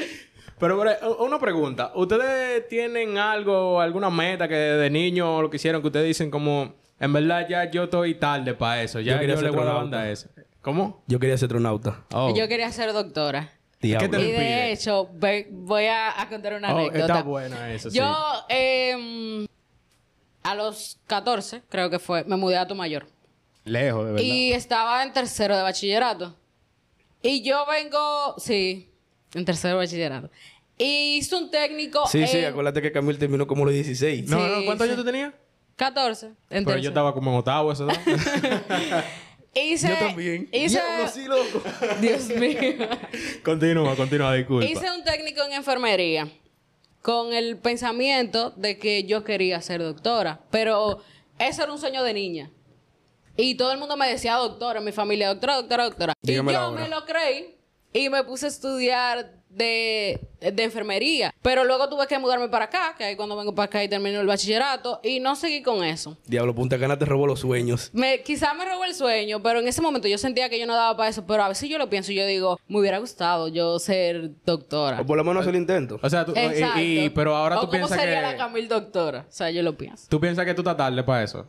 Pero, 0.59 0.77
pero, 0.77 1.15
una 1.23 1.39
pregunta. 1.39 1.93
¿Ustedes 1.95 2.67
tienen 2.67 3.17
algo, 3.17 3.79
alguna 3.79 4.09
meta 4.09 4.45
que 4.49 4.55
de 4.55 4.89
niño 4.89 5.41
lo 5.41 5.49
que 5.49 5.55
hicieron 5.55 5.81
que 5.81 5.87
ustedes 5.87 6.05
dicen 6.05 6.29
como... 6.29 6.75
En 6.99 7.13
verdad 7.13 7.47
ya 7.49 7.71
yo 7.71 7.85
estoy 7.85 8.15
tarde 8.15 8.53
para 8.53 8.83
eso. 8.83 8.99
Ya 8.99 9.13
Yo 9.13 9.13
yo, 9.13 9.19
quería 9.21 9.35
le 9.35 9.41
ser 9.41 9.51
voy 9.51 9.59
a 9.59 9.61
astronauta. 9.61 9.97
banda 9.97 10.11
eso. 10.11 10.27
¿Cómo? 10.61 11.01
Yo 11.07 11.17
quería 11.17 11.37
ser 11.37 11.45
astronauta. 11.47 12.03
Oh. 12.11 12.35
Yo 12.35 12.49
quería 12.49 12.69
ser 12.73 12.91
doctora. 12.91 13.53
¿Qué 13.81 13.95
te 14.09 14.17
lo 14.17 14.19
Y 14.23 14.31
de 14.31 14.71
hecho, 14.73 15.09
ve- 15.13 15.47
voy 15.51 15.85
a, 15.85 16.19
a 16.21 16.27
contar 16.27 16.53
una 16.53 16.73
Oh, 16.73 16.77
anécdota. 16.79 16.99
está 16.99 17.21
buena 17.23 17.71
eso, 17.73 17.89
sí. 17.89 17.97
Yo, 17.97 18.13
em, 18.49 19.47
a 20.43 20.55
los 20.55 20.99
14, 21.07 21.61
creo 21.69 21.89
que 21.89 21.97
fue, 21.99 22.23
me 22.25 22.35
mudé 22.35 22.57
a 22.57 22.65
Mayor 22.65 23.07
Lejos, 23.63 24.05
de 24.05 24.11
verdad. 24.13 24.25
Y 24.25 24.51
estaba 24.53 25.01
en 25.03 25.13
tercero 25.13 25.55
de 25.55 25.63
bachillerato. 25.63 26.35
Y 27.21 27.41
yo 27.43 27.65
vengo, 27.67 28.35
sí, 28.37 28.89
en 29.33 29.45
tercero 29.45 29.75
de 29.75 29.85
bachillerato. 29.85 30.29
Y 30.77 31.17
hice 31.17 31.35
un 31.35 31.51
técnico 31.51 32.07
Sí, 32.07 32.25
sí, 32.27 32.43
acuérdate 32.43 32.81
que 32.81 32.91
Camil 32.91 33.17
terminó 33.19 33.45
como 33.47 33.65
los 33.65 33.73
16. 33.73 34.29
No, 34.29 34.37
Sí, 34.37 34.43
no, 34.59 34.65
¿cuántos 34.65 34.87
sí. 34.87 34.91
años 34.93 35.03
tú 35.05 35.09
tenías? 35.11 35.33
14. 35.75 36.31
En 36.49 36.65
Pero 36.65 36.77
yo 36.79 36.89
estaba 36.89 37.13
como 37.13 37.31
en 37.31 37.37
octavo, 37.37 37.71
eso, 37.71 37.85
¿no? 37.85 37.93
Hice, 39.53 39.89
Yo 39.89 39.97
también. 39.97 40.49
Hice, 40.51 40.79
Diablo, 40.81 41.07
sí, 41.07 41.25
loco. 41.25 41.61
Dios 42.01 42.27
mío. 42.29 42.87
continúa, 43.43 43.95
continúa, 43.95 44.33
disculpa. 44.35 44.65
Hice 44.65 44.91
un 44.91 45.03
técnico 45.03 45.41
en 45.43 45.53
enfermería 45.53 46.29
con 47.01 47.33
el 47.33 47.57
pensamiento 47.57 48.51
de 48.51 48.77
que 48.77 49.05
yo 49.05 49.23
quería 49.23 49.61
ser 49.61 49.81
doctora, 49.81 50.41
pero 50.51 51.01
ese 51.39 51.63
era 51.63 51.71
un 51.71 51.79
sueño 51.79 52.03
de 52.03 52.13
niña. 52.13 52.51
Y 53.37 53.55
todo 53.55 53.71
el 53.71 53.79
mundo 53.79 53.95
me 53.95 54.07
decía 54.07 54.35
doctora, 54.35 54.79
en 54.79 54.85
mi 54.85 54.91
familia, 54.91 55.29
doctora, 55.29 55.55
doctora, 55.55 55.85
doctora. 55.85 56.13
Dígame 56.21 56.51
y 56.51 56.55
yo 56.55 56.71
me 56.71 56.89
lo 56.89 57.05
creí 57.05 57.58
y 57.93 58.09
me 58.09 58.23
puse 58.23 58.45
a 58.45 58.49
estudiar 58.49 59.33
de, 59.49 60.19
de 60.39 60.63
enfermería. 60.63 61.33
Pero 61.41 61.63
luego 61.65 61.89
tuve 61.89 62.05
que 62.05 62.19
mudarme 62.19 62.49
para 62.49 62.65
acá, 62.65 62.93
que 62.95 63.03
ahí 63.03 63.15
cuando 63.15 63.35
vengo 63.35 63.55
para 63.55 63.65
acá 63.65 63.83
y 63.83 63.89
termino 63.89 64.21
el 64.21 64.27
bachillerato, 64.27 64.99
y 65.03 65.19
no 65.19 65.35
seguí 65.35 65.63
con 65.63 65.83
eso. 65.83 66.17
Diablo, 66.27 66.53
Punta 66.53 66.77
Cana 66.77 66.99
te 66.99 67.05
robó 67.05 67.25
los 67.25 67.39
sueños. 67.39 67.89
Me, 67.93 68.21
quizá 68.21 68.53
me 68.53 68.65
robó 68.65 68.85
el 68.85 68.93
sueño, 68.93 69.41
pero 69.41 69.59
en 69.59 69.67
ese 69.67 69.81
momento 69.81 70.07
yo 70.07 70.19
sentía 70.19 70.49
que 70.49 70.59
yo 70.59 70.67
no 70.67 70.75
daba 70.75 70.95
para 70.95 71.09
eso. 71.09 71.25
Pero 71.25 71.43
a 71.43 71.47
veces 71.49 71.67
yo 71.67 71.79
lo 71.79 71.89
pienso 71.89 72.11
y 72.11 72.15
yo 72.15 72.27
digo, 72.27 72.59
me 72.67 72.79
hubiera 72.79 72.99
gustado 72.99 73.47
yo 73.47 73.79
ser 73.79 74.31
doctora. 74.45 75.01
O 75.01 75.05
por 75.07 75.17
lo 75.17 75.23
menos 75.23 75.47
el 75.47 75.55
intento. 75.55 75.99
O 76.01 76.09
sea, 76.09 76.25
tú, 76.25 76.33
Exacto. 76.35 76.79
y, 76.79 76.99
y- 77.05 77.09
pero 77.09 77.35
ahora 77.35 77.57
O 77.57 77.61
tú 77.61 77.65
¿Cómo 77.67 77.71
piensas 77.79 77.99
sería 77.99 78.17
que... 78.21 78.27
la 78.27 78.37
Camil 78.37 78.67
doctora? 78.67 79.25
O 79.27 79.31
sea, 79.31 79.49
yo 79.49 79.63
lo 79.63 79.75
pienso. 79.75 80.05
Tú 80.09 80.19
piensas 80.21 80.45
que 80.45 80.53
tú 80.53 80.61
estás 80.61 80.77
tarde 80.77 81.03
para 81.03 81.23
eso. 81.23 81.47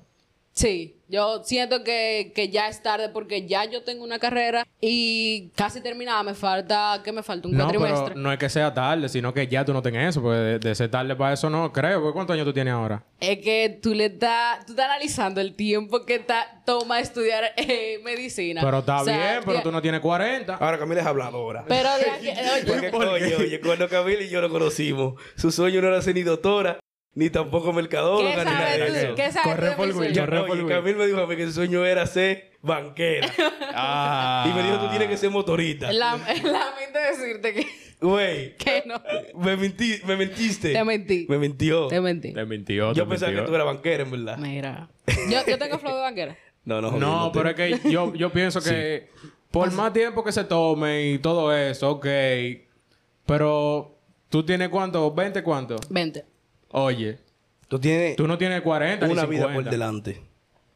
Sí, 0.53 0.97
yo 1.09 1.43
siento 1.45 1.85
que, 1.85 2.33
que 2.35 2.49
ya 2.51 2.69
es 2.69 2.83
tarde 2.83 3.09
porque 3.09 3.47
ya 3.47 3.65
yo 3.65 3.83
tengo 3.85 4.05
una 4.05 4.19
carrera 4.19 4.67
y 4.81 5.49
casi 5.55 5.81
terminada. 5.81 6.23
Me 6.23 6.35
falta, 6.35 7.01
¿qué 7.05 7.13
me 7.13 7.23
falta? 7.23 7.49
Un 7.49 7.57
No, 7.57 7.65
cuatrimestre. 7.65 8.09
pero 8.09 8.21
no 8.21 8.33
es 8.33 8.39
que 8.39 8.49
sea 8.49 8.75
tarde, 8.75 9.09
sino 9.09 9.33
que 9.33 9.47
ya 9.47 9.65
tú 9.65 9.73
no 9.73 9.81
tengas 9.81 10.09
eso. 10.11 10.21
Porque 10.21 10.39
de, 10.39 10.59
de 10.59 10.75
ser 10.75 10.91
tarde 10.91 11.15
para 11.17 11.33
eso 11.35 11.49
no 11.49 11.73
creo. 11.73 12.01
porque 12.01 12.15
¿Cuántos 12.15 12.35
años 12.35 12.47
tú 12.47 12.53
tienes 12.53 12.75
ahora? 12.75 13.03
Es 13.21 13.39
que 13.39 13.79
tú 13.81 13.95
le 13.95 14.07
estás, 14.07 14.67
tú 14.67 14.73
estás 14.73 14.87
analizando 14.87 15.41
el 15.41 15.55
tiempo 15.55 16.05
que 16.05 16.19
ta- 16.19 16.63
toma 16.67 17.01
estudiar 17.01 17.53
eh, 17.57 18.01
medicina. 18.05 18.61
Pero 18.63 18.81
está 18.81 19.03
O 19.03 19.05
sea, 19.05 19.17
bien, 19.17 19.43
pero 19.45 19.59
ya- 19.59 19.63
tú 19.63 19.71
no 19.73 19.81
tienes 19.81 20.01
40. 20.01 20.57
Ahora 20.57 20.79
Camil 20.79 20.99
es 20.99 21.07
habladora. 21.07 21.65
Pero 21.69 21.89
de 21.97 22.11
aquí, 22.11 22.29
oye, 22.29 22.65
Porque, 22.67 22.91
coño, 22.91 23.37
oye, 23.39 23.61
cuando 23.61 23.89
Camil 23.89 24.21
y 24.23 24.29
yo 24.29 24.41
lo 24.41 24.51
conocimos, 24.51 25.15
su 25.37 25.51
sueño 25.53 25.81
no 25.81 25.89
era 25.89 26.03
ser 26.03 26.17
ni 26.17 26.23
doctora, 26.23 26.80
ni 27.15 27.29
tampoco 27.31 27.73
mercadóloga, 27.73 28.31
¿qué 28.37 28.39
ni 28.45 28.45
nada 28.57 28.77
de 28.77 28.87
eso. 29.05 29.15
¿Qué 29.15 29.33
sabes 29.33 29.55
Corre 29.57 29.73
por 29.73 29.87
Will, 29.87 29.95
sueño? 29.97 30.21
corre 30.27 30.45
por. 30.45 30.69
Camil 30.69 30.97
me 30.97 31.07
dijo 31.07 31.21
a 31.21 31.27
mí 31.27 31.37
que 31.37 31.47
su 31.47 31.53
sueño 31.53 31.85
era 31.85 32.07
ser 32.07 32.53
banquera. 32.63 33.29
Ah. 33.75 34.47
Y 34.49 34.55
me 34.55 34.63
dijo, 34.63 34.79
tú 34.79 34.89
tienes 34.91 35.09
que 35.09 35.17
ser 35.17 35.31
motorista. 35.31 35.93
La- 35.93 36.17
Lamento 36.43 36.99
decirte 37.11 37.53
que, 37.55 37.67
Güey, 38.01 38.57
que 38.57 38.83
no. 38.87 39.03
me, 39.35 39.57
mentí, 39.57 40.01
me 40.07 40.17
mentiste. 40.17 40.73
Te 40.73 40.85
mentí. 40.85 41.27
Me 41.29 41.39
mintió. 41.39 41.89
Te 41.89 42.01
mentí. 42.01 42.33
Te 42.33 42.45
mintió, 42.47 42.93
Yo 42.93 43.05
te 43.05 43.09
pensaba 43.11 43.31
mintió. 43.33 43.45
que 43.45 43.49
tú 43.51 43.55
eras 43.55 43.67
banquera, 43.67 44.03
en 44.05 44.11
verdad. 44.11 44.39
Mira. 44.39 44.89
Yo, 45.31 45.39
yo 45.47 45.59
tengo 45.59 45.79
flow 45.79 45.95
de 45.97 46.01
banquera. 46.03 46.37
No, 46.65 46.81
no, 46.81 46.93
No, 46.93 47.31
jodiéndote. 47.31 47.39
pero 47.39 47.49
es 47.51 47.81
que 47.83 47.91
yo, 47.91 48.15
yo 48.15 48.31
pienso 48.31 48.61
que 48.63 49.09
por 49.51 49.73
más 49.73 49.93
tiempo 49.93 50.23
que 50.23 50.31
se 50.31 50.45
tome 50.45 51.11
y 51.11 51.19
todo 51.19 51.55
eso, 51.57 51.91
ok. 51.91 52.07
Pero 53.27 53.99
tú 54.29 54.45
tienes 54.45 54.69
cuánto, 54.69 55.13
20 55.13 55.43
cuánto. 55.43 55.77
Vente. 55.89 56.25
Oye, 56.71 57.19
Tú 57.69 57.79
tienes 57.79 58.17
tú 58.17 58.27
no 58.27 58.37
tienes 58.37 58.63
40 58.63 59.07
una 59.07 59.23
ni 59.23 59.29
vida 59.31 59.43
50. 59.45 59.55
por 59.55 59.71
delante. 59.71 60.23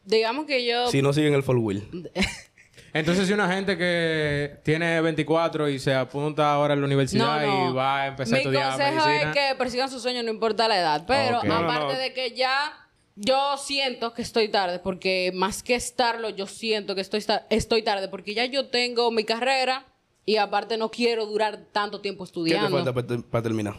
Digamos 0.04 0.46
que 0.46 0.64
yo. 0.64 0.88
Si 0.90 1.02
no 1.02 1.12
siguen 1.12 1.34
el 1.34 1.42
full 1.42 1.58
wheel. 1.58 2.10
Entonces, 2.92 3.26
si 3.26 3.32
una 3.32 3.52
gente 3.52 3.76
que 3.76 4.58
tiene 4.62 5.00
24 5.00 5.68
y 5.68 5.80
se 5.80 5.92
apunta 5.94 6.52
ahora 6.52 6.74
a 6.74 6.76
la 6.76 6.84
universidad 6.84 7.44
No, 7.44 7.64
no. 7.64 7.70
y 7.70 7.74
va 7.74 8.02
a 8.02 8.06
empezar 8.08 8.34
a 8.34 8.36
Mi 8.36 8.42
estudiar 8.42 8.70
consejo 8.76 9.06
medicina. 9.08 9.30
es 9.30 9.36
que 9.36 9.54
persigan 9.56 9.90
sus 9.90 10.00
sueños, 10.02 10.24
no 10.24 10.30
importa 10.30 10.68
la 10.68 10.78
edad. 10.78 11.04
Pero 11.06 11.38
aparte 11.38 11.94
no. 11.94 11.98
de 11.98 12.12
que 12.12 12.36
ya 12.36 12.72
yo 13.16 13.56
siento 13.58 14.14
que 14.14 14.22
estoy 14.22 14.48
tarde, 14.48 14.78
porque 14.78 15.32
más 15.34 15.64
que 15.64 15.74
estarlo, 15.74 16.28
yo 16.30 16.46
siento 16.46 16.94
que 16.94 17.00
estoy, 17.00 17.24
estoy 17.50 17.82
tarde, 17.82 18.06
porque 18.08 18.32
ya 18.34 18.44
yo 18.44 18.68
tengo 18.68 19.10
mi 19.10 19.24
carrera 19.24 19.86
y 20.24 20.36
aparte 20.36 20.76
no 20.76 20.90
quiero 20.92 21.26
durar 21.26 21.64
tanto 21.72 22.00
tiempo 22.00 22.22
¿Qué 22.24 22.28
te 22.28 22.30
estudiando. 22.30 22.94
falta 22.94 23.22
para 23.28 23.42
terminar? 23.42 23.74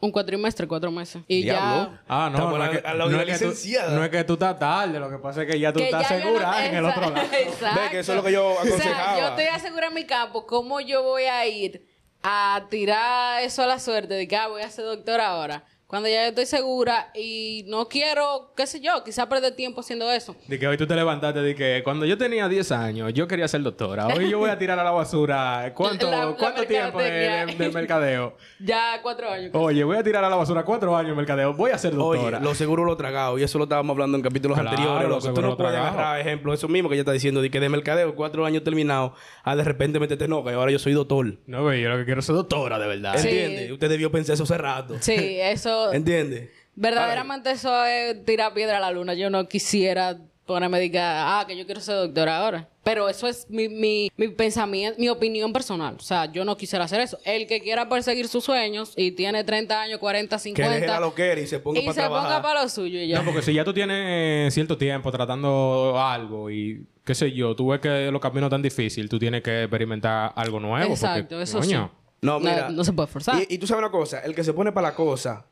Un 0.00 0.12
cuatrimestre, 0.12 0.68
cuatro 0.68 0.92
meses. 0.92 1.22
Y 1.26 1.42
Diablo. 1.42 1.90
ya. 1.92 2.02
Ah, 2.08 2.30
no, 2.32 2.50
no 2.50 2.56
la- 2.58 2.70
que, 2.70 2.78
a 2.86 2.94
la 2.94 3.06
no, 3.06 3.20
es 3.20 3.26
que 3.40 3.46
tú, 3.46 3.90
no 3.94 4.04
es 4.04 4.10
que 4.10 4.24
tú 4.24 4.32
estás 4.34 4.56
tarde, 4.58 5.00
lo 5.00 5.10
que 5.10 5.18
pasa 5.18 5.42
es 5.42 5.50
que 5.50 5.58
ya 5.58 5.72
tú 5.72 5.80
que 5.80 5.86
estás 5.86 6.02
ya 6.08 6.20
segura 6.20 6.50
no- 6.52 6.58
en 6.58 6.74
el 6.76 6.84
otro 6.84 7.10
lado. 7.10 7.26
Exacto. 7.32 7.80
Ve 7.80 7.90
que 7.90 7.98
eso 7.98 8.12
es 8.12 8.16
lo 8.16 8.22
que 8.22 8.32
yo 8.32 8.48
O 8.48 8.54
sea, 8.62 8.62
aconsejaba. 8.74 9.18
yo 9.18 9.26
estoy 9.30 9.44
asegurada 9.46 9.88
en 9.88 9.94
mi 9.94 10.04
campo. 10.04 10.46
¿Cómo 10.46 10.80
yo 10.80 11.02
voy 11.02 11.24
a 11.24 11.44
ir 11.48 11.84
a 12.22 12.62
tirar 12.70 13.42
eso 13.42 13.62
a 13.62 13.66
la 13.66 13.78
suerte 13.80 14.14
de 14.14 14.28
que 14.28 14.36
ah, 14.36 14.46
voy 14.46 14.62
a 14.62 14.70
ser 14.70 14.84
doctora 14.84 15.28
ahora? 15.30 15.64
Cuando 15.88 16.06
ya 16.06 16.28
estoy 16.28 16.44
segura 16.44 17.10
y 17.14 17.64
no 17.66 17.88
quiero, 17.88 18.52
qué 18.54 18.66
sé 18.66 18.78
yo, 18.78 19.02
quizá 19.04 19.26
perder 19.26 19.56
tiempo 19.56 19.80
haciendo 19.80 20.12
eso. 20.12 20.36
De 20.46 20.58
que 20.58 20.68
hoy 20.68 20.76
tú 20.76 20.86
te 20.86 20.94
levantaste 20.94 21.40
de 21.40 21.54
que 21.54 21.80
cuando 21.82 22.04
yo 22.04 22.18
tenía 22.18 22.46
10 22.46 22.72
años 22.72 23.14
yo 23.14 23.26
quería 23.26 23.48
ser 23.48 23.62
doctora. 23.62 24.06
Hoy 24.08 24.28
yo 24.28 24.38
voy 24.38 24.50
a 24.50 24.58
tirar 24.58 24.78
a 24.78 24.84
la 24.84 24.90
basura. 24.90 25.72
¿Cuánto, 25.74 26.10
La- 26.10 26.26
la 26.26 26.32
¿cuánto 26.36 26.64
tiempo 26.64 26.98
de, 26.98 27.10
mercadotecnia. 27.10 27.46
de- 27.56 27.64
de 27.64 27.70
mercadeo? 27.72 28.36
Ya 28.60 29.00
cuatro 29.02 29.30
años. 29.30 29.50
Oye, 29.54 29.82
voy 29.84 29.96
a 29.96 30.02
tirar 30.02 30.22
a 30.24 30.28
la 30.28 30.36
basura 30.36 30.62
cuatro 30.64 30.94
años 30.94 31.12
de 31.12 31.16
mercadeo. 31.16 31.54
Voy 31.54 31.70
a 31.70 31.78
ser 31.78 31.94
doctora. 31.94 32.36
Oye, 32.38 32.44
lo 32.46 32.54
seguro 32.54 32.84
lo 32.84 32.94
tragado. 32.98 33.38
Y 33.38 33.44
eso 33.44 33.56
lo 33.56 33.64
estábamos 33.64 33.94
hablando 33.94 34.18
en 34.18 34.22
capítulos 34.22 34.58
Claro, 34.58 34.76
anteriores. 34.76 35.08
lo 35.08 35.20
que 35.20 35.28
tú 35.34 35.40
no 35.40 35.48
lo 35.48 35.56
puedes 35.56 35.74
agarrar, 35.74 36.20
ejemplo, 36.20 36.52
eso 36.52 36.68
mismo 36.68 36.90
que 36.90 36.96
ella 36.96 37.02
está 37.02 37.12
diciendo, 37.12 37.40
de 37.40 37.50
que 37.50 37.60
de 37.60 37.68
mercadeo, 37.70 38.14
cuatro 38.14 38.44
años 38.44 38.62
terminado, 38.62 39.14
ah, 39.42 39.56
de 39.56 39.64
repente 39.64 39.98
meterte 40.00 40.24
en 40.26 40.32
y 40.32 40.34
ahora 40.34 40.70
yo 40.70 40.78
soy 40.78 40.92
doctor. 40.92 41.38
No, 41.46 41.64
ve, 41.64 41.80
yo 41.80 41.88
lo 41.88 41.96
que 41.96 42.04
quiero 42.04 42.20
es 42.20 42.26
ser 42.26 42.34
doctora, 42.34 42.78
de 42.78 42.88
verdad. 42.88 43.14
Sí. 43.16 43.28
¿Entiendes? 43.28 43.70
Usted 43.70 43.88
debió 43.88 44.10
pensar 44.10 44.34
eso 44.34 44.42
hace 44.42 44.58
rato. 44.58 44.96
Sí, 45.00 45.38
eso. 45.40 45.77
¿Entiendes? 45.92 46.50
Verdaderamente 46.74 47.50
eso 47.50 47.84
es 47.84 48.24
tirar 48.24 48.54
piedra 48.54 48.76
a 48.76 48.80
la 48.80 48.90
luna. 48.92 49.14
Yo 49.14 49.30
no 49.30 49.48
quisiera 49.48 50.16
ponerme 50.46 50.78
decir, 50.80 50.98
ah, 51.00 51.44
que 51.46 51.56
yo 51.56 51.66
quiero 51.66 51.80
ser 51.80 51.96
doctora 51.96 52.38
ahora. 52.38 52.68
Pero 52.82 53.08
eso 53.08 53.26
es 53.26 53.46
mi, 53.50 53.68
mi, 53.68 54.10
mi 54.16 54.28
pensamiento, 54.28 54.98
mi 54.98 55.08
opinión 55.10 55.52
personal. 55.52 55.96
O 55.98 56.02
sea, 56.02 56.24
yo 56.32 56.44
no 56.44 56.56
quisiera 56.56 56.86
hacer 56.86 57.00
eso. 57.00 57.18
El 57.24 57.46
que 57.46 57.60
quiera 57.60 57.86
perseguir 57.88 58.28
sus 58.28 58.44
sueños 58.44 58.94
y 58.96 59.12
tiene 59.12 59.44
30 59.44 59.78
años, 59.82 59.98
40, 59.98 60.38
Que 60.38 60.52
deje 60.52 60.62
la 60.62 60.74
50 60.76 61.00
loquera 61.00 61.40
y 61.40 61.46
se 61.46 61.58
ponga 61.58 61.80
y 61.80 61.82
para 61.82 61.92
se 61.94 62.00
trabajar. 62.00 62.28
ponga 62.28 62.42
para 62.42 62.62
lo 62.62 62.68
suyo 62.70 62.98
y 62.98 63.08
ya. 63.08 63.18
No, 63.18 63.26
porque 63.26 63.42
si 63.42 63.52
ya 63.52 63.62
tú 63.64 63.74
tienes 63.74 64.54
cierto 64.54 64.78
tiempo 64.78 65.12
tratando 65.12 66.00
algo 66.00 66.50
y 66.50 66.86
qué 67.04 67.14
sé 67.14 67.30
yo, 67.32 67.54
tú 67.54 67.68
ves 67.68 67.80
que 67.80 68.10
los 68.10 68.20
caminos 68.22 68.48
tan 68.48 68.62
difíciles, 68.62 69.10
tú 69.10 69.18
tienes 69.18 69.42
que 69.42 69.64
experimentar 69.64 70.32
algo 70.34 70.58
nuevo. 70.58 70.90
Exacto, 70.90 71.28
porque, 71.30 71.42
eso 71.42 71.58
coño, 71.58 71.90
sí. 71.92 72.08
No, 72.22 72.40
mira. 72.40 72.70
no 72.70 72.84
se 72.84 72.92
puede 72.94 73.08
forzar. 73.08 73.42
Y, 73.42 73.54
y 73.54 73.58
tú 73.58 73.66
sabes 73.66 73.82
una 73.82 73.90
cosa, 73.90 74.20
el 74.20 74.34
que 74.34 74.42
se 74.44 74.54
pone 74.54 74.72
para 74.72 74.88
la 74.88 74.94
cosa, 74.94 75.46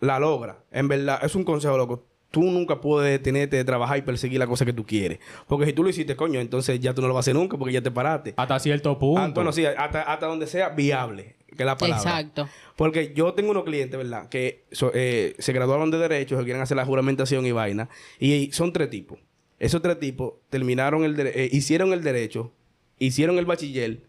la 0.00 0.18
logra. 0.18 0.58
En 0.70 0.88
verdad, 0.88 1.20
es 1.22 1.34
un 1.34 1.44
consejo, 1.44 1.76
loco. 1.76 2.04
Tú 2.30 2.42
nunca 2.42 2.80
puedes 2.80 3.12
detenerte 3.12 3.56
de 3.56 3.64
trabajar 3.64 3.96
y 3.98 4.02
perseguir 4.02 4.40
la 4.40 4.46
cosa 4.48 4.64
que 4.64 4.72
tú 4.72 4.84
quieres. 4.84 5.20
Porque 5.46 5.66
si 5.66 5.72
tú 5.72 5.84
lo 5.84 5.90
hiciste, 5.90 6.16
coño, 6.16 6.40
entonces 6.40 6.80
ya 6.80 6.92
tú 6.92 7.00
no 7.00 7.06
lo 7.06 7.14
vas 7.14 7.22
a 7.22 7.30
hacer 7.30 7.34
nunca 7.36 7.56
porque 7.56 7.72
ya 7.74 7.80
te 7.80 7.92
paraste. 7.92 8.34
Hasta 8.36 8.58
cierto 8.58 8.98
punto. 8.98 9.20
Ah, 9.22 9.28
bueno, 9.32 9.52
sí, 9.52 9.64
hasta, 9.64 10.02
hasta 10.02 10.26
donde 10.26 10.48
sea 10.48 10.70
viable, 10.70 11.36
que 11.48 11.62
es 11.62 11.66
la 11.66 11.76
palabra. 11.76 12.02
Exacto. 12.02 12.48
Porque 12.74 13.12
yo 13.14 13.34
tengo 13.34 13.52
unos 13.52 13.62
clientes, 13.62 13.96
¿verdad? 13.96 14.28
Que 14.28 14.64
so- 14.72 14.90
eh, 14.94 15.36
se 15.38 15.52
graduaron 15.52 15.92
de 15.92 15.98
Derecho, 15.98 16.36
que 16.36 16.42
quieren 16.44 16.60
hacer 16.60 16.76
la 16.76 16.84
juramentación 16.84 17.46
y 17.46 17.52
vaina. 17.52 17.88
Y 18.18 18.50
son 18.50 18.72
tres 18.72 18.90
tipos. 18.90 19.20
Esos 19.60 19.80
tres 19.80 20.00
tipos 20.00 20.32
terminaron 20.50 21.04
el... 21.04 21.16
dere- 21.16 21.30
eh, 21.36 21.48
hicieron 21.52 21.92
el 21.92 22.02
Derecho, 22.02 22.52
hicieron 22.98 23.38
el 23.38 23.44
bachiller, 23.46 24.02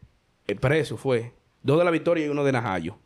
eh, 0.48 0.56
preso 0.56 0.98
fue. 0.98 1.34
Dos 1.62 1.78
de 1.78 1.86
la 1.86 1.92
Victoria 1.92 2.26
y 2.26 2.30
uno 2.30 2.44
de 2.44 2.52
Najayo. 2.54 2.98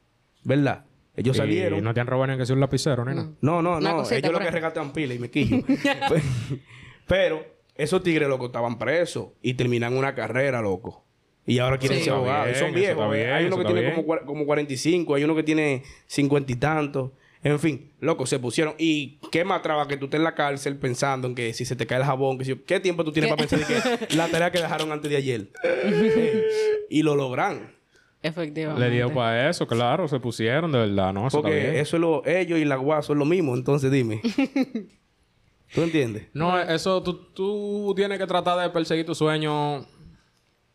¿Verdad? 0.45 0.85
Ellos 1.19 1.35
Y 1.35 1.39
salieron. 1.39 1.83
no 1.83 1.93
te 1.93 1.99
han 1.99 2.07
robado 2.07 2.31
ni 2.31 2.37
que 2.37 2.45
sea 2.45 2.53
un 2.55 2.59
lapicero, 2.61 3.03
nena. 3.05 3.29
No, 3.41 3.61
no, 3.61 3.77
Una 3.77 3.91
no. 3.91 3.97
cosita 3.97 4.17
Ellos 4.17 4.31
lo 4.31 4.39
que 4.39 4.45
ahí. 4.45 4.51
regatan 4.51 4.93
pila 4.93 5.13
y 5.13 5.19
me 5.19 5.29
quillo. 5.29 5.65
Pe- 5.65 6.21
Pero 7.07 7.45
esos 7.75 8.03
tigres, 8.03 8.27
loco, 8.29 8.47
estaban 8.47 8.77
presos 8.77 9.29
y 9.41 9.53
terminan 9.55 9.95
una 9.97 10.15
carrera, 10.15 10.61
loco. 10.61 11.03
Y 11.45 11.59
ahora 11.59 11.77
quieren 11.79 11.97
Sí. 11.99 12.03
ser 12.05 12.13
abogados. 12.13 12.45
Bien, 12.45 12.55
son 12.59 12.73
viejos. 12.73 13.13
eh. 13.13 13.17
bien, 13.17 13.31
hay 13.31 13.45
uno 13.45 13.57
que 13.57 13.65
tiene 13.65 13.81
bien. 13.81 13.95
como, 13.95 14.19
como 14.25 14.45
45, 14.45 15.15
hay 15.15 15.23
uno 15.23 15.35
que 15.35 15.43
tiene 15.43 15.83
50 16.07 16.51
y 16.51 16.55
tantos. 16.55 17.11
En 17.41 17.57
fin, 17.57 17.93
loco, 18.01 18.25
se 18.25 18.37
pusieron. 18.37 18.75
Y 18.77 19.17
qué 19.31 19.45
más 19.45 19.61
traba 19.61 19.87
que 19.87 19.95
tú 19.97 20.05
estés 20.05 20.17
en 20.19 20.25
la 20.25 20.35
cárcel 20.35 20.75
pensando 20.77 21.27
en 21.27 21.35
que 21.35 21.53
si 21.53 21.63
se 21.65 21.75
te 21.75 21.87
cae 21.87 21.99
el 21.99 22.03
jabón, 22.05 22.37
que 22.37 22.43
si, 22.45 22.55
¿qué 22.55 22.79
tiempo 22.81 23.03
tú 23.05 23.11
tienes 23.13 23.31
para 23.33 23.47
pensar 23.47 23.65
que 23.65 24.15
la 24.15 24.27
tarea 24.27 24.51
que 24.51 24.59
dejaron 24.59 24.91
antes 24.91 25.09
de 25.09 25.17
ayer? 25.17 25.47
Eh, 25.63 26.43
y 26.89 27.01
lo 27.03 27.15
logran. 27.15 27.71
Efectivamente. 28.21 28.89
Le 28.89 28.95
dio 28.95 29.13
para 29.13 29.49
eso, 29.49 29.65
claro, 29.65 30.07
se 30.07 30.19
pusieron, 30.19 30.71
de 30.71 30.79
verdad, 30.79 31.13
¿no? 31.13 31.27
Eso. 31.27 31.41
Porque 31.41 31.79
eso 31.79 31.95
es 31.95 32.01
lo, 32.01 32.25
ellos 32.25 32.59
y 32.59 32.65
la 32.65 32.75
guasa 32.75 33.07
son 33.07 33.19
lo 33.19 33.25
mismo. 33.25 33.55
Entonces 33.55 33.91
dime. 33.91 34.21
¿Tú 35.73 35.83
entiendes? 35.83 36.27
No, 36.33 36.59
eso 36.59 37.01
tú, 37.03 37.13
tú 37.33 37.93
tienes 37.95 38.17
que 38.17 38.25
tratar 38.25 38.59
de 38.59 38.69
perseguir 38.71 39.05
tu 39.05 39.15
sueño 39.15 39.85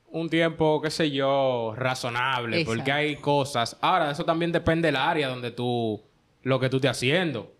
un 0.06 0.30
tiempo, 0.30 0.80
qué 0.80 0.90
sé 0.90 1.10
yo, 1.10 1.74
razonable, 1.76 2.60
Exacto. 2.60 2.76
porque 2.76 2.92
hay 2.92 3.16
cosas. 3.16 3.76
Ahora, 3.80 4.12
eso 4.12 4.24
también 4.24 4.52
depende 4.52 4.86
del 4.86 4.96
área 4.96 5.28
donde 5.28 5.50
tú, 5.50 6.00
lo 6.42 6.60
que 6.60 6.68
tú 6.68 6.76
estés 6.76 6.92
haciendo. 6.92 7.52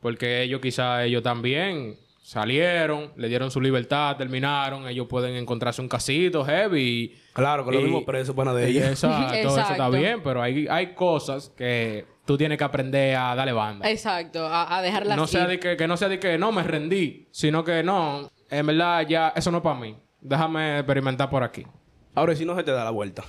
Porque 0.00 0.42
ellos 0.42 0.60
quizás, 0.60 1.04
ellos 1.04 1.22
también 1.22 1.96
salieron, 2.24 3.12
le 3.16 3.28
dieron 3.28 3.50
su 3.50 3.60
libertad, 3.60 4.16
terminaron, 4.16 4.88
ellos 4.88 5.06
pueden 5.06 5.34
encontrarse 5.36 5.82
un 5.82 5.88
casito 5.88 6.42
heavy. 6.42 7.14
Claro, 7.34 7.64
con 7.64 7.74
los 7.74 7.82
y- 7.82 7.84
mismos 7.84 8.04
presos, 8.04 8.34
pana 8.34 8.54
de 8.54 8.66
ellos. 8.66 8.84
Exacto, 8.88 9.34
eso 9.34 9.48
está 9.50 9.60
Exacto. 9.74 9.90
bien, 9.90 10.22
pero 10.22 10.40
hay, 10.42 10.66
hay 10.68 10.94
cosas 10.94 11.50
que 11.54 12.06
tú 12.24 12.38
tienes 12.38 12.56
que 12.56 12.64
aprender 12.64 13.14
a 13.16 13.34
darle 13.34 13.52
banda. 13.52 13.90
Exacto. 13.90 14.46
A, 14.46 14.74
a 14.74 14.80
dejarlas 14.80 15.18
No 15.18 15.26
sea 15.26 15.46
de 15.46 15.60
que, 15.60 15.76
que 15.76 15.86
no 15.86 15.98
sea 15.98 16.08
de 16.08 16.18
que 16.18 16.38
no 16.38 16.50
me 16.50 16.62
rendí, 16.62 17.28
sino 17.30 17.62
que 17.62 17.82
no, 17.82 18.30
en 18.50 18.66
verdad 18.66 19.06
ya 19.06 19.32
eso 19.36 19.50
no 19.50 19.58
es 19.58 19.62
para 19.62 19.78
mí. 19.78 19.94
Déjame 20.22 20.78
experimentar 20.78 21.28
por 21.28 21.42
aquí. 21.42 21.66
Ahora, 22.14 22.32
¿y 22.32 22.36
si 22.36 22.46
no 22.46 22.56
se 22.56 22.62
te 22.62 22.70
da 22.70 22.84
la 22.84 22.90
vuelta. 22.90 23.22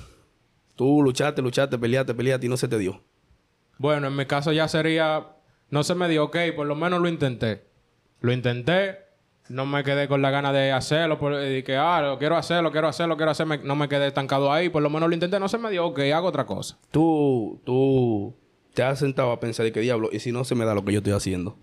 Tú 0.76 1.02
luchaste, 1.04 1.42
luchaste, 1.42 1.78
peleaste, 1.78 2.14
peleaste 2.14 2.46
y 2.46 2.50
no 2.50 2.56
se 2.56 2.70
te 2.70 2.78
dio. 2.78 3.04
Bueno, 3.78 4.08
en 4.08 4.16
mi 4.16 4.26
caso 4.26 4.54
ya 4.54 4.70
sería, 4.70 5.28
no 5.70 5.84
se 5.84 5.96
me 5.96 6.08
dio, 6.08 6.24
ok, 6.26 6.38
por 6.56 6.66
lo 6.66 6.76
menos 6.76 7.02
lo 7.02 7.10
intenté. 7.10 7.66
Lo 8.26 8.34
intenté, 8.34 8.98
no 9.50 9.66
me 9.68 9.84
quedé 9.84 10.08
con 10.08 10.22
la 10.24 10.32
gana 10.32 10.52
de 10.52 10.72
hacerlo, 10.72 11.18
de 11.38 11.64
que, 11.64 11.76
ah, 11.78 12.02
lo 12.02 12.18
quiero 12.18 12.36
hacer, 12.36 12.64
lo 12.64 12.72
quiero 12.72 12.88
hacer, 12.88 13.08
lo 13.08 13.16
quiero 13.18 13.32
hacer, 13.32 13.46
me- 13.46 13.60
no 13.60 13.76
me 13.76 13.88
quedé 13.88 14.08
estancado 14.08 14.52
ahí, 14.52 14.70
por 14.70 14.82
lo 14.82 14.90
menos 14.90 15.08
lo 15.10 15.14
intenté, 15.14 15.40
no 15.40 15.48
se 15.48 15.60
me 15.60 15.70
dio, 15.70 15.86
ok, 15.86 16.00
hago 16.14 16.28
otra 16.28 16.46
cosa. 16.48 16.78
Tú, 16.90 17.62
tú 17.64 18.36
te 18.74 18.82
has 18.82 18.98
sentado 18.98 19.32
a 19.32 19.40
pensar 19.40 19.64
de 19.64 19.72
qué 19.72 19.80
diablo, 19.82 20.10
y 20.12 20.20
si 20.20 20.32
no 20.32 20.44
se 20.44 20.56
me 20.56 20.66
da 20.66 20.74
lo 20.74 20.84
que 20.84 20.94
yo 20.94 20.98
estoy 21.00 21.14
haciendo. 21.14 21.56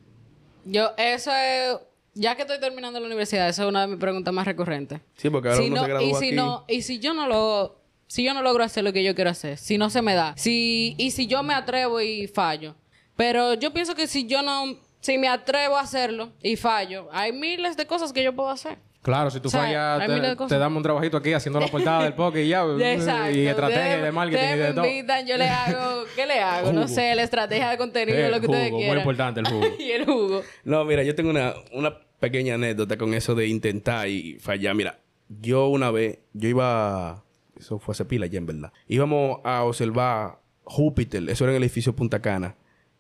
Yo, 0.65 0.91
eso 0.97 1.33
es... 1.35 1.79
Ya 2.15 2.37
que 2.37 2.43
estoy 2.43 2.61
terminando 2.61 3.01
la 3.01 3.07
universidad, 3.07 3.49
esa 3.49 3.63
es 3.63 3.69
una 3.69 3.81
de 3.81 3.87
mis 3.89 3.97
preguntas 3.99 4.33
más 4.35 4.47
recurrentes. 4.47 5.01
Sí, 5.17 5.31
porque 5.31 5.49
ahora 5.49 5.63
Si 5.63 5.67
uno 5.67 5.77
no- 5.77 5.83
se 5.83 5.89
gradúa 5.89 6.09
y 6.11 6.15
si 6.15 6.27
aquí. 6.27 6.37
no 6.37 6.65
y 6.69 6.83
si 6.83 6.99
yo 7.01 7.15
no 7.15 7.27
lo 7.27 7.81
si 8.07 8.23
yo 8.23 8.35
no 8.35 8.43
logro 8.43 8.63
hacer 8.63 8.85
lo 8.85 8.93
que 8.93 9.03
yo 9.03 9.15
quiero 9.15 9.31
hacer 9.31 9.57
si 9.57 9.79
no 9.79 9.89
se 9.89 10.03
me 10.03 10.15
da 10.15 10.35
si 10.37 10.95
y 10.99 11.11
si 11.13 11.27
yo 11.27 11.43
me 11.43 11.55
atrevo 11.55 12.03
y 12.03 12.27
fallo 12.29 12.75
pero 13.17 13.55
yo 13.55 13.73
pienso 13.73 13.95
que 13.95 14.07
si 14.07 14.27
yo 14.27 14.43
no 14.43 14.77
si 15.03 15.19
me 15.19 15.29
atrevo 15.29 15.77
a 15.77 15.83
hacerlo 15.83 16.33
y 16.43 16.57
fallo 16.57 17.09
hay 17.13 17.33
miles 17.33 17.77
de 17.77 17.87
cosas 17.87 18.15
que 18.15 18.23
yo 18.23 18.35
puedo 18.35 18.49
hacer 18.49 18.79
Claro, 19.03 19.33
si 19.33 19.41
tú 19.41 19.49
O 19.49 19.51
sea, 19.51 19.63
fallas, 19.63 20.49
te, 20.49 20.59
damos 20.59 20.77
un 20.77 20.83
trabajito 20.85 21.17
aquí 21.17 21.33
haciendo 21.33 21.59
la 21.59 21.67
portada 21.67 22.05
del 22.05 22.15
podcast 22.15 22.45
y 22.45 22.49
ya. 22.49 22.63
Exacto. 22.93 23.33
Y 23.33 23.49
estrategia 23.49 24.01
de 24.01 24.13
marketing 24.13 24.45
y 24.45 24.59
de 24.59 24.73
todo. 24.73 24.83
me 24.83 24.97
invitan, 24.97 25.27
yo 25.27 25.37
le 25.37 25.49
hago, 25.49 26.05
¿qué 26.15 26.25
le 26.25 26.39
hago? 26.39 26.73
No 26.73 26.87
sé, 26.87 27.13
la 27.17 27.25
estrategia 27.25 27.71
de 27.71 27.79
contenido, 27.79 28.17
Eh, 28.17 28.31
lo 28.31 28.41
que 28.41 28.47
jugo, 28.47 28.59
ustedes 28.59 28.73
muy 28.73 28.97
importante 28.97 29.41
el 29.41 29.49
jugo. 29.49 29.67
y 29.81 29.91
el 29.91 30.05
jugo. 30.05 30.43
No, 30.63 30.85
mira, 30.85 31.03
yo 31.03 31.17
tengo 31.17 31.31
una, 31.31 31.53
una 31.73 31.99
pequeña 32.21 32.55
anécdota 32.55 32.97
con 32.97 33.13
eso 33.13 33.35
de 33.35 33.49
intentar 33.49 34.07
y 34.07 34.39
fallar. 34.39 34.77
Mira, 34.77 35.01
yo 35.29 35.67
una 35.67 35.91
vez, 35.91 36.21
yo 36.33 36.49
iba, 36.49 37.25
eso 37.59 37.81
fue 37.81 37.95
hace 37.95 38.05
pila 38.05 38.27
ya 38.27 38.39
en 38.39 38.47
verdad, 38.47 38.73
íbamos 38.87 39.41
a 39.43 39.65
observar 39.65 40.39
Júpiter, 40.63 41.29
eso 41.29 41.43
era 41.43 41.53
en 41.53 41.57
el 41.57 41.65
edificio 41.65 41.97
Punta 41.97 42.23
Cana. 42.23 42.55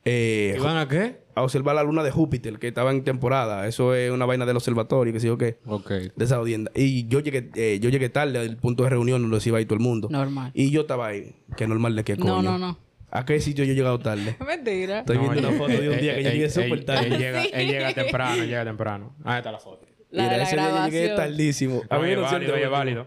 Eh, 0.04 0.54
¿Y 0.56 0.60
van 0.60 0.76
a 0.78 0.88
qué? 0.88 1.22
a 1.34 1.42
observar 1.42 1.74
la 1.74 1.82
luna 1.82 2.02
de 2.02 2.10
Júpiter, 2.10 2.58
que 2.58 2.68
estaba 2.68 2.90
en 2.90 3.04
temporada. 3.04 3.66
Eso 3.66 3.94
es 3.94 4.10
una 4.10 4.26
vaina 4.26 4.44
del 4.44 4.56
observatorio, 4.56 5.12
que 5.12 5.20
sé 5.20 5.28
yo 5.28 5.38
qué. 5.38 5.58
Ok. 5.66 5.90
De 6.14 6.24
esa 6.24 6.36
audiencia. 6.36 6.70
Y 6.74 7.06
yo 7.08 7.20
llegué, 7.20 7.50
eh, 7.54 7.78
yo 7.80 7.88
llegué 7.88 8.08
tarde 8.10 8.38
al 8.38 8.56
punto 8.56 8.82
de 8.84 8.90
reunión 8.90 9.22
donde 9.22 9.40
se 9.40 9.48
iba 9.48 9.58
ahí 9.58 9.64
todo 9.64 9.76
el 9.76 9.80
mundo. 9.80 10.08
Normal. 10.10 10.50
Y 10.54 10.70
yo 10.70 10.82
estaba 10.82 11.06
ahí. 11.06 11.34
Que 11.56 11.66
normal 11.66 11.96
de 11.96 12.04
qué 12.04 12.16
coño. 12.16 12.42
No, 12.42 12.42
no, 12.42 12.58
no. 12.58 12.78
¿A 13.10 13.24
qué 13.24 13.40
sitio 13.40 13.64
yo 13.64 13.72
he 13.72 13.74
llegado 13.76 13.98
tarde? 13.98 14.36
Mentira. 14.46 15.00
Estoy 15.00 15.18
viendo 15.18 15.40
No, 15.40 15.48
una 15.48 15.56
foto 15.58 15.70
de 15.72 15.88
un 15.88 15.98
día 16.00 16.16
que 16.16 16.22
yo 16.24 16.30
llegué 16.30 16.44
él- 16.44 16.50
súper 16.50 16.84
tarde. 16.84 17.06
Él 17.06 17.18
llega, 17.18 17.42
él 17.52 17.66
llega 17.68 17.92
temprano, 17.94 18.44
llega 18.44 18.64
temprano. 18.64 19.14
Ahí 19.24 19.38
está 19.38 19.52
la 19.52 19.58
foto. 19.58 19.86
La 20.10 20.24
Mira, 20.24 20.36
la 20.36 20.42
ese 20.42 20.56
día 20.56 20.68
yo 20.68 20.84
llegué 20.86 21.06
grabación. 21.06 21.16
tardísimo. 21.16 21.82
A 21.88 21.98
mí 21.98 22.14
no 22.14 22.22
válido, 22.22 22.70
válido. 22.70 23.06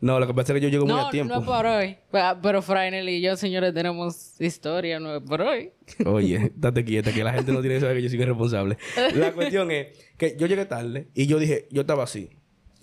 No, 0.00 0.20
lo 0.20 0.26
que 0.28 0.34
pasa 0.34 0.52
es 0.52 0.60
que 0.60 0.66
yo 0.66 0.68
llego 0.68 0.86
muy 0.86 0.94
No, 0.94 1.08
a 1.08 1.10
tiempo. 1.10 1.34
no 1.34 1.40
es 1.40 1.46
por 1.46 1.66
hoy. 1.66 1.96
Pero, 2.12 2.38
pero 2.40 2.62
Frainel 2.62 3.08
y 3.08 3.20
yo, 3.20 3.36
señores, 3.36 3.74
tenemos 3.74 4.40
historia, 4.40 5.00
no 5.00 5.16
es 5.16 5.22
por 5.22 5.40
hoy. 5.42 5.72
Oye, 6.06 6.52
date 6.56 6.84
quieta, 6.84 7.12
que 7.12 7.24
la 7.24 7.32
gente 7.32 7.50
no 7.52 7.60
tiene 7.60 7.76
que 7.76 7.80
saber 7.80 7.96
que 7.96 8.02
yo 8.04 8.08
soy 8.08 8.20
irresponsable. 8.20 8.78
La 9.14 9.32
cuestión 9.32 9.70
es 9.72 9.88
que 10.16 10.36
yo 10.38 10.46
llegué 10.46 10.66
tarde 10.66 11.08
y 11.14 11.26
yo 11.26 11.38
dije, 11.40 11.66
yo 11.70 11.80
estaba 11.80 12.04
así. 12.04 12.30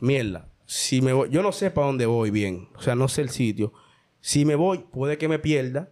Mierda, 0.02 0.50
si 0.66 1.02
me 1.02 1.14
voy, 1.14 1.30
yo 1.30 1.42
no 1.42 1.54
sé 1.54 1.72
para 1.72 1.88
dónde 1.88 2.06
voy 2.06 2.32
bien. 2.32 2.68
O 2.76 2.82
sea, 2.82 2.96
no 2.96 3.08
sé 3.08 3.22
el 3.22 3.30
sitio. 3.30 3.72
Si 4.20 4.44
me 4.44 4.56
voy, 4.56 4.80
puede 4.92 5.18
que 5.18 5.30
me 5.30 5.40
pierda 5.40 5.90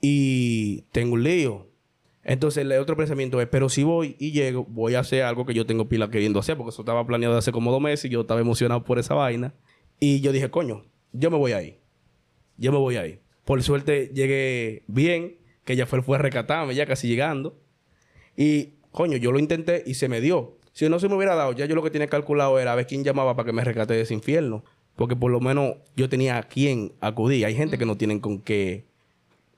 y 0.00 0.82
tengo 0.92 1.14
un 1.14 1.22
lío. 1.22 1.70
Entonces, 2.24 2.64
el 2.64 2.72
otro 2.72 2.96
pensamiento 2.96 3.40
es, 3.40 3.46
pero 3.46 3.68
si 3.68 3.84
voy 3.84 4.16
y 4.18 4.32
llego, 4.32 4.64
voy 4.64 4.96
a 4.96 5.00
hacer 5.00 5.22
algo 5.22 5.46
que 5.46 5.54
yo 5.54 5.64
tengo 5.64 5.88
pila 5.88 6.10
queriendo 6.10 6.40
hacer, 6.40 6.56
porque 6.56 6.70
eso 6.70 6.82
estaba 6.82 7.06
planeado 7.06 7.36
hace 7.38 7.52
como 7.52 7.70
dos 7.70 7.80
meses 7.80 8.06
y 8.06 8.08
yo 8.08 8.22
estaba 8.22 8.40
emocionado 8.40 8.82
por 8.82 8.98
esa 8.98 9.14
vaina. 9.14 9.54
Y 10.00 10.20
yo 10.20 10.32
dije, 10.32 10.50
coño, 10.50 10.84
yo 11.12 11.30
me 11.30 11.36
voy 11.38 11.52
ahí. 11.52 11.78
Yo 12.58 12.72
me 12.72 12.78
voy 12.78 12.96
ahí. 12.96 13.20
Por 13.44 13.62
suerte 13.62 14.10
llegué 14.14 14.82
bien, 14.86 15.36
que 15.64 15.76
ya 15.76 15.86
fue, 15.86 16.02
fue 16.02 16.16
a 16.16 16.20
rescatarme, 16.20 16.74
ya 16.74 16.86
casi 16.86 17.08
llegando. 17.08 17.58
Y, 18.36 18.74
coño, 18.92 19.16
yo 19.16 19.32
lo 19.32 19.38
intenté 19.38 19.82
y 19.86 19.94
se 19.94 20.08
me 20.08 20.20
dio. 20.20 20.58
Si 20.72 20.88
no 20.88 20.98
se 20.98 21.08
me 21.08 21.14
hubiera 21.14 21.34
dado, 21.34 21.52
ya 21.52 21.64
yo 21.66 21.74
lo 21.74 21.82
que 21.82 21.90
tenía 21.90 22.08
calculado 22.08 22.58
era 22.58 22.72
a 22.72 22.74
ver 22.74 22.86
quién 22.86 23.02
llamaba 23.02 23.34
para 23.34 23.46
que 23.46 23.52
me 23.52 23.64
rescate 23.64 23.94
de 23.94 24.02
ese 24.02 24.14
infierno. 24.14 24.62
Porque 24.94 25.16
por 25.16 25.30
lo 25.30 25.40
menos 25.40 25.76
yo 25.96 26.08
tenía 26.08 26.38
a 26.38 26.42
quién 26.42 26.92
acudir. 27.00 27.44
Hay 27.46 27.54
gente 27.54 27.78
que 27.78 27.86
no 27.86 27.96
tienen 27.96 28.20
con 28.20 28.40
qué, 28.40 28.84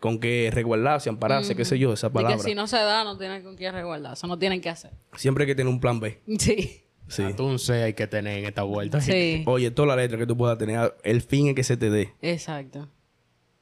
con 0.01 0.19
qué 0.21 0.51
resguardarse, 0.53 1.09
ampararse, 1.09 1.57
qué 1.57 1.65
sé 1.65 1.79
yo, 1.79 1.93
esa 1.93 2.09
Y 2.09 2.11
palabra. 2.11 2.37
que 2.37 2.43
si 2.43 2.55
no 2.55 2.67
se 2.67 2.77
da, 2.77 3.05
no 3.05 3.17
tienen 3.19 3.43
con 3.43 3.57
quién 3.57 3.73
resguardar. 3.73 4.13
Eso 4.15 4.27
no 4.27 4.39
tienen 4.39 4.61
que 4.61 4.69
hacer. 4.69 4.93
Siempre 5.17 5.43
hay 5.45 5.49
que 5.49 5.55
tener 5.55 5.73
un 5.73 5.81
plan 5.81 5.99
B. 6.01 6.21
Sí. 6.39 6.83
Sí. 7.09 7.23
Entonces 7.23 7.83
hay 7.83 7.95
que 7.95 8.07
tener 8.07 8.39
en 8.39 8.45
esta 8.45 8.63
vuelta. 8.63 9.01
Sí. 9.01 9.43
Oye, 9.47 9.71
toda 9.71 9.89
la 9.89 9.97
letra 9.97 10.19
que 10.19 10.27
tú 10.27 10.37
puedas 10.37 10.59
tener, 10.59 10.95
el 11.03 11.21
fin 11.23 11.49
es 11.49 11.55
que 11.55 11.65
se 11.65 11.77
te 11.77 11.91
dé. 11.91 12.13
Exacto. 12.23 12.89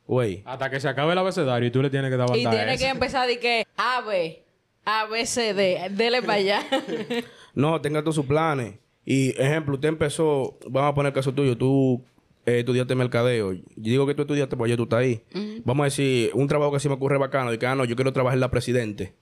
Güey. 0.07 0.43
Hasta 0.45 0.71
que 0.71 0.79
se 0.81 0.89
acabe 0.89 1.13
el 1.13 1.19
abecedario 1.19 1.69
y 1.69 1.71
tú 1.73 1.83
le 1.83 1.91
tienes 1.91 2.11
que 2.11 2.17
dar 2.17 2.29
Y 2.37 2.45
banda 2.45 2.51
a 2.51 2.53
tiene 2.53 2.75
eso. 2.75 2.85
que 2.85 2.91
empezar 2.91 3.27
de 3.27 3.39
que 3.41 3.67
A, 3.77 4.03
B, 4.03 4.43
A, 4.85 5.07
B, 5.07 5.27
C, 5.27 5.53
D. 5.55 5.89
Dele 5.91 6.21
para 6.23 6.35
allá. 6.35 6.63
No, 7.55 7.81
tenga 7.81 8.03
todos 8.03 8.17
sus 8.17 8.27
planes. 8.27 8.75
Y, 9.07 9.31
ejemplo, 9.41 9.77
usted 9.77 9.89
empezó, 9.89 10.59
vamos 10.69 10.91
a 10.91 10.95
poner 10.95 11.09
el 11.11 11.15
caso 11.15 11.33
tuyo, 11.33 11.57
tú 11.57 12.05
eh, 12.45 12.59
estudiaste 12.59 12.95
mercadeo. 12.95 13.55
Yo 13.55 13.63
digo 13.77 14.07
que 14.07 14.15
tú 14.15 14.23
estudiaste, 14.23 14.59
pues 14.59 14.69
ya 14.71 14.77
tú 14.77 14.83
estás 14.83 14.99
ahí. 14.99 15.23
Vamos 15.65 15.85
a 15.85 15.87
decir, 15.87 16.31
un 16.35 16.47
trabajo 16.49 16.73
que 16.73 16.81
sí 16.81 16.89
me 16.89 16.97
ocurre 16.97 17.17
bacano, 17.17 17.51
de 17.51 17.59
que, 17.59 17.67
ah, 17.67 17.75
no, 17.75 17.87
yo 17.87 17.97
quiero 17.97 18.13
trabajar 18.13 18.37
en 18.37 18.41
la 18.41 18.51
presidente. 18.51 19.15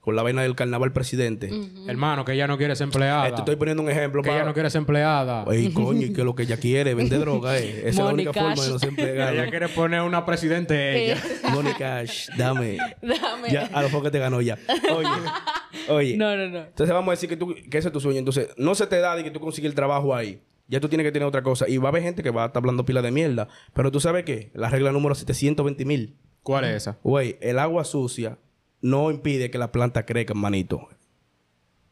Con 0.00 0.16
la 0.16 0.22
vaina 0.22 0.42
del 0.42 0.54
carnaval 0.54 0.92
presidente. 0.92 1.50
Hermano, 1.86 2.24
que 2.24 2.32
ella 2.32 2.46
no 2.46 2.56
quiere 2.56 2.74
ser 2.76 2.84
empleada. 2.84 3.28
Eh, 3.28 3.32
te 3.32 3.38
estoy 3.40 3.56
poniendo 3.56 3.82
un 3.82 3.90
ejemplo 3.90 4.22
que 4.22 4.30
ella 4.30 4.44
no 4.44 4.54
quiere 4.54 4.70
ser 4.70 4.78
empleada. 4.78 5.44
Ey, 5.50 5.70
coño, 5.72 6.06
y 6.06 6.12
que 6.12 6.24
lo 6.24 6.34
que 6.34 6.44
ella 6.44 6.56
quiere, 6.56 6.94
vende 6.94 7.18
droga, 7.18 7.58
eh. 7.58 7.80
Esa 7.80 7.88
es 7.88 7.96
la 7.98 8.06
única 8.06 8.32
forma 8.32 8.64
de 8.64 8.70
no 8.70 8.78
ser 8.78 8.88
empleado. 8.90 9.32
Ella 9.32 9.50
quiere 9.50 9.68
poner 9.68 10.02
una 10.02 10.24
presidente 10.24 11.04
ella. 11.04 11.22
Money 11.52 11.74
cash, 11.74 12.28
dame. 12.38 12.78
Dame. 13.02 13.50
Ya, 13.50 13.66
a 13.66 13.82
lo 13.82 13.88
mejor 13.88 14.04
que 14.04 14.10
te 14.10 14.18
ganó 14.18 14.40
ya. 14.40 14.56
Oye, 14.94 15.08
oye. 15.88 16.16
No, 16.16 16.36
no, 16.36 16.48
no. 16.48 16.58
Entonces 16.58 16.94
vamos 16.94 17.08
a 17.08 17.10
decir 17.12 17.28
que, 17.28 17.36
tú, 17.36 17.54
que 17.70 17.78
ese 17.78 17.88
es 17.88 17.92
tu 17.92 18.00
sueño. 18.00 18.20
Entonces, 18.20 18.48
no 18.56 18.74
se 18.74 18.86
te 18.86 19.00
da 19.00 19.16
de 19.16 19.24
que 19.24 19.30
tú 19.30 19.40
consigues 19.40 19.68
el 19.70 19.74
trabajo 19.74 20.14
ahí. 20.14 20.40
Ya 20.68 20.80
tú 20.80 20.88
tienes 20.88 21.06
que 21.06 21.12
tener 21.12 21.26
otra 21.26 21.42
cosa. 21.42 21.68
Y 21.68 21.78
va 21.78 21.88
a 21.88 21.90
haber 21.90 22.02
gente 22.02 22.22
que 22.22 22.30
va 22.30 22.44
a 22.44 22.46
estar 22.46 22.60
hablando 22.60 22.84
pila 22.84 23.02
de 23.02 23.10
mierda. 23.10 23.48
Pero 23.72 23.90
tú 23.90 24.00
sabes 24.00 24.24
qué? 24.24 24.50
La 24.54 24.68
regla 24.68 24.92
número 24.92 25.14
720 25.14 25.84
mil. 25.84 26.16
¿Cuál 26.42 26.64
es 26.64 26.76
esa? 26.76 26.98
Güey, 27.02 27.36
el 27.40 27.58
agua 27.58 27.84
sucia 27.84 28.38
no 28.80 29.10
impide 29.10 29.50
que 29.50 29.58
la 29.58 29.72
planta 29.72 30.04
crezca, 30.06 30.34
manito. 30.34 30.88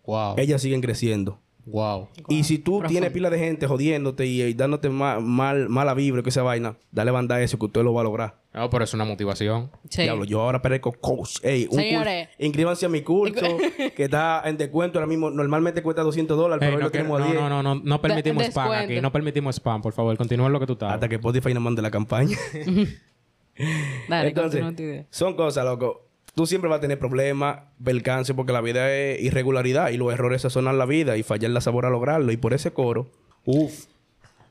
Wow. 0.05 0.35
Ellas 0.38 0.62
siguen 0.62 0.81
creciendo. 0.81 1.40
Wow. 1.68 2.07
Y 2.29 2.44
si 2.44 2.59
tú 2.61 2.81
tienes 2.87 3.11
pila 3.11 3.29
de 3.29 3.40
gente 3.40 3.66
jodiéndote 3.66 4.25
y, 4.25 4.40
y 4.40 4.55
dándote 4.55 4.88
ma- 4.88 5.18
mal, 5.18 5.68
mala 5.68 5.94
vibra 5.94 6.22
que 6.22 6.29
esa 6.29 6.44
vaina, 6.44 6.77
dale 6.92 7.11
banda 7.11 7.35
a 7.35 7.42
eso 7.42 7.59
que 7.59 7.64
usted 7.66 7.83
lo 7.83 7.92
va 7.92 8.03
a 8.03 8.05
lograr. 8.05 8.37
No, 8.55 8.70
pero 8.70 8.85
es 8.85 8.94
una 8.94 9.05
motivación. 9.05 9.72
Sí. 9.90 10.03
Diablo, 10.03 10.25
yo 10.25 10.40
ahora 10.42 10.62
parezco 10.62 10.92
coach. 10.92 11.38
Ey, 11.42 11.66
un 11.68 11.77
Señores. 11.77 12.29
curso- 12.29 12.44
inscríbanse 12.46 12.87
a 12.87 12.88
mi 12.88 13.01
curso 13.03 13.44
que 13.96 14.05
está 14.05 14.42
en 14.44 14.57
descuento 14.57 15.01
ahora 15.01 15.09
mismo. 15.09 15.29
Normalmente 15.29 15.83
cuesta 15.83 16.03
200 16.03 16.37
dólares, 16.38 16.61
pero 16.61 16.77
hoy 16.77 16.79
no, 16.83 16.87
lo 16.87 16.92
que- 16.92 16.99
tenemos 16.99 17.20
a 17.20 17.25
no, 17.25 17.31
10. 17.33 17.40
no, 17.42 17.49
no, 17.49 17.62
no, 17.64 17.75
no 17.83 18.01
permitimos 18.01 18.44
De- 18.44 18.51
spam 18.53 18.70
aquí. 18.70 19.01
No 19.01 19.11
permitimos 19.11 19.57
spam, 19.57 19.83
por 19.83 19.92
favor. 19.92 20.16
Continúa 20.16 20.46
en 20.46 20.53
lo 20.53 20.61
que 20.61 20.66
tú 20.66 20.75
estás. 20.75 20.92
Hasta 20.92 21.09
que 21.09 21.16
Spotify 21.16 21.53
nos 21.53 21.64
mande 21.64 21.83
la 21.83 21.90
campaña. 21.90 22.38
Dale, 24.09 24.29
Entonces, 24.29 24.62
tu 24.77 24.83
idea. 24.83 25.07
son 25.11 25.35
cosas, 25.35 25.64
loco. 25.64 26.06
Tú 26.37 26.46
siempre 26.46 26.68
vas 26.68 26.77
a 26.77 26.81
tener 26.83 26.99
problemas, 26.99 27.61
percance, 27.83 28.35
porque 28.35 28.53
la 28.53 28.61
vida 28.61 28.92
es 28.92 29.22
irregularidad 29.22 29.88
y 29.88 29.96
los 29.96 30.12
errores 30.12 30.42
sazonan 30.42 30.77
la 30.77 30.85
vida 30.85 31.16
y 31.16 31.22
fallar 31.22 31.51
la 31.51 31.62
sabor 31.62 31.87
a 31.87 31.90
lograrlo. 31.90 32.31
Y 32.31 32.37
por 32.37 32.53
ese 32.53 32.72
coro, 32.75 33.11
Uf. 33.46 33.87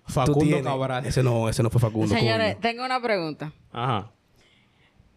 tú 0.07 0.13
Facundo 0.13 0.39
tienes... 0.39 0.63
Cabral. 0.63 1.05
Ese 1.05 1.21
no, 1.21 1.47
ese 1.47 1.61
no 1.61 1.69
fue 1.69 1.79
Facundo. 1.79 2.07
Señores, 2.15 2.55
coño. 2.55 2.61
tengo 2.61 2.85
una 2.85 2.99
pregunta. 2.99 3.53
Ajá. 3.71 4.11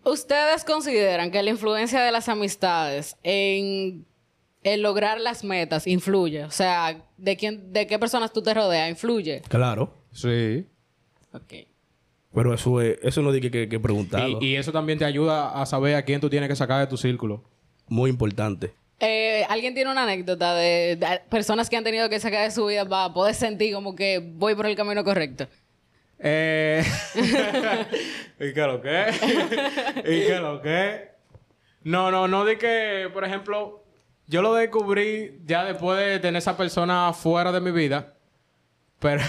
¿Ustedes 0.05 0.63
consideran 0.65 1.31
que 1.31 1.43
la 1.43 1.49
influencia 1.49 2.03
de 2.03 2.13
las 2.13 2.29
amistades 2.29 3.17
en, 3.23 4.05
en 4.63 4.83
lograr 4.83 5.19
las 5.21 5.45
metas 5.45 5.87
influye? 5.87 6.45
O 6.45 6.51
sea, 6.51 7.03
¿de 7.17 7.37
quién, 7.39 7.73
de 7.73 7.87
qué 7.87 7.99
personas 7.99 8.31
tú 8.31 8.43
te 8.43 8.53
rodeas 8.53 8.91
influye? 8.91 9.41
Claro. 9.49 9.95
Sí. 10.13 10.67
Ok. 11.33 11.67
Pero 12.39 12.55
eso, 12.55 12.81
es, 12.81 13.01
eso 13.03 13.21
no 13.21 13.33
dije 13.33 13.51
que, 13.51 13.69
que, 13.69 13.81
preguntarlo. 13.81 14.39
Y, 14.41 14.51
y 14.51 14.57
eso 14.57 14.71
también 14.71 14.97
te 14.97 15.05
ayuda 15.05 15.61
a 15.61 15.67
saber 15.67 15.97
a 15.97 16.03
quién 16.03 16.21
tú 16.21 16.31
tienes 16.31 16.49
que 16.49 16.55
sacar 16.55 16.79
de 16.79 16.87
tu 16.87 16.97
círculo. 16.97 17.43
Muy 17.89 18.11
importante. 18.11 18.71
Eh, 19.01 19.45
¿Alguien 19.49 19.75
tiene 19.75 19.91
una 19.91 20.05
anécdota 20.05 20.55
de, 20.55 20.95
de 20.95 21.21
personas 21.29 21.69
que 21.69 21.77
han 21.77 21.83
tenido 21.83 22.09
que 22.09 22.21
sacar 22.21 22.45
de 22.45 22.53
su 22.53 22.67
vida 22.67 22.89
para 22.89 23.13
poder 23.13 23.35
sentir 23.35 23.75
como 23.75 23.97
que 23.97 24.21
voy 24.21 24.55
por 24.55 24.67
el 24.67 24.77
camino 24.77 25.03
correcto? 25.03 25.49
Eh... 26.21 26.85
¿Y 28.39 28.53
qué 28.53 28.61
lo 28.61 28.81
que? 28.81 29.07
¿Y 30.05 30.27
qué 30.29 30.39
lo 30.41 30.63
que? 30.63 31.09
No, 31.83 32.13
no, 32.13 32.29
no 32.29 32.45
de 32.45 32.57
que, 32.57 33.11
por 33.13 33.25
ejemplo, 33.25 33.83
yo 34.29 34.43
lo 34.43 34.55
descubrí 34.55 35.41
ya 35.45 35.65
después 35.65 35.99
de 35.99 36.21
tener 36.21 36.39
esa 36.39 36.57
persona 36.57 37.13
fuera 37.15 37.51
de 37.51 37.61
mi 37.61 37.73
vida. 37.73 38.15
Pero... 39.01 39.25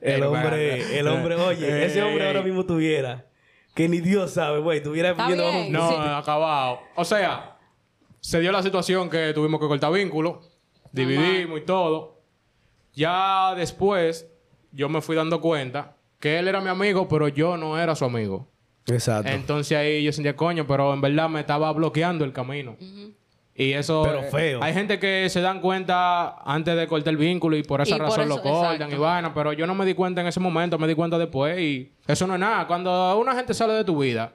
El 0.00 0.22
hombre, 0.22 0.98
el 0.98 1.08
hombre, 1.08 1.34
oye, 1.36 1.66
Eh, 1.68 1.84
ese 1.86 2.02
hombre 2.02 2.24
eh, 2.24 2.26
ahora 2.28 2.42
mismo 2.42 2.64
tuviera. 2.66 3.26
Que 3.74 3.88
ni 3.88 4.00
Dios 4.00 4.30
sabe, 4.32 4.60
güey. 4.60 4.82
Tuviera 4.82 5.12
viviendo 5.12 5.44
bajo 5.44 5.58
un- 5.60 5.72
No, 5.72 5.88
Sí. 5.90 5.94
acabado. 5.98 6.80
O 6.94 7.04
sea, 7.04 7.58
se 8.20 8.40
dio 8.40 8.50
la 8.52 8.62
situación 8.62 9.10
que 9.10 9.32
tuvimos 9.34 9.60
que 9.60 9.66
cortar 9.68 9.92
vínculos, 9.92 10.50
dividimos 10.92 11.60
y 11.60 11.64
todo. 11.64 12.22
Ya 12.94 13.54
después, 13.54 14.26
yo 14.72 14.88
me 14.88 15.00
fui 15.02 15.14
dando 15.16 15.40
cuenta 15.40 15.96
que 16.18 16.38
él 16.38 16.48
era 16.48 16.60
mi 16.60 16.68
amigo, 16.70 17.06
pero 17.08 17.28
yo 17.28 17.56
no 17.56 17.78
era 17.78 17.94
su 17.94 18.04
amigo. 18.06 18.48
Exacto. 18.86 19.30
Entonces 19.30 19.76
ahí 19.76 20.02
yo 20.04 20.12
sentía 20.12 20.34
coño, 20.36 20.66
pero 20.66 20.94
en 20.94 21.00
verdad 21.00 21.28
me 21.28 21.40
estaba 21.40 21.70
bloqueando 21.72 22.24
el 22.24 22.32
camino. 22.32 22.76
Y 23.58 23.72
eso. 23.72 24.02
Pero 24.04 24.20
eh, 24.20 24.28
feo. 24.30 24.62
hay 24.62 24.74
gente 24.74 24.98
que 24.98 25.28
se 25.30 25.40
dan 25.40 25.60
cuenta 25.60 26.36
antes 26.44 26.76
de 26.76 26.86
cortar 26.86 27.12
el 27.12 27.16
vínculo 27.16 27.56
y 27.56 27.62
por 27.62 27.80
esa 27.80 27.94
Y 27.94 27.98
por 27.98 28.08
razón 28.08 28.24
eso- 28.24 28.36
lo 28.36 28.42
cortan 28.42 28.74
exacto. 28.74 28.94
y 28.94 28.98
vaina. 28.98 29.32
Pero 29.32 29.52
yo 29.54 29.66
no 29.66 29.74
me 29.74 29.86
di 29.86 29.94
cuenta 29.94 30.20
en 30.20 30.26
ese 30.26 30.40
momento, 30.40 30.78
me 30.78 30.86
di 30.86 30.94
cuenta 30.94 31.16
después. 31.18 31.58
Y 31.58 31.92
eso 32.06 32.26
no 32.26 32.34
es 32.34 32.40
nada. 32.40 32.66
Cuando 32.66 33.18
una 33.18 33.34
gente 33.34 33.54
sale 33.54 33.72
de 33.72 33.84
tu 33.84 33.98
vida, 33.98 34.32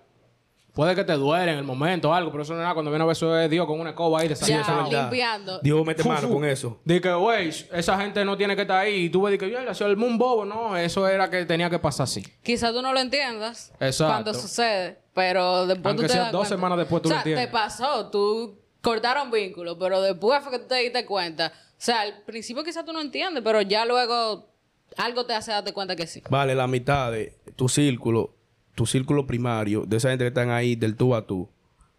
puede 0.73 0.95
que 0.95 1.03
te 1.03 1.13
duele 1.13 1.51
en 1.51 1.57
el 1.59 1.63
momento 1.65 2.09
o 2.09 2.13
algo, 2.13 2.31
pero 2.31 2.43
eso 2.43 2.53
no 2.53 2.59
es 2.59 2.63
nada. 2.63 2.73
Cuando 2.73 2.89
viene 2.89 3.03
a 3.03 3.05
ver 3.05 3.11
eso 3.11 3.37
es 3.37 3.49
Dios 3.49 3.67
con 3.67 3.79
una 3.79 3.89
escoba 3.91 4.21
ahí 4.21 4.27
de 4.27 4.33
verdad. 4.35 5.01
limpiando. 5.03 5.59
Dios 5.59 5.85
mete 5.85 6.03
mano 6.03 6.27
con 6.29 6.43
eso. 6.45 6.79
Dije 6.85 7.01
que, 7.01 7.13
güey, 7.13 7.49
esa 7.49 7.99
gente 8.01 8.25
no 8.25 8.35
tiene 8.37 8.55
que 8.55 8.61
estar 8.63 8.77
ahí. 8.79 9.05
Y 9.05 9.09
tú 9.09 9.21
ves, 9.21 9.37
que 9.37 9.51
yo 9.51 9.59
le 9.59 9.69
hacía 9.69 9.85
el 9.87 9.97
un 10.01 10.17
bobo. 10.17 10.45
No, 10.45 10.75
eso 10.77 11.07
era 11.07 11.29
que 11.29 11.45
tenía 11.45 11.69
que 11.69 11.77
pasar 11.77 12.05
así. 12.05 12.23
Quizás 12.41 12.73
tú 12.73 12.81
no 12.81 12.91
lo 12.91 12.99
entiendas 12.99 13.71
Exacto. 13.79 14.13
cuando 14.13 14.33
sucede, 14.33 14.97
pero 15.13 15.67
después 15.67 15.85
Aunque 15.91 16.03
tú 16.03 16.07
te 16.07 16.13
sea 16.13 16.23
das 16.23 16.31
dos 16.31 16.39
cuenta. 16.47 16.55
semanas 16.55 16.77
después 16.79 17.01
tú 17.03 17.09
o 17.09 17.11
lo 17.11 17.15
sea, 17.15 17.19
entiendes. 17.19 17.45
te 17.45 17.51
pasó, 17.51 18.09
tú 18.09 18.57
cortaron 18.81 19.31
vínculos, 19.31 19.77
pero 19.79 20.01
después 20.01 20.41
fue 20.43 20.51
que 20.51 20.59
tú 20.59 20.67
te 20.67 20.75
diste 20.75 21.05
cuenta. 21.05 21.53
O 21.55 21.83
sea, 21.83 22.01
al 22.01 22.23
principio 22.23 22.63
quizás 22.63 22.85
tú 22.85 22.93
no 22.93 23.01
entiendes, 23.01 23.43
pero 23.43 23.61
ya 23.61 23.85
luego 23.85 24.49
algo 24.97 25.25
te 25.25 25.33
hace 25.33 25.51
darte 25.51 25.73
cuenta 25.73 25.95
que 25.95 26.07
sí. 26.07 26.21
Vale, 26.29 26.55
la 26.55 26.67
mitad 26.67 27.11
de 27.11 27.37
tu 27.55 27.69
círculo, 27.69 28.35
tu 28.75 28.85
círculo 28.85 29.25
primario, 29.25 29.85
de 29.85 29.97
esa 29.97 30.09
gente 30.09 30.23
que 30.23 30.29
están 30.29 30.49
ahí 30.49 30.75
del 30.75 30.95
tú 30.95 31.15
a 31.15 31.25
tú, 31.25 31.49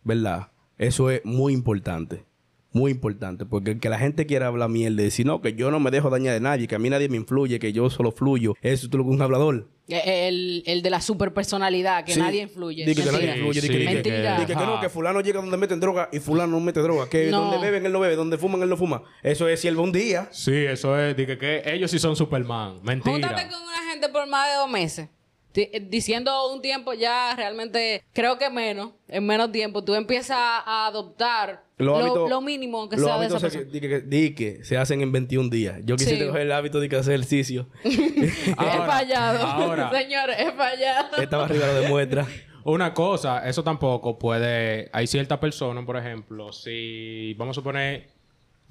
¿verdad? 0.03 0.49
Eso 0.79 1.11
es 1.11 1.25
muy 1.25 1.53
importante. 1.53 2.25
Muy 2.73 2.91
importante. 2.91 3.45
Porque 3.47 3.79
que 3.79 3.89
la 3.89 3.99
gente 3.99 4.27
quiera 4.27 4.47
hablar 4.47 4.69
mierda 4.71 5.03
y 5.03 5.05
decir, 5.05 5.27
no, 5.27 5.41
que 5.43 5.55
yo 5.55 5.71
no 5.71 5.79
me 5.81 5.91
dejo 5.91 6.09
dañar 6.11 6.35
de 6.35 6.41
nadie, 6.41 6.67
que 6.67 6.75
a 6.75 6.79
mí 6.79 6.89
nadie 6.91 7.09
me 7.09 7.17
influye, 7.17 7.59
que 7.59 7.73
yo 7.73 7.91
solo 7.91 8.13
fluyo. 8.13 8.55
Eso 8.63 8.89
tú 8.89 8.99
lo 8.99 9.05
que 9.05 9.11
es 9.11 9.17
un 9.17 9.23
hablador. 9.23 9.69
Eh, 9.89 10.29
El, 10.29 10.63
el 10.65 10.81
de 10.83 10.91
la 10.91 11.01
superpersonalidad, 11.03 12.05
que 12.05 12.15
Sí. 12.15 12.21
nadie 12.21 12.43
influye. 12.43 12.87
Di 12.87 12.95
que, 12.95 13.03
que 13.03 13.13
nadie 13.13 13.37
influye. 13.37 13.61
di 13.61 13.69
que- 13.69 13.73
Sí, 13.75 13.79
que- 13.79 13.85
Mentira. 13.95 14.35
di 14.41 14.47
que, 14.47 14.55
que 14.55 14.67
no, 14.67 14.81
que 14.81 14.89
fulano 14.89 15.21
llega 15.21 15.41
donde 15.41 15.57
meten 15.57 15.81
droga 15.81 16.09
y 16.13 16.19
fulano 16.21 16.53
no 16.53 16.61
mete 16.61 16.81
droga. 16.81 17.09
Que 17.09 17.31
No. 17.31 17.43
donde 17.43 17.59
beben 17.59 17.85
él 17.85 17.93
no 17.93 18.01
bebe, 18.01 18.17
donde 18.17 18.39
fuman 18.39 18.63
él 18.63 18.69
no 18.69 18.77
fuma. 18.77 19.03
Eso 19.23 19.49
es 19.49 19.61
siervo 19.61 19.83
un 19.83 19.93
día. 19.93 20.29
Sí, 20.31 20.55
eso 20.55 20.99
es. 20.99 21.17
Dije 21.17 21.37
que 21.37 21.63
ellos 21.67 21.91
sí 21.91 21.99
son 21.99 22.17
Superman. 22.17 22.79
Mentira. 22.83 23.13
Júntate 23.29 23.49
con 23.51 23.61
una 23.63 23.91
gente 23.91 24.09
por 24.09 24.27
más 24.29 24.49
de 24.49 24.55
dos 24.57 24.71
meses. 24.71 25.09
Eh, 25.55 25.87
Diciendo 25.91 26.51
un 26.51 26.63
tiempo 26.63 26.95
ya 26.95 27.35
realmente, 27.37 28.03
creo 28.15 28.39
que 28.39 28.49
menos, 28.49 28.93
en 29.09 29.27
menos 29.27 29.53
tiempo, 29.53 29.85
tú 29.85 29.95
empiezas 29.95 30.39
a 30.39 30.87
adoptar 30.87 31.65
Los 31.83 31.99
lo, 31.99 32.05
hábitos- 32.05 32.31
lo 32.31 32.41
mínimo 32.41 32.89
que 32.89 32.97
los 32.97 33.05
sea 33.05 33.19
de 33.19 33.27
esa 33.27 33.39
se, 33.51 33.65
di 33.65 33.81
que, 33.81 34.01
di 34.01 34.35
que 34.35 34.65
se 34.65 34.77
hacen 34.79 35.01
en 35.03 35.13
21 35.13 35.51
días. 35.51 35.81
Yo 35.85 35.97
quisiera 35.97 36.21
Sí. 36.21 36.27
coger 36.27 36.43
el 36.43 36.53
hábito 36.53 36.81
de 36.81 36.89
que 36.89 36.97
hacer 36.97 37.15
ejercicio. 37.15 37.69
he 37.85 38.55
Ahora, 38.57 38.87
fallado. 38.87 39.47
ahora. 39.47 39.91
Señores, 39.93 40.37
he 40.39 40.53
fallado. 40.53 41.17
Esta 41.19 41.37
barriga 41.37 41.67
lo 41.67 41.75
demuestra. 41.81 42.27
Una 42.65 42.95
cosa, 42.95 43.49
eso 43.49 43.65
tampoco 43.65 44.19
puede. 44.19 44.89
Hay 44.93 45.07
ciertas 45.07 45.39
personas, 45.39 45.85
por 45.85 45.97
ejemplo, 45.97 46.53
si 46.53 47.35
vamos 47.35 47.57
a 47.57 47.61
suponer, 47.61 48.09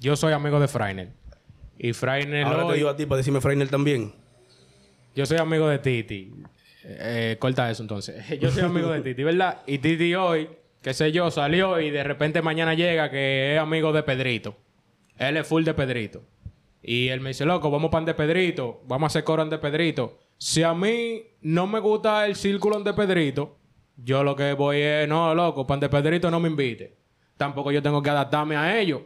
yo 0.00 0.16
soy 0.16 0.32
amigo 0.32 0.58
de 0.58 0.66
Frainer. 0.68 1.10
Y 1.78 1.92
Frainer 1.92 2.44
Ahora 2.46 2.68
te 2.68 2.74
digo 2.74 2.88
a 2.88 2.96
ti 2.96 3.06
para 3.06 3.18
decirme 3.18 3.40
Frainer 3.40 3.68
también. 3.68 4.14
Yo 5.14 5.26
soy 5.26 5.36
amigo 5.38 5.68
de 5.68 5.78
Titi. 5.78 6.32
Eh, 6.84 7.36
corta 7.38 7.70
eso 7.70 7.82
entonces. 7.82 8.24
Yo 8.40 8.50
soy 8.50 8.62
amigo 8.64 8.90
de 8.90 9.02
Titi, 9.02 9.22
¿verdad? 9.22 9.58
Y 9.66 9.78
Titi 9.78 10.14
hoy, 10.14 10.48
qué 10.82 10.94
sé 10.94 11.12
yo, 11.12 11.30
salió 11.30 11.80
y 11.80 11.90
de 11.90 12.04
repente 12.04 12.42
mañana 12.42 12.74
llega 12.74 13.10
que 13.10 13.54
es 13.54 13.60
amigo 13.60 13.92
de 13.92 14.02
Pedrito. 14.02 14.56
Él 15.16 15.36
es 15.36 15.46
full 15.46 15.64
de 15.64 15.74
Pedrito. 15.74 16.22
Y 16.82 17.08
él 17.08 17.20
me 17.20 17.30
dice, 17.30 17.44
loco, 17.44 17.70
vamos 17.70 17.90
pan 17.90 18.04
de 18.04 18.14
Pedrito, 18.14 18.82
vamos 18.86 19.04
a 19.04 19.08
hacer 19.08 19.24
coro 19.24 19.44
de 19.44 19.58
Pedrito. 19.58 20.18
Si 20.36 20.64
a 20.64 20.74
mí 20.74 21.22
no 21.40 21.66
me 21.68 21.78
gusta 21.78 22.26
el 22.26 22.34
círculo 22.34 22.80
de 22.80 22.92
Pedrito, 22.92 23.56
yo 23.96 24.24
lo 24.24 24.34
que 24.34 24.52
voy 24.54 24.80
es, 24.80 25.08
no, 25.08 25.34
loco, 25.34 25.66
pan 25.66 25.78
de 25.78 25.88
Pedrito 25.88 26.30
no 26.30 26.40
me 26.40 26.48
invite. 26.48 26.96
Tampoco 27.36 27.70
yo 27.70 27.80
tengo 27.80 28.02
que 28.02 28.10
adaptarme 28.10 28.56
a 28.56 28.78
ellos. 28.78 29.02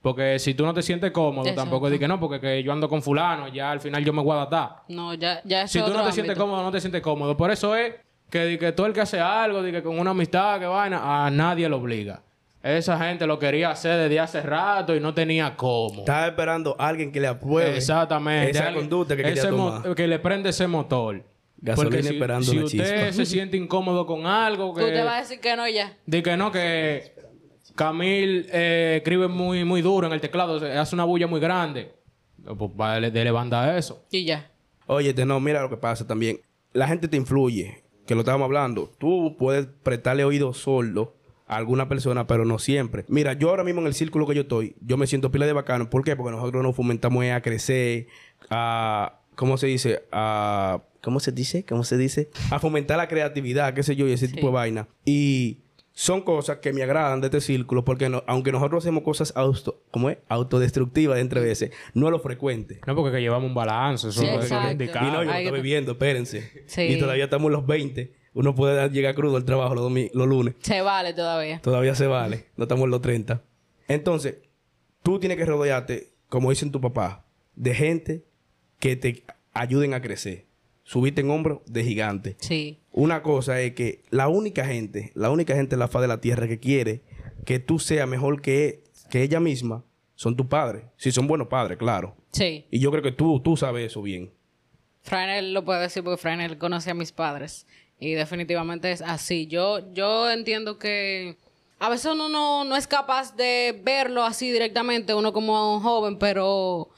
Porque 0.00 0.40
si 0.40 0.54
tú 0.54 0.66
no 0.66 0.74
te 0.74 0.82
sientes 0.82 1.12
cómodo, 1.12 1.46
Exacto. 1.46 1.62
tampoco 1.62 1.88
di 1.88 1.96
que 1.96 2.08
no, 2.08 2.18
porque 2.18 2.40
que 2.40 2.62
yo 2.64 2.72
ando 2.72 2.88
con 2.88 3.02
fulano, 3.02 3.46
ya 3.46 3.70
al 3.70 3.78
final 3.80 4.04
yo 4.04 4.12
me 4.12 4.20
voy 4.20 4.32
a 4.32 4.42
adaptar. 4.42 4.82
No, 4.88 5.14
ya, 5.14 5.40
ya 5.44 5.62
es 5.62 5.70
Si 5.70 5.80
tú 5.80 5.92
no 5.92 6.04
te 6.04 6.10
sientes 6.10 6.36
cómodo, 6.36 6.60
no 6.60 6.72
te 6.72 6.80
sientes 6.80 7.00
cómodo. 7.00 7.36
Por 7.36 7.52
eso 7.52 7.76
es 7.76 7.94
que, 8.32 8.46
di 8.46 8.58
que 8.58 8.72
todo 8.72 8.86
el 8.86 8.92
que 8.94 9.02
hace 9.02 9.20
algo, 9.20 9.62
di 9.62 9.70
que 9.70 9.82
con 9.82 9.98
una 9.98 10.10
amistad, 10.12 10.58
que 10.58 10.66
vaina, 10.66 11.26
a 11.26 11.30
nadie 11.30 11.68
lo 11.68 11.76
obliga. 11.76 12.22
Esa 12.62 12.96
gente 12.98 13.26
lo 13.26 13.38
quería 13.38 13.70
hacer 13.70 13.98
desde 14.00 14.18
hace 14.20 14.40
rato 14.40 14.94
y 14.96 15.00
no 15.00 15.12
tenía 15.12 15.54
cómo. 15.56 16.00
Estaba 16.00 16.28
esperando 16.28 16.74
a 16.78 16.88
alguien 16.88 17.12
que 17.12 17.20
le 17.20 17.26
apruebe 17.26 17.76
Exactamente. 17.76 18.52
esa 18.52 18.68
Alguien- 18.68 18.88
conducta 18.88 19.16
que 19.16 19.22
quería 19.24 19.48
tomar. 19.48 19.94
que 19.94 20.06
le 20.06 20.18
prende 20.18 20.48
ese 20.50 20.66
motor. 20.66 21.22
Gasolina 21.58 21.90
Porque 21.90 22.02
si, 22.08 22.14
esperando 22.14 22.44
si 22.50 22.56
una 22.56 22.64
usted 22.66 23.06
chispa. 23.08 23.12
se 23.12 23.26
siente 23.26 23.56
incómodo 23.56 24.06
con 24.06 24.26
algo, 24.26 24.72
Tú 24.72 24.80
te 24.86 25.02
vas 25.02 25.12
a 25.12 25.16
que... 25.16 25.20
decir 25.22 25.40
que 25.40 25.56
no 25.56 25.68
ya. 25.68 25.92
Di 26.06 26.22
que 26.22 26.36
no, 26.36 26.50
que 26.50 27.12
Camil 27.74 28.46
eh, 28.52 28.94
escribe 28.98 29.28
muy, 29.28 29.64
muy 29.64 29.82
duro 29.82 30.06
en 30.06 30.12
el 30.12 30.20
teclado, 30.20 30.58
se- 30.58 30.72
hace 30.76 30.94
una 30.94 31.04
bulla 31.04 31.26
muy 31.26 31.40
grande. 31.40 31.92
Pues 32.44 32.70
vale, 32.74 33.10
dele 33.10 33.30
banda 33.30 33.62
a 33.64 33.78
eso. 33.78 34.04
Y 34.10 34.24
ya. 34.24 34.50
Oye, 34.86 35.14
te- 35.14 35.24
no, 35.24 35.38
mira 35.40 35.62
lo 35.62 35.68
que 35.70 35.76
pasa 35.76 36.06
también. 36.06 36.40
La 36.72 36.88
gente 36.88 37.06
te 37.08 37.16
influye, 37.16 37.81
que 38.06 38.14
lo 38.14 38.20
estábamos 38.20 38.46
hablando. 38.46 38.90
Tú 38.98 39.36
puedes 39.38 39.66
prestarle 39.82 40.24
oído 40.24 40.52
sordo 40.54 41.14
a 41.46 41.56
alguna 41.56 41.88
persona, 41.88 42.26
pero 42.26 42.44
no 42.44 42.58
siempre. 42.58 43.04
Mira, 43.08 43.34
yo 43.34 43.50
ahora 43.50 43.64
mismo 43.64 43.80
en 43.80 43.86
el 43.86 43.94
círculo 43.94 44.26
que 44.26 44.34
yo 44.34 44.42
estoy, 44.42 44.74
yo 44.80 44.96
me 44.96 45.06
siento 45.06 45.30
pila 45.30 45.46
de 45.46 45.52
bacano. 45.52 45.90
¿Por 45.90 46.04
qué? 46.04 46.16
Porque 46.16 46.36
nosotros 46.36 46.62
nos 46.62 46.76
fomentamos 46.76 47.24
a 47.26 47.40
crecer, 47.42 48.06
a... 48.50 49.20
¿Cómo 49.34 49.56
se 49.56 49.66
dice? 49.66 50.02
A... 50.12 50.82
¿Cómo 51.02 51.18
se 51.18 51.32
dice? 51.32 51.64
¿Cómo 51.64 51.82
se 51.82 51.96
dice? 51.96 52.30
A 52.50 52.60
fomentar 52.60 52.96
la 52.96 53.08
creatividad, 53.08 53.74
qué 53.74 53.82
sé 53.82 53.96
yo, 53.96 54.06
y 54.06 54.12
ese 54.12 54.28
tipo 54.28 54.46
de 54.46 54.52
vaina. 54.52 54.88
Y 55.04 55.58
son 56.04 56.22
cosas 56.22 56.58
que 56.58 56.72
me 56.72 56.82
agradan 56.82 57.20
de 57.20 57.28
este 57.28 57.40
círculo 57.40 57.84
porque 57.84 58.08
no- 58.08 58.24
aunque 58.26 58.50
nosotros 58.50 58.82
hacemos 58.82 59.04
cosas 59.04 59.32
auto, 59.36 59.82
¿cómo 59.92 60.10
es? 60.10 60.18
autodestructivas 60.28 61.20
entre 61.20 61.40
veces, 61.40 61.70
no 61.94 62.06
es 62.08 62.10
lo 62.10 62.18
frecuente. 62.18 62.80
No, 62.88 62.96
porque 62.96 63.12
que 63.16 63.20
llevamos 63.20 63.48
un 63.48 63.54
balance. 63.54 64.08
Eso 64.08 64.20
Sí, 64.20 64.26
es 64.26 64.32
lo 64.34 64.40
exacto. 64.42 64.72
indicado. 64.72 65.06
Y 65.08 65.10
no, 65.12 65.22
yo 65.22 65.30
Ay, 65.30 65.44
estoy 65.44 65.58
bebiendo, 65.60 65.92
espérense. 65.92 66.64
Sí. 66.66 66.82
Y 66.82 66.98
todavía 66.98 67.24
estamos 67.24 67.46
en 67.46 67.52
los 67.52 67.66
20. 67.66 68.12
Uno 68.34 68.52
puede 68.54 68.88
llegar 68.90 69.14
crudo 69.14 69.36
al 69.36 69.44
trabajo 69.44 69.74
los, 69.76 69.84
domi- 69.84 70.10
los 70.12 70.26
lunes. 70.26 70.54
Se 70.62 70.80
vale 70.82 71.14
todavía. 71.14 71.60
Todavía 71.60 71.94
se 71.94 72.08
vale. 72.08 72.46
No 72.56 72.64
estamos 72.64 72.84
en 72.86 72.90
los 72.90 73.00
30. 73.00 73.42
Entonces, 73.86 74.38
tú 75.04 75.20
tienes 75.20 75.38
que 75.38 75.44
rodearte, 75.44 76.14
como 76.28 76.50
dicen 76.50 76.72
tu 76.72 76.80
papá, 76.80 77.26
de 77.54 77.74
gente 77.76 78.24
que 78.80 78.96
te 78.96 79.24
ayuden 79.52 79.94
a 79.94 80.02
crecer. 80.02 80.46
Subirte 80.82 81.20
en 81.20 81.30
hombros 81.30 81.60
de 81.66 81.84
gigante. 81.84 82.36
Sí. 82.40 82.80
Una 82.92 83.22
cosa 83.22 83.60
es 83.60 83.72
que 83.72 84.02
la 84.10 84.28
única 84.28 84.66
gente, 84.66 85.12
la 85.14 85.30
única 85.30 85.54
gente 85.54 85.74
en 85.74 85.80
la 85.80 85.88
faz 85.88 86.02
de 86.02 86.08
la 86.08 86.20
tierra 86.20 86.46
que 86.46 86.60
quiere 86.60 87.02
que 87.44 87.58
tú 87.58 87.78
seas 87.78 88.06
mejor 88.06 88.42
que, 88.42 88.84
que 89.10 89.22
ella 89.22 89.40
misma, 89.40 89.84
son 90.14 90.36
tus 90.36 90.46
padres. 90.46 90.84
Si 90.96 91.10
son 91.10 91.26
buenos 91.26 91.48
padres, 91.48 91.78
claro. 91.78 92.16
Sí. 92.32 92.66
Y 92.70 92.78
yo 92.78 92.90
creo 92.90 93.02
que 93.02 93.12
tú, 93.12 93.40
tú 93.40 93.56
sabes 93.56 93.86
eso 93.86 94.02
bien. 94.02 94.32
Fraenel 95.00 95.52
lo 95.52 95.64
puede 95.64 95.80
decir 95.80 96.04
porque 96.04 96.18
Fraenel 96.18 96.58
conoce 96.58 96.90
a 96.90 96.94
mis 96.94 97.12
padres. 97.12 97.66
Y 97.98 98.12
definitivamente 98.12 98.92
es 98.92 99.02
así. 99.02 99.46
Yo, 99.46 99.92
yo 99.92 100.30
entiendo 100.30 100.78
que 100.78 101.36
a 101.78 101.88
veces 101.88 102.12
uno 102.12 102.28
no, 102.28 102.64
no 102.64 102.76
es 102.76 102.86
capaz 102.86 103.34
de 103.36 103.80
verlo 103.82 104.22
así 104.22 104.50
directamente, 104.50 105.14
uno 105.14 105.32
como 105.32 105.80
joven, 105.80 106.18
pero 106.18 106.90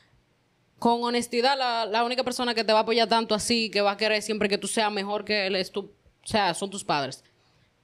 con 0.84 1.02
honestidad, 1.02 1.56
la, 1.56 1.86
la 1.86 2.04
única 2.04 2.22
persona 2.24 2.54
que 2.54 2.62
te 2.62 2.70
va 2.70 2.80
a 2.80 2.82
apoyar 2.82 3.08
tanto 3.08 3.34
así, 3.34 3.70
que 3.70 3.80
va 3.80 3.92
a 3.92 3.96
querer 3.96 4.20
siempre 4.20 4.50
que 4.50 4.58
tú 4.58 4.66
seas 4.66 4.92
mejor 4.92 5.24
que 5.24 5.46
él, 5.46 5.56
es 5.56 5.72
tu, 5.72 5.80
o 5.80 6.26
sea, 6.26 6.52
son 6.52 6.68
tus 6.68 6.84
padres. 6.84 7.24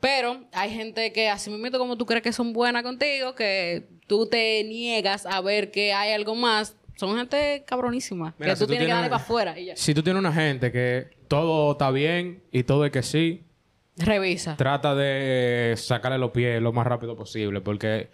Pero 0.00 0.44
hay 0.52 0.68
gente 0.68 1.10
que 1.10 1.30
así 1.30 1.48
mismo 1.48 1.78
como 1.78 1.96
tú 1.96 2.04
crees 2.04 2.22
que 2.22 2.30
son 2.30 2.52
buenas 2.52 2.82
contigo, 2.82 3.34
que 3.34 3.88
tú 4.06 4.26
te 4.26 4.62
niegas 4.64 5.24
a 5.24 5.40
ver 5.40 5.70
que 5.70 5.94
hay 5.94 6.12
algo 6.12 6.34
más. 6.34 6.76
Son 6.94 7.16
gente 7.16 7.64
cabronísima. 7.66 8.34
Mira, 8.36 8.52
que 8.52 8.56
si 8.56 8.60
tú 8.60 8.66
tú 8.66 8.70
tienes 8.72 8.88
que 8.88 8.92
darle 8.92 9.08
para 9.08 9.22
afuera 9.22 9.58
y 9.58 9.64
ya. 9.64 9.76
Si 9.76 9.94
tú 9.94 10.02
tienes 10.02 10.20
una 10.20 10.34
gente 10.34 10.70
que 10.70 11.08
todo 11.26 11.72
está 11.72 11.90
bien 11.90 12.42
y 12.52 12.64
todo 12.64 12.84
es 12.84 12.92
que 12.92 13.02
sí, 13.02 13.44
Revisa. 13.96 14.58
trata 14.58 14.94
de 14.94 15.72
sacarle 15.78 16.18
los 16.18 16.32
pies 16.32 16.60
lo 16.60 16.74
más 16.74 16.86
rápido 16.86 17.16
posible 17.16 17.62
porque 17.62 18.10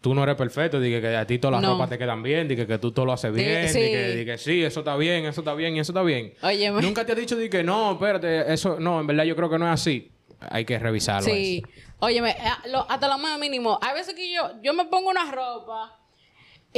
tú 0.00 0.14
no 0.14 0.22
eres 0.22 0.34
perfecto, 0.36 0.80
dije 0.80 1.00
que 1.00 1.16
a 1.16 1.26
ti 1.26 1.38
todas 1.38 1.60
las 1.60 1.62
No. 1.62 1.74
ropas 1.74 1.88
te 1.90 1.98
quedan 1.98 2.22
bien, 2.22 2.48
dije 2.48 2.66
que 2.66 2.78
tú 2.78 2.92
todo 2.92 3.06
lo 3.06 3.12
haces 3.12 3.32
bien, 3.32 3.68
sí. 3.68 3.80
di 3.80 4.24
que, 4.24 4.36
sí, 4.38 4.62
eso 4.64 4.80
está 4.80 4.96
bien, 4.96 5.24
eso 5.26 5.40
está 5.40 5.54
bien 5.54 5.76
y 5.76 5.80
eso 5.80 5.92
está 5.92 6.02
bien. 6.02 6.34
Óyeme. 6.42 6.82
Nunca 6.82 7.04
te 7.06 7.12
ha 7.12 7.14
dicho 7.14 7.36
di 7.36 7.48
que 7.48 7.62
no, 7.62 7.92
espérate, 7.92 8.52
eso 8.52 8.78
no, 8.80 9.00
en 9.00 9.06
verdad 9.06 9.24
yo 9.24 9.36
creo 9.36 9.48
que 9.50 9.58
no 9.58 9.66
es 9.66 9.72
así. 9.80 10.10
Hay 10.40 10.64
que 10.64 10.78
revisarlo. 10.78 11.28
Sí. 11.28 11.62
Óyeme, 11.98 12.30
eh, 12.32 12.72
hasta 12.88 13.08
lo 13.08 13.16
más 13.18 13.38
mínimo. 13.38 13.78
Hay 13.80 13.94
veces 13.94 14.14
que 14.14 14.30
yo, 14.30 14.50
yo 14.62 14.74
me 14.74 14.84
pongo 14.84 15.08
una 15.08 15.30
ropa 15.32 15.98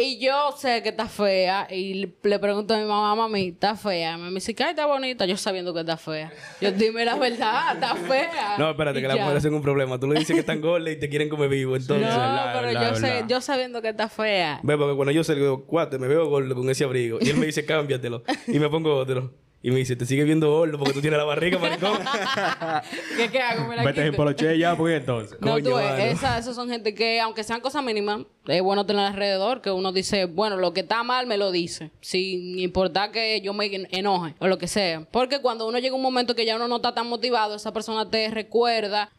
y 0.02 0.18
yo 0.18 0.52
sé 0.56 0.82
que 0.82 0.90
está 0.90 1.06
fea 1.08 1.66
y 1.70 1.94
le- 2.22 2.38
pregunto 2.38 2.74
a 2.74 2.78
mi 2.78 2.84
mamá, 2.84 3.14
mami, 3.14 3.48
está 3.48 3.74
fea. 3.76 4.16
Me 4.16 4.30
dice, 4.30 4.54
"Ay, 4.58 4.70
está 4.70 4.86
bonita, 4.86 5.24
yo 5.26 5.36
sabiendo 5.36 5.72
que 5.74 5.80
está 5.80 5.96
fea. 5.96 6.32
Yo 6.60 6.70
dime 6.72 7.04
la 7.04 7.16
verdad, 7.16 7.74
está 7.74 7.94
fea. 7.94 8.56
No, 8.58 8.70
espérate, 8.70 8.98
Y 8.98 9.02
que 9.02 9.08
las 9.08 9.18
mujeres 9.20 9.42
son 9.42 9.54
un 9.54 9.62
problema. 9.62 9.98
Tú 9.98 10.06
le 10.08 10.18
dices 10.18 10.34
que 10.34 10.40
están 10.40 10.60
gordas 10.60 10.92
y 10.92 10.96
te 10.96 11.08
quieren 11.08 11.28
comer 11.28 11.48
vivo. 11.48 11.76
Entonces, 11.76 12.06
No, 12.08 12.40
pero 12.54 12.72
yo, 12.72 12.94
sé, 12.96 13.24
yo 13.28 13.40
sabiendo 13.40 13.82
que 13.82 13.88
está 13.90 14.08
fea. 14.08 14.60
Ve, 14.62 14.76
porque 14.76 14.94
cuando 14.96 15.12
yo 15.12 15.24
salgo, 15.24 15.64
cuate, 15.66 15.98
me 15.98 16.08
veo 16.08 16.26
gordo 16.28 16.54
con 16.54 16.68
ese 16.70 16.84
abrigo. 16.84 17.18
Y 17.20 17.30
él 17.30 17.36
me 17.36 17.46
dice, 17.46 17.64
cámbiatelo. 17.64 18.22
Y 18.46 18.58
me 18.58 18.68
pongo 18.68 18.94
otro. 18.94 19.32
Y 19.60 19.70
me 19.72 19.78
dice, 19.78 19.96
te 19.96 20.06
sigue 20.06 20.22
viendo 20.22 20.48
gordo 20.52 20.78
porque 20.78 20.92
tú 20.94 21.00
tienes 21.00 21.18
la 21.18 21.24
barriga, 21.24 21.58
maricón. 21.58 21.98
¿Qué, 23.16 23.28
qué 23.28 23.40
hago? 23.40 23.66
Me 23.66 23.74
la 23.76 23.82
Vete 23.82 24.06
en 24.06 24.14
poloche 24.14 24.56
ya, 24.56 24.76
pues 24.76 25.00
entonces. 25.00 25.36
No, 25.40 25.52
Coño, 25.54 25.70
tú 25.70 25.76
ves, 25.76 26.12
esa- 26.16 26.38
esos 26.38 26.54
son 26.54 26.68
gente 26.70 26.94
que, 26.94 27.20
aunque 27.20 27.42
sean 27.42 27.60
cosas 27.60 27.82
mínimas, 27.82 28.20
es 28.46 28.62
bueno 28.62 28.86
tener 28.86 29.04
alrededor, 29.06 29.60
que 29.60 29.72
uno 29.72 29.90
dice, 29.92 30.26
bueno, 30.26 30.56
lo 30.56 30.72
que 30.72 30.80
está 30.80 31.02
mal 31.02 31.26
me 31.26 31.36
lo 31.36 31.50
dice, 31.50 31.90
sin 32.00 32.58
importar 32.60 33.10
que 33.10 33.40
yo 33.40 33.52
me 33.52 33.66
en- 33.66 33.88
enoje 33.90 34.34
o 34.38 34.46
lo 34.46 34.58
que 34.58 34.68
sea. 34.68 35.00
Porque 35.10 35.40
cuando 35.40 35.66
uno 35.66 35.78
llega 35.80 35.92
a 35.92 35.96
un 35.96 36.02
momento 36.02 36.36
que 36.36 36.46
ya 36.46 36.54
uno 36.54 36.68
no 36.68 36.76
está 36.76 36.94
tan 36.94 37.08
motivado, 37.08 37.56
esa 37.56 37.72
persona 37.72 38.08
te 38.08 38.30
recuerda 38.30 39.10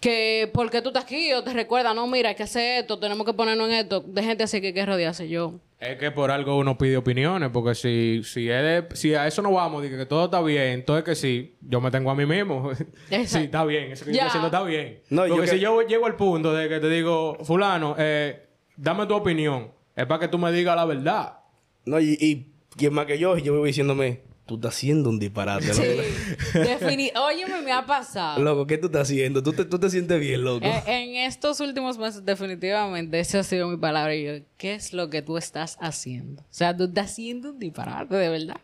que 0.00 0.48
por 0.54 0.70
qué 0.70 0.80
tú 0.82 0.88
estás 0.90 1.04
aquí 1.04 1.32
o 1.32 1.42
te 1.42 1.52
recuerda, 1.52 1.92
no, 1.92 2.06
mira, 2.06 2.28
hay 2.30 2.34
que 2.36 2.42
hacer 2.44 2.82
esto, 2.82 2.98
tenemos 3.00 3.26
que 3.26 3.32
ponernos 3.34 3.68
en 3.68 3.74
esto. 3.74 4.00
De 4.00 4.22
gente 4.22 4.44
así 4.44 4.60
que 4.60 4.68
hay 4.68 4.72
que 4.74 4.86
rodearse 4.86 5.28
yo. 5.28 5.54
Es 5.84 5.98
que 5.98 6.12
por 6.12 6.30
algo 6.30 6.56
uno 6.58 6.78
pide 6.78 6.96
opiniones, 6.96 7.50
porque 7.52 7.74
si, 7.74 8.22
si, 8.24 8.48
es 8.48 8.62
de- 8.88 8.96
si 8.96 9.14
a 9.16 9.26
eso 9.26 9.42
no 9.42 9.50
vamos, 9.52 9.82
dije 9.82 9.96
que 9.96 10.06
todo 10.06 10.26
está 10.26 10.40
bien, 10.40 10.68
entonces 10.74 11.04
que 11.04 11.16
sí, 11.16 11.56
yo 11.60 11.80
me 11.80 11.90
tengo 11.90 12.08
a 12.10 12.14
mí 12.14 12.24
mismo. 12.24 12.70
sí, 13.26 13.38
está 13.38 13.64
bien, 13.64 13.90
eso 13.90 14.04
que 14.04 14.12
yo 14.12 14.14
estoy 14.18 14.28
haciendo 14.28 14.46
está 14.46 14.62
bien. 14.62 15.00
No, 15.10 15.26
yo 15.26 15.34
porque 15.34 15.50
que- 15.50 15.56
si 15.56 15.60
yo 15.60 15.82
llego 15.82 16.06
al 16.06 16.14
punto 16.14 16.52
de 16.54 16.68
que 16.68 16.78
te 16.78 16.88
digo, 16.88 17.36
fulano, 17.42 17.96
eh, 17.98 18.46
dame 18.76 19.06
tu 19.06 19.14
opinión, 19.16 19.72
es 19.96 20.06
para 20.06 20.20
que 20.20 20.28
tú 20.28 20.38
me 20.38 20.52
digas 20.52 20.76
la 20.76 20.84
verdad. 20.84 21.38
No, 21.84 21.98
y, 21.98 22.16
y 22.20 22.52
quien 22.76 22.94
más 22.94 23.06
que 23.06 23.18
yo, 23.18 23.36
yo 23.38 23.58
voy 23.58 23.70
diciéndome, 23.70 24.20
tú 24.52 24.68
estás 24.68 24.74
haciendo 24.76 25.10
un 25.10 25.18
disparate, 25.18 25.72
Sí. 25.74 25.82
loco. 25.82 26.02
Defini- 26.54 27.12
Óyeme, 27.18 27.62
me 27.62 27.72
ha 27.72 27.84
pasado. 27.84 28.40
Loco, 28.40 28.66
¿qué 28.66 28.78
tú 28.78 28.86
estás 28.86 29.02
haciendo? 29.02 29.42
¿Tú 29.42 29.52
te, 29.52 29.64
tú 29.64 29.78
te 29.78 29.90
sientes 29.90 30.18
bien, 30.20 30.42
loco? 30.44 30.64
Eh, 30.66 30.82
en 30.86 31.16
estos 31.16 31.60
últimos 31.60 31.98
meses, 31.98 32.24
definitivamente, 32.24 33.18
esa 33.20 33.40
ha 33.40 33.42
sido 33.42 33.68
mi 33.68 33.76
palabra. 33.76 34.14
Y 34.14 34.24
yo, 34.24 34.32
¿qué 34.56 34.74
es 34.74 34.92
lo 34.92 35.10
que 35.10 35.22
tú 35.22 35.36
estás 35.36 35.76
haciendo? 35.80 36.42
O 36.42 36.46
sea, 36.50 36.76
tú 36.76 36.84
estás 36.84 37.10
haciendo 37.12 37.50
un 37.50 37.58
disparate, 37.58 38.14
de 38.14 38.28
verdad. 38.28 38.56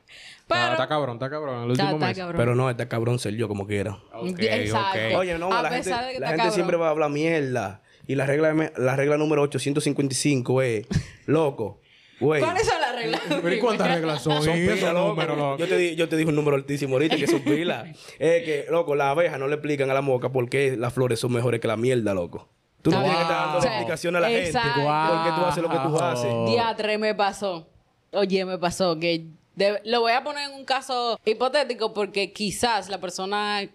Pero, 0.47 0.61
Está, 0.63 0.73
está 0.73 0.89
cabrón, 0.89 1.17
está 1.17 1.29
cabrón. 1.31 1.65
El 1.65 1.71
último 1.73 1.91
está 1.91 2.07
mes. 2.07 2.17
cabrón. 2.19 2.37
Pero 2.39 2.55
no, 2.55 2.71
está 2.71 2.89
cabrón 2.89 3.19
ser 3.19 3.35
yo 3.35 3.49
como 3.49 3.67
quiera. 3.67 3.99
Exacto. 4.39 5.19
Oye, 5.19 5.39
no, 5.39 5.53
A 5.53 5.63
la 5.63 5.69
gente, 5.71 5.85
pesar 5.91 6.07
de 6.07 6.13
que 6.15 6.21
la 6.21 6.27
está 6.27 6.29
gente 6.29 6.37
cabrón. 6.39 6.55
siempre 6.55 6.77
va 6.77 6.87
a 6.87 6.91
hablar 6.91 7.11
mierda. 7.11 7.83
Y 8.07 8.15
la 8.15 8.25
regla, 8.25 8.73
la 8.79 8.97
regla 8.97 9.19
número 9.19 9.43
855 9.43 10.63
es, 10.63 10.87
loco, 11.27 11.81
güey. 12.21 12.41
¿Cuáles 12.41 12.67
son 12.67 12.81
las 12.81 12.88
reglas? 12.99 13.21
Pero 13.29 13.55
¿y 13.55 13.59
cuántas 13.59 13.89
reglas 13.95 14.23
son? 14.23 14.43
Son 14.43 14.55
pilas, 14.55 14.81
loco. 14.93 15.09
números, 15.09 15.37
loco. 15.39 15.57
Yo 15.59 15.69
te, 15.69 15.77
di- 15.77 15.97
yo 15.97 16.09
te 16.09 16.17
dije 16.17 16.29
un 16.29 16.37
número 16.37 16.57
altísimo 16.57 16.95
ahorita 16.95 17.17
que 17.17 17.27
son 17.27 17.41
pilas. 17.45 17.89
es 18.19 18.45
que, 18.45 18.67
loco, 18.71 18.95
las 18.95 19.09
abejas 19.09 19.39
no 19.39 19.47
le 19.49 19.55
explican 19.55 19.91
a 19.91 19.95
la 19.95 20.03
moca 20.03 20.31
por 20.31 20.49
qué 20.49 20.77
las 20.77 20.93
flores 20.93 21.19
son 21.21 21.33
mejores 21.33 21.61
que 21.61 21.69
la 21.69 21.77
mierda, 21.77 22.15
loco. 22.15 22.49
Tú 22.83 22.91
no 22.91 22.99
tienes 23.01 23.17
que 23.17 23.23
estar 23.23 23.47
dando 23.47 23.61
Sí. 23.61 23.67
explicación 23.69 24.17
a 24.17 24.21
la 24.21 24.31
Exacto. 24.31 24.69
gente 24.69 24.81
por 24.89 25.25
qué 25.25 25.31
tú 25.41 25.47
haces 25.47 25.63
lo 25.63 25.69
que 25.71 25.77
tú 25.79 25.89
Wow. 25.89 26.01
haces. 26.03 26.33
Diatre, 26.47 26.99
me 26.99 27.15
pasó. 27.15 27.69
Oye, 28.13 28.45
me 28.45 28.57
pasó 28.59 28.99
que... 28.99 29.27
de- 29.57 29.81
lo 29.85 30.01
voy 30.01 30.13
a 30.13 30.23
poner 30.23 30.49
en 30.51 30.55
un 30.57 30.65
caso 30.65 31.19
hipotético 31.25 31.93
porque 31.93 32.33
quizás 32.33 32.89
la 32.89 32.99
persona 33.01 33.69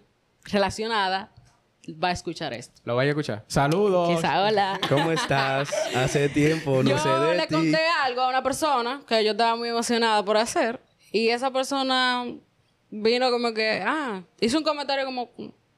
relacionada 0.44 1.30
va 1.92 2.08
a 2.08 2.12
escuchar 2.12 2.52
esto. 2.52 2.80
Lo 2.84 2.96
vaya 2.96 3.08
a 3.08 3.12
escuchar. 3.12 3.44
Saludos. 3.46 4.08
Quizás, 4.16 4.38
hola. 4.50 4.80
¿Cómo 4.88 5.12
estás? 5.12 5.70
Hace 5.94 6.28
tiempo, 6.28 6.82
no 6.82 6.90
yo 6.90 6.98
sé 6.98 7.08
de 7.08 7.36
le 7.36 7.46
ti. 7.46 7.54
conté 7.54 7.78
algo 8.04 8.22
a 8.22 8.28
una 8.28 8.42
persona 8.42 9.02
que 9.06 9.24
yo 9.24 9.32
estaba 9.32 9.56
muy 9.56 9.68
emocionada 9.68 10.24
por 10.24 10.36
hacer 10.36 10.80
y 11.12 11.28
esa 11.28 11.50
persona 11.50 12.24
vino 12.90 13.30
como 13.30 13.52
que, 13.52 13.82
ah, 13.84 14.22
hizo 14.40 14.58
un 14.58 14.64
comentario 14.64 15.04
como, 15.04 15.30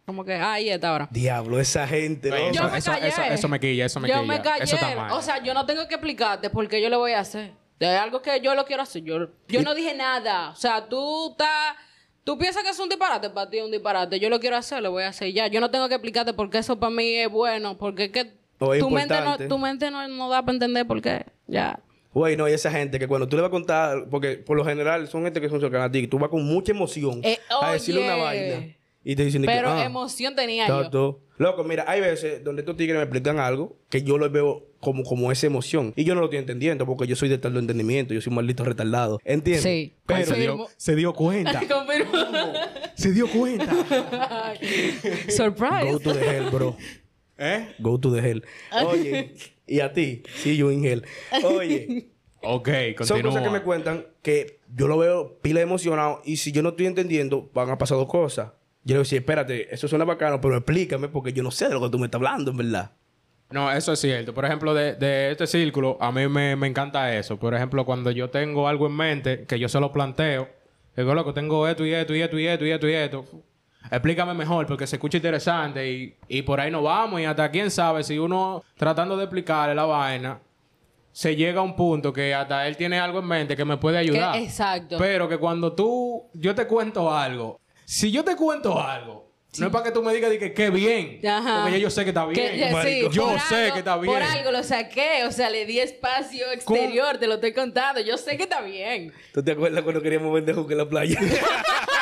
como 0.05 0.25
que, 0.25 0.35
ah, 0.35 0.61
y 0.61 0.69
esta 0.71 0.93
hora. 0.93 1.09
Diablo, 1.11 1.59
esa 1.61 1.87
gente, 1.87 2.31
Oye, 2.31 2.53
loco. 2.53 2.69
Yo 2.71 2.77
Eso- 2.77 2.91
me 2.93 2.99
callé. 3.01 3.09
eso- 3.09 3.23
eso 3.23 3.49
me 3.49 3.61
quilla, 3.61 3.85
eso 3.87 4.01
me 4.01 4.09
yo 4.09 4.15
quilla. 4.21 4.27
me 4.27 4.43
callé. 4.43 4.65
Eso 4.65 4.77
está 4.77 4.95
mal. 4.95 5.11
O 5.13 5.23
sea, 5.23 5.43
yo 5.43 5.55
no 5.55 5.65
tengo 5.67 5.87
que 5.89 5.95
explicarte 5.95 6.51
por 6.51 6.69
qué 6.69 6.81
yo 6.83 6.89
lo 6.89 6.99
voy 6.99 7.13
a 7.13 7.21
hacer. 7.21 7.53
De 7.79 7.87
algo 7.89 8.23
que 8.23 8.41
yo 8.41 8.55
lo 8.55 8.65
quiero 8.65 8.83
hacer. 8.83 9.03
Yo, 9.03 9.29
yo 9.49 9.63
no 9.63 9.75
dije 9.75 9.95
nada. 9.95 10.51
O 10.51 10.57
sea, 10.57 10.87
tú 10.89 11.31
estás... 11.33 11.77
Tú 12.27 12.37
piensas 12.37 12.65
que 12.65 12.71
es 12.71 12.79
un 12.81 12.89
disparate, 12.89 13.31
para 13.31 13.49
ti 13.49 13.59
es 13.59 13.65
un 13.65 13.71
disparate. 13.71 14.19
Yo 14.19 14.29
lo 14.29 14.41
quiero 14.41 14.57
hacer, 14.57 14.83
lo 14.83 14.91
voy 14.91 15.05
a 15.05 15.11
hacer 15.11 15.33
ya. 15.33 15.47
Yo 15.47 15.61
no 15.61 15.71
tengo 15.71 15.89
que 15.89 15.95
explicarte 15.95 16.33
por 16.35 16.51
qué 16.51 16.59
eso 16.59 16.77
para 16.77 16.91
mí 16.91 17.15
es 17.15 17.31
bueno. 17.31 17.79
Porque 17.79 18.07
es 18.07 18.11
que 18.11 18.33
O 18.59 18.75
es 18.75 18.81
tu, 18.81 18.91
mente 18.91 19.15
no, 19.21 19.39
tu 19.39 19.59
mente 19.59 19.93
no, 19.93 20.09
no 20.09 20.29
da 20.29 20.43
para 20.43 20.55
entender 20.55 20.85
por 20.89 21.01
qué. 21.01 21.25
Ya. 21.47 21.79
Güey, 22.13 22.37
no, 22.37 22.49
y 22.49 22.53
esa 22.53 22.73
gente 22.73 22.99
que 22.99 23.07
cuando 23.07 23.29
tú 23.29 23.37
le 23.37 23.43
vas 23.43 23.49
a 23.49 23.53
contar, 23.53 24.09
porque 24.11 24.39
por 24.39 24.57
lo 24.57 24.65
general 24.65 25.07
son 25.07 25.23
gente 25.23 25.41
que 25.41 25.49
son 25.49 25.61
cercanas 25.61 25.89
a 25.89 25.93
ti, 25.93 26.09
tú 26.09 26.19
vas 26.19 26.29
con 26.29 26.45
mucha 26.45 26.73
emoción 26.73 27.21
Eh, 27.23 27.39
a 27.63 27.71
decirle 27.71 28.03
una 28.03 28.17
vaina. 28.17 28.75
Y 29.09 29.15
te 29.15 29.25
dicen 29.25 29.43
de 29.43 29.47
que, 29.47 29.55
Pero 29.55 29.71
ah, 29.71 29.85
emoción 29.85 30.35
tenía 30.35 30.67
yo. 30.67 31.21
Loco, 31.39 31.63
mira, 31.63 31.85
hay 31.87 32.01
veces 32.01 32.43
donde 32.43 32.63
estos 32.63 32.77
tigres 32.77 32.97
me 32.97 33.05
explican 33.05 33.39
algo 33.39 33.77
que 33.89 34.03
yo 34.03 34.19
lo 34.19 34.29
veo 34.29 34.67
como, 34.81 35.05
como 35.05 35.31
esa 35.31 35.47
emoción. 35.47 35.93
Y 35.95 36.03
yo 36.03 36.17
no 36.17 36.21
lo 36.23 36.27
estoy 36.27 36.41
entendiendo 36.41 36.85
porque 36.87 37.07
yo 37.07 37.15
soy 37.15 37.29
de 37.29 37.39
tal 37.39 37.57
entendimiento, 37.57 38.15
yo 38.15 38.21
soy 38.21 38.33
un 38.33 38.35
maldito 38.35 38.65
retardado. 38.65 39.21
¿Entiendes? 39.25 39.63
Sí. 39.63 39.95
Pero, 40.07 40.27
se, 40.27 40.41
dio, 40.41 40.67
se 40.77 40.97
dio 40.97 41.15
cuenta. 41.15 41.61
Se 42.97 43.13
dio 43.13 43.29
cuenta. 43.29 43.73
Surprise. 45.29 45.93
go 45.93 46.01
to 46.01 46.13
the 46.13 46.29
hell, 46.29 46.51
bro. 46.51 46.77
¿Eh? 47.39 47.77
Go 47.79 48.01
to 48.01 48.13
the 48.13 48.29
hell. 48.29 48.43
Oye, 48.85 49.37
y 49.69 49.79
a 49.79 49.93
ti, 49.93 50.25
see 50.43 50.57
you 50.57 50.73
in 50.73 50.85
hell. 50.85 51.05
Oye, 51.45 52.09
Ok, 52.43 52.69
son 52.69 52.95
continúa. 53.07 53.23
cosas 53.23 53.43
que 53.45 53.51
me 53.51 53.63
cuentan 53.63 54.07
que 54.23 54.59
yo 54.75 54.89
lo 54.89 54.99
veo 54.99 55.39
pila 55.43 55.61
emocionado 55.61 56.23
y 56.25 56.39
si 56.39 56.51
yo 56.51 56.63
no 56.63 56.71
estoy 56.71 56.87
entendiendo, 56.87 57.51
van 57.55 57.71
a 57.71 57.79
pasar 57.79 57.99
dos 57.99 58.09
cosas. 58.09 58.51
Yo 58.87 58.95
le 58.95 58.99
voy 58.99 59.01
a 59.01 59.03
decir, 59.03 59.19
espérate, 59.19 59.75
eso 59.75 59.89
suena 59.89 60.05
bacano, 60.05 60.41
pero 60.41 60.57
explícame 60.57 61.09
porque 61.09 61.33
yo 61.33 61.43
no 61.43 61.51
sé 61.51 61.67
de 61.67 61.75
lo 61.75 61.81
que 61.83 61.91
tú 61.91 61.99
me 61.99 62.07
estás 62.07 62.21
hablando, 62.21 62.53
en 62.53 62.57
verdad. 62.57 62.93
No, 63.51 63.71
eso 63.71 63.93
es 63.93 64.01
cierto. 64.01 64.33
Por 64.33 64.45
ejemplo, 64.45 64.75
de, 64.75 64.95
de 64.95 65.33
este 65.33 65.49
círculo, 65.49 65.99
a 66.01 66.13
mí 66.13 66.29
me, 66.29 66.55
me 66.55 66.69
encanta 66.69 67.13
eso. 67.15 67.37
Por 67.37 67.53
ejemplo, 67.53 67.85
cuando 67.85 68.13
yo 68.13 68.31
tengo 68.31 68.69
algo 68.69 68.87
en 68.87 68.97
mente, 68.97 69.45
que 69.45 69.59
yo 69.59 69.69
se 69.69 69.81
lo 69.81 69.93
planteo, 69.93 70.49
digo, 70.97 71.15
loco, 71.15 71.35
tengo 71.35 71.67
esto 71.67 71.85
y 71.85 71.93
esto 71.93 72.15
y 72.15 72.23
esto 72.23 72.39
y 72.39 72.47
esto 72.47 72.65
y 72.65 72.71
esto 72.71 72.89
y 72.89 72.93
esto. 72.93 73.25
explícame 73.91 74.35
mejor 74.35 74.67
porque 74.67 74.87
se 74.87 74.97
escucha 74.97 75.17
interesante 75.19 75.91
y, 75.91 76.17
y 76.29 76.43
por 76.43 76.61
ahí 76.61 76.71
nos 76.71 76.85
vamos 76.85 77.21
y 77.21 77.25
hasta 77.25 77.51
quién 77.51 77.73
sabe 77.73 78.05
si 78.05 78.19
uno 78.19 78.63
tratando 78.77 79.17
de 79.17 79.25
explicarle 79.25 79.75
la 79.75 79.85
vaina 79.85 80.41
se 81.13 81.35
llega 81.35 81.61
a 81.61 81.63
un 81.63 81.75
punto 81.75 82.13
que 82.13 82.35
hasta 82.35 82.69
él 82.69 82.77
tiene 82.77 82.99
algo 83.01 83.21
en 83.21 83.27
mente 83.27 83.57
que 83.57 83.65
me 83.65 83.79
puede 83.79 83.99
ayudar. 83.99 84.37
exacto. 84.37 84.97
Pero 84.99 85.29
que 85.29 85.39
cuando 85.39 85.73
tú, 85.73 86.29
yo 86.35 86.55
te 86.55 86.67
cuento 86.67 87.13
algo, 87.13 87.59
si 87.87 88.11
yo 88.11 88.23
te 88.25 88.37
cuento 88.37 88.79
algo, 88.79 89.25
no 89.59 89.67
es 89.69 89.73
para 89.73 89.85
que 89.85 89.91
tú 89.91 90.03
me 90.03 90.13
digas 90.13 90.31
que 90.37 90.53
qué 90.53 90.69
bien, 90.69 91.19
Ajá. 91.27 91.61
porque 91.63 91.73
ya 91.73 91.79
yo 91.79 91.89
sé 91.89 92.03
que 92.05 92.11
está 92.11 92.27
Que- 92.29 92.33
bien. 92.43 92.57
ya, 92.59 92.69
sí, 92.69 92.75
marico. 92.75 93.11
yo 93.11 93.39
sé 93.49 93.71
que 93.73 93.79
está 93.79 93.97
bien. 93.97 94.13
Por 94.13 94.23
algo 94.23 94.51
lo 94.51 94.63
saqué, 94.63 95.25
o 95.27 95.33
sea, 95.33 95.49
le 95.49 95.65
di 95.65 95.79
espacio 95.81 96.53
exterior, 96.53 97.17
te 97.17 97.27
lo 97.27 97.35
estoy 97.37 97.55
contando. 97.55 98.03
Yo 98.03 98.19
sé 98.19 98.37
que 98.37 98.43
está 98.43 98.61
bien. 98.61 99.15
¿Tú 99.33 99.43
te 99.43 99.53
acuerdas 99.53 99.83
cuando 99.83 100.03
queríamos 100.03 100.35
vender 100.35 100.55
jugo 100.55 100.71
en 100.73 100.77
la 100.79 100.87
playa? 100.89 101.19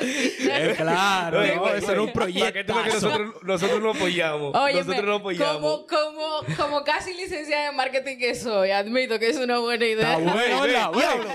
Eh, 0.00 0.74
claro, 0.76 1.40
no, 1.42 1.62
oye, 1.62 1.78
eso 1.78 1.92
era 1.92 2.02
un 2.02 2.08
oye, 2.10 2.40
¿para 2.40 2.52
qué 2.52 2.64
proyecto. 2.64 2.94
nosotros, 2.94 3.34
nosotros 3.42 3.80
no 3.82 3.90
apoyamos? 3.90 4.54
Oye, 4.56 4.74
nosotros 4.74 5.04
no 5.04 5.14
apoyamos. 5.16 5.56
como, 5.60 5.86
como, 5.86 6.56
como 6.56 6.84
casi 6.84 7.14
licenciada 7.14 7.70
en 7.70 7.76
marketing 7.76 8.18
que 8.18 8.34
soy, 8.34 8.70
admito 8.70 9.18
que 9.18 9.28
es 9.30 9.36
una 9.38 9.58
buena 9.58 9.84
idea. 9.86 10.18
Está 10.18 10.88
bueno, 10.88 11.30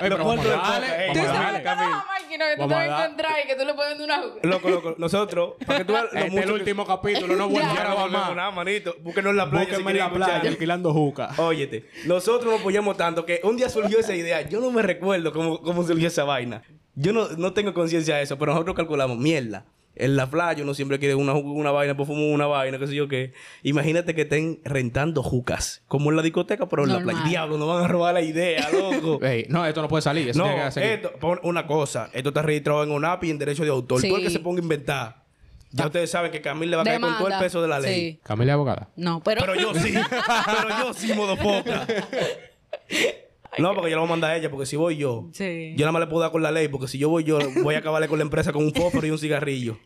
pero 0.00 0.18
Lo 0.18 0.24
vamos 0.24 0.44
Tú 0.44 0.50
sabes 0.50 1.62
toda 1.62 1.76
la 1.76 2.04
máquina 2.06 2.46
que 2.48 2.56
tú 2.56 2.68
te 2.68 2.74
Vamos 2.74 2.88
vas 2.88 2.88
a 2.90 3.04
encontrar 3.04 3.32
y 3.44 3.46
que 3.48 3.54
tú 3.56 3.64
le 3.64 3.74
puedes 3.74 3.98
vender 3.98 4.16
una. 4.16 4.34
Loco, 4.42 4.70
loco. 4.70 4.94
Nosotros, 4.98 5.54
para 5.66 5.78
que 5.80 5.84
tú 5.84 5.92
veas 5.92 6.04
lo 6.12 6.18
Este 6.20 6.26
es 6.28 6.34
el 6.36 6.44
que- 6.44 6.52
último 6.52 6.86
capítulo, 6.86 7.36
no 7.36 7.50
Ya. 7.50 7.70
a 7.70 8.08
nada, 8.34 8.50
manito. 8.50 8.94
Búsquenos 9.00 9.30
en 9.30 9.36
la 9.36 9.50
playa. 9.50 9.64
si 9.66 9.70
Búsquenme 9.72 9.90
en 9.92 9.98
la 9.98 10.12
playa 10.12 10.48
alquilando 10.48 10.92
juca. 10.92 11.30
Óyete, 11.38 11.88
nosotros 12.06 12.50
nos 12.50 12.60
apoyamos 12.60 12.96
tanto 12.96 13.24
que 13.26 13.40
un 13.42 13.56
día 13.56 13.68
surgió 13.68 13.98
esa 13.98 14.14
idea. 14.14 14.42
Yo 14.42 14.60
no 14.60 14.70
me 14.70 14.82
recuerdo 14.82 15.32
cómo, 15.32 15.60
cómo 15.60 15.82
surgió 15.84 16.08
esa 16.08 16.24
vaina. 16.24 16.59
Yo 17.00 17.14
no, 17.14 17.28
no 17.30 17.54
tengo 17.54 17.72
conciencia 17.72 18.16
de 18.16 18.22
eso, 18.22 18.38
pero 18.38 18.52
nosotros 18.52 18.76
calculamos, 18.76 19.16
mierda. 19.16 19.64
En 19.96 20.16
la 20.16 20.30
playa 20.30 20.62
uno 20.62 20.72
siempre 20.74 20.98
quiere 20.98 21.14
una, 21.14 21.34
una 21.34 21.70
vaina, 21.70 21.96
pues 21.96 22.06
fumar 22.06 22.32
una 22.32 22.46
vaina, 22.46 22.78
qué 22.78 22.86
sé 22.86 22.94
yo 22.94 23.08
qué. 23.08 23.32
Imagínate 23.62 24.14
que 24.14 24.22
estén 24.22 24.60
rentando 24.64 25.22
jucas, 25.22 25.82
como 25.88 26.10
en 26.10 26.16
la 26.16 26.22
discoteca, 26.22 26.68
pero 26.68 26.84
en 26.84 26.92
la 26.92 27.00
playa. 27.00 27.22
Diablo, 27.24 27.58
nos 27.58 27.68
van 27.68 27.84
a 27.84 27.88
robar 27.88 28.14
la 28.14 28.20
idea, 28.20 28.68
loco. 28.70 29.18
Ey, 29.24 29.46
no, 29.48 29.66
esto 29.66 29.82
no 29.82 29.88
puede 29.88 30.02
salir. 30.02 30.28
Eso 30.28 30.38
no, 30.38 30.44
tiene 30.44 30.70
que 30.70 30.94
esto, 30.94 31.12
pon 31.18 31.40
una 31.42 31.66
cosa. 31.66 32.10
Esto 32.12 32.28
está 32.28 32.42
registrado 32.42 32.84
en 32.84 32.90
UNAPI 32.90 33.28
y 33.28 33.30
en 33.30 33.38
derecho 33.38 33.64
de 33.64 33.70
autor. 33.70 34.00
Sí. 34.00 34.08
Todo 34.08 34.18
el 34.18 34.24
que 34.24 34.30
se 34.30 34.40
ponga 34.40 34.60
a 34.60 34.62
inventar. 34.62 35.24
Ya 35.72 35.86
ustedes 35.86 36.10
saben 36.10 36.30
que 36.30 36.40
Camil 36.40 36.70
le 36.70 36.76
va 36.76 36.82
a 36.82 36.84
caer 36.84 37.00
con 37.00 37.16
todo 37.16 37.28
el 37.28 37.38
peso 37.38 37.62
de 37.62 37.68
la 37.68 37.80
ley. 37.80 38.12
Sí. 38.12 38.20
Camila 38.22 38.54
abogada. 38.54 38.88
No, 38.96 39.22
pero... 39.22 39.40
Pero 39.40 39.54
yo 39.54 39.74
sí. 39.74 39.94
pero 40.46 40.68
yo 40.84 40.94
sí, 40.94 41.12
modo 41.14 41.36
poca. 41.36 41.86
No, 43.58 43.74
porque 43.74 43.90
yo 43.90 43.96
lo 43.96 44.02
voy 44.02 44.08
a 44.08 44.10
mandar 44.10 44.30
a 44.32 44.36
ella, 44.36 44.50
porque 44.50 44.66
si 44.66 44.76
voy 44.76 44.96
yo, 44.96 45.28
Sí. 45.32 45.72
yo 45.76 45.80
nada 45.86 45.92
más 45.92 46.00
le 46.00 46.06
puedo 46.06 46.22
dar 46.22 46.30
con 46.30 46.42
la 46.42 46.50
ley, 46.50 46.68
porque 46.68 46.86
si 46.88 46.98
yo 46.98 47.08
voy 47.08 47.24
yo, 47.24 47.38
voy 47.62 47.74
a 47.74 47.78
acabarle 47.78 48.08
con 48.08 48.18
la 48.18 48.24
empresa 48.24 48.52
con 48.52 48.64
un 48.64 48.72
fósforo 48.72 49.06
y 49.06 49.10
un 49.10 49.18
cigarrillo. 49.18 49.78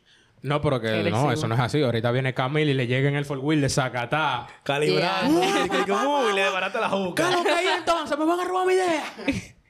No, 0.42 0.60
pero 0.60 0.78
que 0.78 1.10
no, 1.10 1.32
eso 1.32 1.48
no 1.48 1.54
es 1.54 1.60
así. 1.60 1.80
Ahorita 1.82 2.10
viene 2.10 2.34
Camila 2.34 2.70
y 2.70 2.74
le 2.74 2.86
llega 2.86 3.08
en 3.08 3.14
el 3.16 3.24
four 3.24 3.38
wheel 3.38 3.62
de 3.62 3.70
Zacatá. 3.70 4.46
Calibrando. 4.62 5.40
Y 5.42 5.68
que- 5.70 5.84
que, 5.86 5.92
uy, 5.92 6.34
le 6.34 6.42
desbarata 6.42 6.80
la 6.82 6.90
juca. 6.90 7.26
ahí 7.28 7.66
entonces? 7.78 8.18
¿Me 8.18 8.26
van 8.26 8.40
a 8.40 8.44
robar 8.44 8.66
mi 8.66 8.74
idea? 8.74 9.02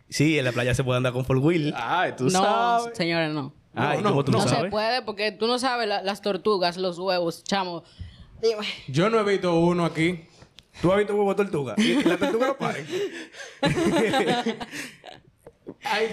Sí, 0.09 0.37
en 0.39 0.45
la 0.45 0.51
playa 0.53 0.75
se 0.75 0.83
puede 0.83 0.97
andar 0.97 1.13
con 1.13 1.25
four 1.25 1.39
wheel. 1.39 1.73
Ay, 1.77 2.15
tú 2.17 2.25
no, 2.25 2.31
sabes. 2.31 2.97
señores, 2.99 3.33
no. 3.33 3.55
Ay, 3.77 3.99
no, 4.03 4.11
¿cómo 4.11 4.25
tú 4.25 4.33
No 4.33 4.39
no 4.39 4.49
se 4.49 4.65
puede 4.65 5.03
porque 5.03 5.31
tú 5.33 5.47
no 5.47 5.59
sabes 5.61 5.87
la- 5.89 6.03
las 6.03 6.21
tortugas, 6.23 6.77
los 6.77 6.99
huevos, 6.99 7.45
chamo. 7.45 7.85
Dime. 8.43 8.67
Yo 8.89 9.09
no 9.11 9.21
he 9.21 9.25
visto 9.25 9.55
uno 9.59 9.85
aquí. 9.85 10.25
¿Tú 10.83 10.91
has 10.93 10.99
visto 10.99 11.15
huevo 11.15 11.33
de 11.35 11.45
tortuga? 11.45 11.75
Y 11.79 12.03
la 12.03 12.17
tortuga 12.19 12.47
no 12.49 12.57
paren. 12.59 12.87
¿En 13.63 14.59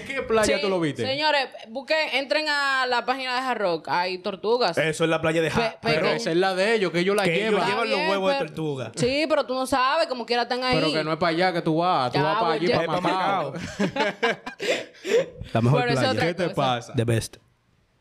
qué 0.06 0.22
playa 0.22 0.56
Sí, 0.56 0.62
tú 0.62 0.68
lo 0.68 0.80
viste? 0.80 1.02
Señores, 1.04 1.48
busquen, 1.68 1.96
entren 2.14 2.46
a 2.48 2.86
la 2.86 3.04
página 3.04 3.34
de 3.34 3.40
Hard 3.40 3.58
Rock. 3.60 3.88
Hay 3.88 4.18
tortugas. 4.18 4.78
Eso 4.78 5.04
es 5.04 5.10
la 5.10 5.20
playa 5.20 5.42
de 5.42 5.50
Ja. 5.50 5.72
Pe- 5.72 5.78
Pero 5.82 5.94
pero- 6.02 6.08
esa 6.14 6.30
es 6.30 6.36
la 6.36 6.54
de 6.54 6.74
ellos, 6.74 6.92
que 6.92 7.00
ellos 7.00 7.16
la 7.16 7.24
Que 7.24 7.34
ellos 7.46 7.50
llevan. 7.54 7.68
llevan 7.68 7.90
los 7.90 7.98
bien, 7.98 8.10
huevos 8.10 8.30
de 8.30 8.36
pero- 8.38 8.46
tortuga. 8.50 8.92
Sí, 8.96 9.26
pero 9.28 9.46
tú 9.46 9.54
no 9.54 9.66
sabes, 9.66 10.06
como 10.06 10.24
quiera 10.26 10.42
están 10.42 10.62
ahí. 10.64 10.76
Pero 10.76 10.92
que 10.92 11.04
no 11.04 11.12
es 11.12 11.18
para 11.18 11.30
allá 11.30 11.52
que 11.52 11.62
tú 11.62 11.76
vas. 11.78 12.12
Tú 12.12 12.18
Ya, 12.18 12.24
vas 12.24 12.34
para 12.36 12.46
voy, 12.46 12.56
allí, 12.56 12.66
ya. 12.68 12.76
para 12.76 12.84
Es 12.84 12.88
pa' 12.88 13.00
Macao. 13.00 13.52
La 15.52 15.60
mejor 15.60 15.78
Bueno, 15.80 15.92
esa 15.92 15.92
es 15.92 15.98
playa. 15.98 16.12
otra 16.12 16.26
¿Qué 16.26 16.34
te 16.34 16.42
cosa. 16.44 16.54
pasa? 16.54 16.92
The 16.94 17.04
best. 17.04 17.36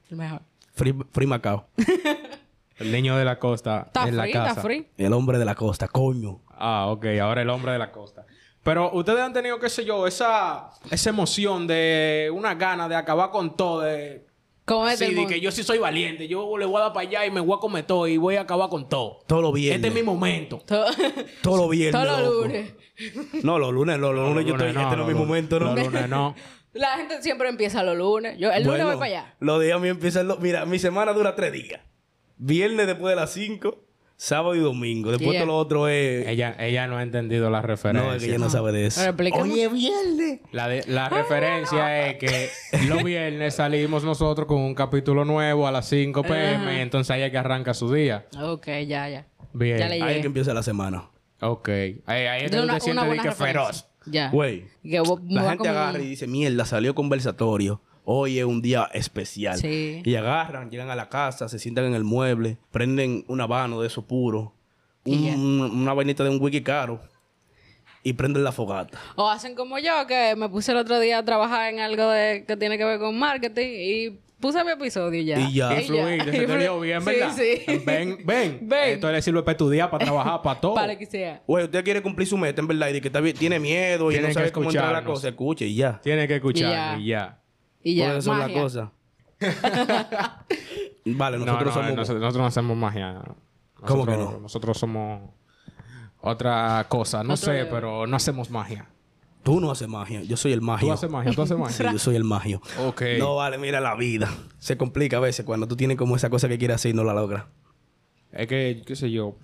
Mejor. 0.09 0.41
Free, 0.73 0.95
free 1.11 1.27
Macao. 1.27 1.67
El 2.77 2.91
niño 2.91 3.15
de 3.17 3.25
la 3.25 3.37
costa 3.39 3.83
Está 3.87 4.07
en 4.07 4.17
la 4.17 4.23
free, 4.23 4.33
casa. 4.33 4.49
está 4.49 4.61
free. 4.61 4.87
El 4.97 5.13
hombre 5.13 5.37
de 5.37 5.45
la 5.45 5.55
costa, 5.55 5.87
coño. 5.87 6.41
Ah, 6.49 6.87
ok. 6.89 7.05
Ahora 7.21 7.41
el 7.41 7.49
hombre 7.49 7.71
de 7.73 7.77
la 7.79 7.91
costa. 7.91 8.25
Pero 8.63 8.91
ustedes 8.93 9.19
han 9.19 9.33
tenido, 9.33 9.59
qué 9.59 9.69
sé 9.69 9.85
yo, 9.85 10.05
esa, 10.07 10.69
esa 10.91 11.09
emoción 11.09 11.65
de 11.67 12.29
una 12.33 12.53
gana 12.55 12.87
de 12.87 12.95
acabar 12.95 13.31
con 13.31 13.55
todo. 13.57 13.81
De, 13.81 14.25
Como 14.65 14.87
es 14.87 14.93
así, 15.01 15.05
del 15.13 15.27
de 15.27 15.33
que 15.33 15.41
yo 15.41 15.51
sí 15.51 15.63
soy 15.63 15.79
valiente. 15.79 16.27
Yo 16.27 16.57
le 16.57 16.65
voy 16.65 16.77
a 16.77 16.85
dar 16.85 16.93
para 16.93 17.07
allá 17.07 17.25
y 17.25 17.31
me 17.31 17.39
voy 17.39 17.55
a 17.57 17.59
comer 17.59 17.85
todo 17.85 18.07
y 18.07 18.17
voy 18.17 18.35
a 18.35 18.41
acabar 18.41 18.69
con 18.69 18.87
todo. 18.87 19.19
Todos 19.27 19.41
los 19.41 19.53
viernes. 19.53 19.77
Este 19.77 19.87
es 19.87 19.93
mi 19.93 20.03
momento. 20.03 20.59
Todo- 20.65 20.85
Todos 21.41 21.59
los 21.61 21.69
viernes. 21.69 22.01
Todos 22.03 22.21
los 22.21 22.33
lunes. 22.43 22.73
No, 23.43 23.57
los 23.57 23.73
lunes, 23.73 23.97
los, 23.99 24.13
los 24.13 24.29
lunes 24.29 24.45
yo 24.45 24.53
estoy. 24.53 24.67
lunes 24.73 24.83
este 24.83 24.95
no 24.95 25.01
es 25.03 25.07
mi 25.07 25.13
momento, 25.19 25.59
¿no? 25.59 25.75
Los 25.75 25.85
lunes 25.87 26.09
no. 26.09 26.35
La 26.73 26.95
gente 26.97 27.21
siempre 27.21 27.49
empieza 27.49 27.83
los 27.83 27.97
lunes. 27.97 28.37
Yo 28.37 28.49
el 28.51 28.63
lunes 28.63 28.83
Bueno, 28.83 28.85
voy 28.85 28.95
para 28.95 29.05
allá. 29.23 29.35
Los 29.39 29.61
días 29.61 29.81
míos 29.81 29.95
empiezan. 29.95 30.27
los- 30.27 30.39
Mira, 30.39 30.65
mi 30.65 30.77
semana 30.79 31.11
dura 31.13 31.35
tres 31.35 31.51
días: 31.51 31.81
viernes 32.41 32.87
después 32.87 33.11
de 33.11 33.15
las 33.15 33.31
cinco, 33.31 33.83
sábado 34.17 34.55
y 34.55 34.59
domingo. 34.59 35.11
Después 35.11 35.31
Yeah. 35.31 35.41
todo 35.41 35.47
lo 35.53 35.57
otro 35.57 35.87
es. 35.87 36.27
Ella, 36.27 36.55
ella 36.59 36.87
no 36.87 36.97
ha 36.97 37.03
entendido 37.03 37.49
la 37.49 37.61
referencia. 37.61 38.07
No, 38.09 38.13
es 38.15 38.21
que 38.21 38.29
ella 38.29 38.37
no 38.39 38.49
sabe 38.49 38.71
de 38.71 38.87
eso. 38.87 39.01
Oye, 39.39 39.67
viernes. 39.69 40.39
La, 40.51 40.67
de- 40.67 40.83
la 40.87 41.09
referencia 41.09 42.07
es 42.09 42.17
que 42.17 42.49
los 42.87 43.03
viernes 43.03 43.55
salimos 43.55 44.03
nosotros 44.03 44.47
con 44.47 44.57
un 44.59 44.75
capítulo 44.75 45.23
nuevo 45.25 45.67
a 45.67 45.71
las 45.71 45.87
5 45.87 46.23
pm. 46.23 46.81
Entonces 46.81 47.11
ahí 47.11 47.21
es 47.23 47.31
que 47.31 47.37
arranca 47.37 47.73
su 47.73 47.91
día. 47.93 48.27
Ok, 48.41 48.67
ya, 48.87 49.07
ya. 49.09 49.27
Bien. 49.53 49.77
Ya 49.79 49.87
le 49.87 49.95
Ahí 49.95 50.01
es 50.01 50.07
llegué. 50.07 50.21
que 50.21 50.27
empieza 50.27 50.53
la 50.53 50.63
semana. 50.63 51.09
Ok. 51.41 51.69
Ahí, 51.69 51.95
ahí 52.07 52.43
es 52.45 52.51
que 52.51 52.55
De 52.55 52.57
tú 52.57 52.63
una- 52.63 52.73
te 52.75 52.81
sientes 52.81 53.21
que 53.21 53.31
feroz. 53.31 53.87
Ya. 54.05 54.29
Güey. 54.29 54.65
La 54.83 55.49
gente 55.49 55.69
agarra 55.69 55.99
y 55.99 56.07
dice, 56.07 56.25
mierda, 56.27 56.65
salió 56.65 56.95
conversatorio. 56.95 57.81
Hoy 58.03 58.39
es 58.39 58.45
un 58.45 58.61
día 58.61 58.89
especial. 58.93 59.57
Sí. 59.57 60.01
Y 60.03 60.15
agarran, 60.15 60.69
llegan 60.71 60.89
a 60.89 60.95
la 60.95 61.09
casa, 61.09 61.47
se 61.49 61.59
sientan 61.59 61.85
en 61.85 61.93
el 61.93 62.03
mueble, 62.03 62.57
prenden 62.71 63.23
un 63.27 63.41
habano 63.41 63.81
de 63.81 63.87
eso 63.87 64.05
puro, 64.07 64.53
una 65.05 65.93
vainita 65.93 66.23
de 66.23 66.29
un 66.29 66.41
wiki 66.41 66.61
caro 66.61 66.99
y 68.03 68.13
prenden 68.13 68.43
la 68.43 68.51
fogata. 68.51 68.99
O 69.15 69.29
hacen 69.29 69.53
como 69.55 69.77
yo, 69.77 70.07
que 70.07 70.35
me 70.35 70.49
puse 70.49 70.71
el 70.71 70.77
otro 70.79 70.99
día 70.99 71.19
a 71.19 71.25
trabajar 71.25 71.71
en 71.73 71.79
algo 71.79 72.09
de, 72.09 72.45
que 72.47 72.57
tiene 72.57 72.77
que 72.77 72.85
ver 72.85 72.99
con 72.99 73.17
marketing 73.17 73.67
y 73.67 74.19
puse 74.39 74.63
mi 74.63 74.71
episodio 74.71 75.21
ya. 75.21 75.39
Y 75.39 75.53
ya. 75.53 75.79
Y 75.79 75.85
fluir, 75.85 76.23
se 76.23 76.31
te 76.31 76.57
dio 76.57 76.79
bien, 76.79 77.05
¿verdad? 77.05 77.31
Sí, 77.37 77.57
sí. 77.67 77.81
Ven, 77.85 78.17
ven. 78.25 78.57
Ven. 78.67 78.89
Esto 78.95 79.11
le 79.11 79.21
sirve 79.21 79.43
para 79.43 79.51
estudiar, 79.51 79.91
para 79.91 80.03
trabajar, 80.03 80.41
para 80.41 80.59
todo. 80.59 80.73
Para 80.73 80.97
que 80.97 81.05
sea. 81.05 81.43
Güey, 81.45 81.65
usted 81.65 81.83
quiere 81.83 82.01
cumplir 82.01 82.27
su 82.27 82.37
meta, 82.37 82.59
en 82.61 82.67
verdad, 82.67 82.89
y 82.89 82.93
de 82.93 83.01
que 83.01 83.07
está 83.09 83.19
bien- 83.21 83.35
tiene 83.37 83.59
miedo 83.59 84.09
y 84.09 84.15
Tiene 84.15 84.29
no 84.29 84.33
sabe 84.33 84.51
cómo 84.51 84.69
entrar 84.71 84.89
a 84.89 84.93
la 84.93 85.03
cosa, 85.03 85.29
escuche 85.29 85.67
y 85.67 85.75
ya. 85.75 85.99
Tiene 86.01 86.27
que 86.27 86.35
escuchar 86.37 86.69
Y 86.69 86.71
ya. 86.71 86.97
y 86.99 87.05
ya. 87.05 87.37
Y 87.83 87.95
ya. 87.95 88.05
Porque 88.05 88.19
eso 88.19 88.33
es 88.33 88.37
la 88.39 88.47
magia. 88.47 88.61
cosa. 88.61 88.91
vale, 91.05 91.37
No, 91.39 91.45
nosotros 91.45 91.75
no, 91.75 91.81
somos... 91.81 91.95
nosotros, 91.95 92.21
nosotros 92.21 92.37
no 92.41 92.45
hacemos 92.45 92.77
magia. 92.77 93.21
¿Cómo 93.85 94.05
que 94.05 94.15
no? 94.17 94.39
Nosotros 94.39 94.77
somos 94.77 95.29
otra 96.19 96.85
cosa. 96.87 97.23
No 97.23 97.33
Otro 97.33 97.45
sé, 97.51 97.65
pero 97.65 98.05
no 98.07 98.15
hacemos 98.15 98.49
magia. 98.49 98.87
Tú 99.43 99.59
no 99.59 99.71
haces 99.71 99.87
magia, 99.87 100.21
yo 100.21 100.37
soy 100.37 100.53
el 100.53 100.61
magio. 100.61 100.87
Tú 100.89 100.93
haces 100.93 101.09
magia, 101.09 101.31
tú 101.33 101.41
haces 101.41 101.57
Sí, 101.57 101.61
magia. 101.83 101.91
yo 101.93 101.97
soy 101.97 102.15
el 102.15 102.23
magio. 102.23 102.61
Ok. 102.85 103.01
No, 103.17 103.35
vale, 103.37 103.57
mira 103.57 103.79
la 103.79 103.95
vida. 103.95 104.29
Se 104.59 104.77
complica 104.77 105.17
a 105.17 105.19
veces 105.19 105.45
cuando 105.45 105.67
tú 105.67 105.75
tienes 105.75 105.97
como 105.97 106.15
esa 106.15 106.29
cosa 106.29 106.47
que 106.47 106.59
quieres 106.59 106.75
hacer 106.75 106.91
y 106.91 106.93
no 106.93 107.03
la 107.03 107.15
logras. 107.15 107.45
Es 108.31 108.45
que, 108.45 108.83
qué 108.85 108.95
sé 108.95 109.09
yo. 109.09 109.37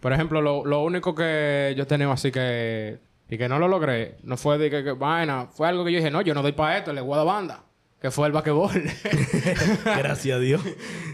Por 0.00 0.14
ejemplo, 0.14 0.40
lo, 0.40 0.64
lo 0.64 0.82
único 0.82 1.14
que 1.14 1.74
yo 1.76 1.82
he 1.82 1.86
tenido 1.86 2.10
así 2.12 2.32
que... 2.32 2.98
Y 3.28 3.38
que 3.38 3.48
no 3.48 3.58
lo 3.58 3.68
logré. 3.68 4.16
No 4.24 4.36
fue 4.36 4.58
de 4.58 4.68
que, 4.70 4.82
que 4.84 4.92
vaina. 4.92 5.48
Fue 5.52 5.68
algo 5.68 5.84
que 5.84 5.92
yo 5.92 5.98
dije, 5.98 6.10
no, 6.10 6.20
yo 6.22 6.34
no 6.34 6.42
doy 6.42 6.52
para 6.52 6.76
esto. 6.78 6.92
Le 6.92 7.00
voy 7.00 7.14
a 7.14 7.16
dar 7.18 7.26
banda. 7.26 7.64
Que 8.02 8.10
fue 8.10 8.26
el 8.26 8.32
basquetbol. 8.32 8.72
Gracias 9.84 10.36
a 10.36 10.40
Dios. 10.40 10.60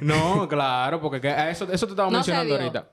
no, 0.01 0.49
claro. 0.49 1.01
Porque 1.01 1.21
que 1.21 1.29
eso, 1.51 1.71
eso 1.71 1.87
te 1.87 1.93
estaba 1.93 2.11
No 2.11 2.25
se 2.25 2.33
mencionando 2.33 2.55
dio. 2.55 2.63
ahorita. 2.65 2.91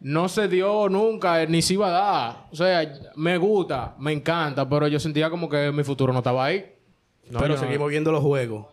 No 0.00 0.28
se 0.28 0.46
dio 0.48 0.88
nunca, 0.88 1.44
ni 1.46 1.62
se 1.62 1.72
iba 1.74 1.88
a 1.88 1.90
dar. 1.90 2.46
O 2.52 2.56
sea, 2.56 2.92
me 3.16 3.36
gusta, 3.38 3.96
me 3.98 4.12
encanta. 4.12 4.68
Pero 4.68 4.86
yo 4.86 5.00
sentía 5.00 5.30
como 5.30 5.48
que 5.48 5.72
mi 5.72 5.82
futuro 5.82 6.12
no 6.12 6.18
estaba 6.20 6.44
ahí. 6.44 6.74
No, 7.30 7.40
Pero 7.40 7.56
seguimos 7.56 7.88
viendo 7.88 8.12
los 8.12 8.22
juegos. 8.22 8.66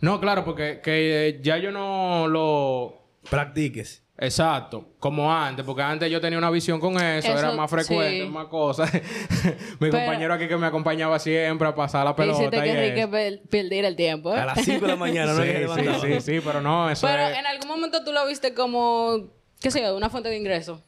No, 0.00 0.20
claro, 0.20 0.44
porque 0.44 0.80
que, 0.82 1.28
eh, 1.28 1.40
ya 1.42 1.58
yo 1.58 1.70
no 1.72 2.26
lo... 2.28 3.02
Practiques. 3.30 4.02
Exacto, 4.22 4.84
como 4.98 5.32
antes, 5.32 5.64
porque 5.64 5.80
antes 5.80 6.10
yo 6.10 6.20
tenía 6.20 6.38
una 6.38 6.50
visión 6.50 6.78
con 6.78 6.94
eso, 7.00 7.28
Eso, 7.28 7.38
era 7.38 7.52
más 7.52 7.70
frecuente, 7.70 8.24
sí. 8.24 8.28
más 8.28 8.48
cosas. 8.48 8.92
Mi 9.80 9.88
Pero- 9.90 9.92
compañero 9.92 10.34
aquí 10.34 10.46
que 10.46 10.58
me 10.58 10.66
acompañaba 10.66 11.18
siempre 11.18 11.66
a 11.66 11.74
pasar 11.74 12.04
la 12.04 12.14
pelota. 12.14 12.38
Hiciste 12.38 12.62
que 12.62 12.70
Enrique 12.70 13.00
eso. 13.00 13.10
per- 13.10 13.40
perdiera 13.48 13.88
el 13.88 13.96
tiempo. 13.96 14.34
¿eh? 14.34 14.38
A 14.38 14.44
las 14.44 14.62
5 14.62 14.82
de 14.82 14.88
la 14.88 14.96
mañana 14.96 15.32
no 15.32 15.42
sí, 15.42 15.48
que 15.48 15.68
sí, 15.68 16.00
sí, 16.02 16.20
sí, 16.20 16.40
pero 16.44 16.60
no, 16.60 16.90
eso 16.90 17.06
Pero 17.06 17.22
es... 17.28 17.38
en 17.38 17.46
algún 17.46 17.66
momento 17.68 18.04
tú 18.04 18.12
lo 18.12 18.26
viste 18.26 18.52
como, 18.52 19.30
qué 19.58 19.70
sé 19.70 19.80
yo, 19.80 19.96
una 19.96 20.10
fuente 20.10 20.28
de 20.28 20.36
ingreso. 20.36 20.82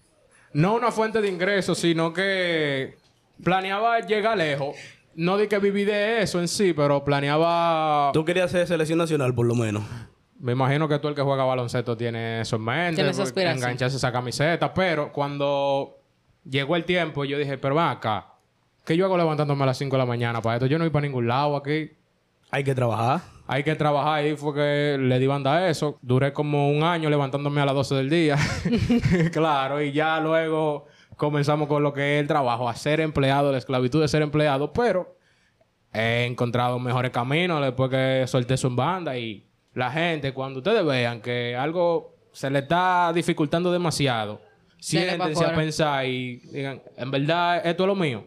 No 0.53 0.74
una 0.74 0.93
fuente 0.93 1.22
de 1.22 1.28
ingresos, 1.28 1.78
sino 1.78 2.12
que 2.12 2.97
planeaba 3.43 3.99
llegar 4.01 4.37
lejos 4.37 4.76
no 5.14 5.37
di 5.37 5.47
que 5.47 5.59
viví 5.59 5.85
de 5.85 6.22
eso 6.22 6.39
en 6.41 6.49
sí, 6.49 6.72
pero 6.72 7.05
planeaba... 7.05 8.11
Tú 8.12 8.24
querías 8.24 8.51
ser 8.51 8.66
selección 8.66 8.99
nacional, 8.99 9.35
por 9.35 9.47
lo 9.47 9.55
menos. 9.55 9.85
Me 10.43 10.53
imagino 10.53 10.88
que 10.88 10.99
tú 10.99 11.07
el 11.07 11.14
que 11.14 11.22
juega 11.22 11.45
baloncesto 11.45 11.97
tiene 11.97 12.40
eso 12.40 12.57
en 12.57 12.62
mente. 12.62 12.97
Tiene 12.97 13.11
esa. 13.11 13.53
Engancharse 13.53 13.97
esa 13.97 14.11
camiseta. 14.11 14.74
Pero 14.74 15.12
cuando 15.12 16.01
llegó 16.45 16.74
el 16.74 16.84
tiempo, 16.84 17.24
yo 17.24 17.38
dije, 17.38 17.59
pero 17.59 17.76
ven 17.76 17.84
acá. 17.84 18.26
¿Qué 18.84 18.97
yo 18.97 19.05
hago 19.05 19.16
levantándome 19.16 19.62
a 19.62 19.66
las 19.66 19.78
5 19.78 19.95
de 19.95 19.99
la 19.99 20.07
mañana 20.07 20.43
para 20.43 20.57
esto? 20.57 20.66
Yo 20.66 20.78
no 20.78 20.84
voy 20.84 20.90
para 20.90 21.07
ningún 21.07 21.28
lado 21.28 21.55
aquí. 21.55 21.93
Hay 22.51 22.64
que 22.64 22.74
trabajar. 22.74 23.20
Hay 23.47 23.62
que 23.62 23.76
trabajar. 23.76 24.26
Y 24.26 24.36
fue 24.36 24.53
que 24.53 24.99
le 25.01 25.20
di 25.20 25.28
banda 25.28 25.59
a 25.59 25.68
eso. 25.70 25.97
Duré 26.03 26.32
como 26.32 26.70
un 26.70 26.82
año 26.82 27.09
levantándome 27.09 27.61
a 27.61 27.66
las 27.66 27.76
12 27.76 27.95
del 27.95 28.11
día. 28.11 28.36
claro. 29.32 29.80
Y 29.80 29.93
ya 29.93 30.18
luego 30.18 30.86
comenzamos 31.16 31.68
con 31.68 31.84
lo 31.84 31.93
que 31.93 32.16
es 32.16 32.20
el 32.20 32.26
trabajo. 32.26 32.68
A 32.68 32.74
ser 32.74 33.01
empleado, 33.01 33.53
la 33.53 33.59
esclavitud 33.59 34.01
de 34.01 34.09
ser 34.09 34.22
empleado. 34.22 34.72
Pero 34.72 35.16
he 35.93 36.24
encontrado 36.24 36.80
mejores 36.80 37.12
caminos 37.12 37.62
después 37.62 37.90
que 37.90 38.24
solté 38.26 38.57
en 38.61 38.74
banda. 38.74 39.16
Y 39.16 39.51
la 39.74 39.90
gente, 39.90 40.32
cuando 40.32 40.58
ustedes 40.60 40.84
vean 40.84 41.20
que 41.20 41.56
algo 41.56 42.14
se 42.32 42.50
le 42.50 42.60
está 42.60 43.12
dificultando 43.14 43.70
demasiado, 43.72 44.40
siéntense 44.78 45.44
a 45.44 45.54
pensar 45.54 46.06
y 46.06 46.36
digan, 46.52 46.82
en 46.96 47.10
verdad, 47.10 47.64
esto 47.66 47.84
es 47.84 47.86
lo 47.86 47.94
mío. 47.94 48.26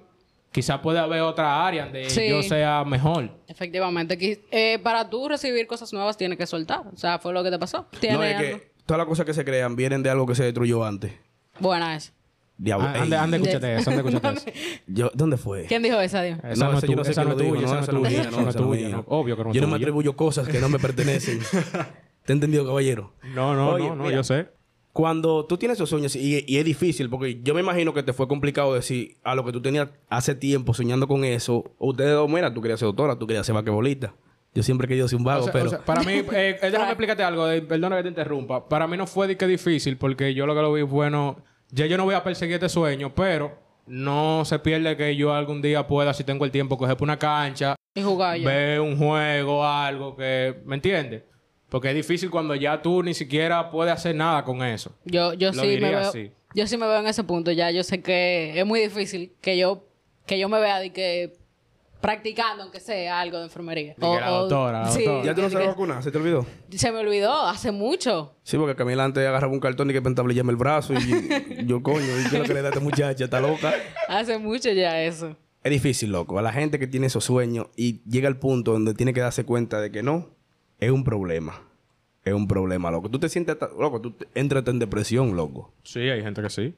Quizás 0.52 0.80
puede 0.80 1.00
haber 1.00 1.20
otra 1.22 1.68
área 1.68 1.84
donde 1.84 2.10
Sí. 2.10 2.30
yo 2.30 2.42
sea 2.42 2.84
mejor. 2.86 3.30
Efectivamente. 3.48 4.18
Eh, 4.52 4.80
para 4.82 5.10
tú 5.10 5.28
recibir 5.28 5.68
cosas 5.68 5.92
nuevas 5.92 6.16
tienes 6.16 6.38
que 6.38 6.48
soltar. 6.48 6.84
O 6.94 6.96
sea, 6.98 7.20
fue 7.20 7.34
lo 7.34 7.44
que 7.44 7.52
te 7.52 7.60
pasó. 7.60 7.88
No, 8.10 8.24
es 8.24 8.36
algo. 8.38 8.58
que 8.60 8.72
todas 8.86 9.00
las 9.00 9.08
cosas 9.08 9.26
que 9.26 9.34
se 9.34 9.44
crean 9.44 9.76
vienen 9.76 10.02
de 10.02 10.10
algo 10.10 10.26
que 10.26 10.34
se 10.36 10.44
destruyó 10.46 10.86
antes. 10.86 11.12
Buena 11.60 11.96
esa. 11.98 12.14
Diablo. 12.58 12.88
Ah, 12.88 13.02
Ande, 13.02 13.18
ande, 13.18 13.38
escúchate 13.38 13.76
eso, 13.76 13.90
ande, 13.92 14.02
escúchate 14.10 14.38
eso. 14.52 14.60
yo- 14.88 15.12
¿Dónde 15.14 15.38
fue? 15.38 15.66
¿Quién 15.66 15.84
dijo 15.84 16.00
esa, 16.00 16.22
Dios? 16.22 16.40
Esa 16.44 16.70
no, 16.72 16.78
es 16.78 16.84
yo 16.88 16.96
no 16.96 17.04
sé 17.04 17.12
esa 17.12 17.24
no 17.26 17.36
tuya, 17.36 17.50
no, 17.52 17.60
esa 17.60 17.76
no 17.76 17.80
es 17.82 17.86
tuya, 17.88 18.00
no 18.00 18.42
es 18.42 18.48
esa 18.48 18.60
no 18.60 18.66
tuya. 18.68 18.88
mía. 18.88 18.96
no. 18.98 19.04
Obvio 19.08 19.36
que 19.38 19.44
no 19.44 19.50
es 19.50 19.56
Yo 19.56 19.62
no 19.62 19.68
me 19.68 19.74
tuya. 19.74 19.84
atribuyo 19.86 20.16
cosas 20.16 20.48
que 20.48 20.60
no 20.60 20.70
me 20.70 20.80
pertenecen. 20.80 21.40
¿Te 22.26 22.32
he 22.32 22.34
entendido, 22.34 22.66
caballero? 22.66 23.14
No, 23.36 23.54
no, 23.56 23.72
Oye, 23.72 23.88
no, 23.90 23.96
no, 23.96 24.04
mira, 24.06 24.16
yo 24.16 24.24
sé. 24.24 24.48
Cuando 24.94 25.46
tú 25.46 25.58
tienes 25.58 25.76
esos 25.78 25.90
sueños, 25.90 26.16
y, 26.16 26.46
y 26.48 26.58
es 26.58 26.64
difícil, 26.64 27.10
porque 27.10 27.42
yo 27.44 27.54
me 27.54 27.60
imagino 27.60 27.94
que 27.94 28.02
te 28.02 28.14
fue 28.14 28.30
complicado 28.30 28.74
decir 28.74 29.18
a 29.26 29.36
lo 29.36 29.44
que 29.44 29.52
tú 29.52 29.62
tenías 29.62 29.90
hace 30.10 30.34
tiempo 30.36 30.74
soñando 30.74 31.06
con 31.10 31.26
eso, 31.26 31.76
ustedes 31.80 32.12
dos, 32.14 32.30
mira, 32.30 32.54
tú 32.54 32.62
querías 32.62 32.80
ser 32.80 32.88
doctora, 32.88 33.20
tú 33.20 33.28
querías 33.28 33.46
ser 33.46 33.54
vaquebolista. 33.56 34.16
Yo 34.54 34.64
siempre 34.64 34.86
he 34.86 34.88
querido 34.88 35.10
ser 35.10 35.18
un 35.18 35.26
vago, 35.26 35.42
O 35.42 35.44
sea, 35.44 35.52
pero... 35.52 35.66
o 35.66 35.70
sea, 35.70 35.84
para 35.84 36.02
mí, 36.04 36.14
eh, 36.34 36.58
déjame 36.62 36.86
explicarte 36.88 37.24
algo, 37.24 37.50
eh, 37.52 37.62
perdona 37.62 37.98
que 37.98 38.04
te 38.04 38.08
interrumpa. 38.10 38.70
Para 38.70 38.88
mí 38.88 38.96
no 38.96 39.06
fue 39.06 39.36
que 39.36 39.46
difícil, 39.48 39.98
porque 39.98 40.34
yo 40.34 40.46
lo 40.46 40.56
que 40.56 40.62
lo 40.62 40.72
vi 40.72 40.84
bueno, 40.84 41.44
ya 41.72 41.86
yo 41.86 41.98
no 41.98 42.06
voy 42.06 42.16
a 42.16 42.24
perseguir 42.24 42.56
este 42.56 42.70
sueño, 42.70 43.14
pero 43.14 43.58
no 43.88 44.44
se 44.46 44.58
pierde 44.60 44.96
que 44.98 45.16
yo 45.16 45.34
algún 45.34 45.62
día 45.62 45.86
pueda, 45.88 46.14
si 46.14 46.24
tengo 46.24 46.46
el 46.46 46.52
tiempo, 46.52 46.78
coger 46.78 46.98
por 46.98 47.06
una 47.06 47.20
cancha, 47.20 47.76
Y 47.96 48.02
jugar 48.02 48.38
ya. 48.40 48.48
ver 48.48 48.80
un 48.82 48.98
juego, 48.98 49.66
algo 49.66 50.16
que, 50.16 50.56
¿me 50.66 50.76
entiendes? 50.76 51.24
Porque 51.70 51.90
es 51.90 51.96
difícil 51.96 52.30
cuando 52.30 52.56
ya 52.56 52.82
tú 52.82 53.04
ni 53.04 53.14
siquiera 53.14 53.70
puedes 53.70 53.94
hacer 53.94 54.16
nada 54.16 54.44
con 54.44 54.64
eso. 54.64 54.96
Yo, 55.06 55.34
yo 55.34 55.52
Lo 55.52 55.62
sí 55.64 55.68
me 55.80 55.90
veo. 55.90 56.00
así. 56.00 56.32
Yo 56.54 56.68
sí 56.68 56.78
me 56.78 56.88
veo 56.88 57.00
en 57.00 57.08
ese 57.08 57.24
punto 57.24 57.52
ya. 57.52 57.70
Yo 57.72 57.84
sé 57.84 58.02
que 58.02 58.58
es 58.58 58.66
muy 58.66 58.80
difícil 58.80 59.34
que 59.42 59.58
yo, 59.58 59.86
que 60.26 60.40
yo 60.40 60.48
me 60.48 60.60
vea 60.60 60.80
de 60.80 60.94
que 60.94 61.34
practicando, 62.06 62.64
aunque 62.64 62.80
sea 62.80 63.20
algo 63.20 63.40
de 63.40 63.46
enfermería. 63.46 63.96
La 63.98 64.30
doctora, 64.30 64.84
la 64.84 64.92
sí, 64.92 65.04
doctora. 65.04 65.26
¿Ya 65.26 65.36
tú 65.36 65.42
no 65.42 65.50
sabes 65.50 65.68
vacunar? 65.68 66.04
¿Se 66.04 66.12
te 66.12 66.18
olvidó? 66.20 66.46
Se 66.70 66.92
me 66.92 67.00
olvidó 67.00 67.48
hace 67.48 67.72
mucho. 67.72 68.36
Sí, 68.44 68.58
porque 68.58 68.76
Camila 68.76 69.06
antes 69.06 69.26
agarraba 69.28 69.52
un 69.52 69.60
cartón 69.60 69.90
y 69.90 69.94
que 69.94 70.02
pentablillarme 70.02 70.52
el 70.52 70.58
brazo 70.58 70.94
y 70.94 71.66
yo, 71.66 71.82
coño, 71.82 72.06
¿y 72.06 72.30
qué 72.30 72.36
es 72.36 72.40
lo 72.40 72.44
que 72.44 72.54
le 72.54 72.62
da 72.62 72.68
a 72.68 72.70
esta 72.70 72.82
muchacha? 72.82 73.24
Está 73.24 73.42
loca. 73.42 73.74
Hace 74.08 74.38
mucho 74.38 74.72
ya 74.72 75.02
eso. 75.02 75.36
Es 75.64 75.72
difícil, 75.72 76.12
loco. 76.12 76.38
A 76.38 76.44
la 76.44 76.54
gente 76.54 76.78
que 76.78 76.86
tiene 76.86 77.08
esos 77.08 77.24
sueños 77.24 77.68
y 77.76 78.04
llega 78.08 78.28
al 78.28 78.38
punto 78.38 78.74
donde 78.74 78.94
tiene 78.94 79.14
que 79.14 79.22
darse 79.22 79.44
cuenta 79.44 79.82
de 79.82 79.92
que 79.92 80.04
no, 80.04 80.30
es 80.80 80.92
un 80.92 81.04
problema. 81.04 81.64
Es 82.24 82.34
un 82.34 82.48
problema, 82.48 82.92
loco. 82.92 83.10
Tú 83.10 83.18
te 83.20 83.30
sientes, 83.30 83.58
loco, 83.80 84.00
tú 84.00 84.16
entras 84.36 84.64
en 84.68 84.78
depresión, 84.78 85.36
loco. 85.36 85.74
Sí, 85.84 86.02
hay 86.02 86.22
gente 86.22 86.44
que 86.44 86.50
sí. 86.52 86.76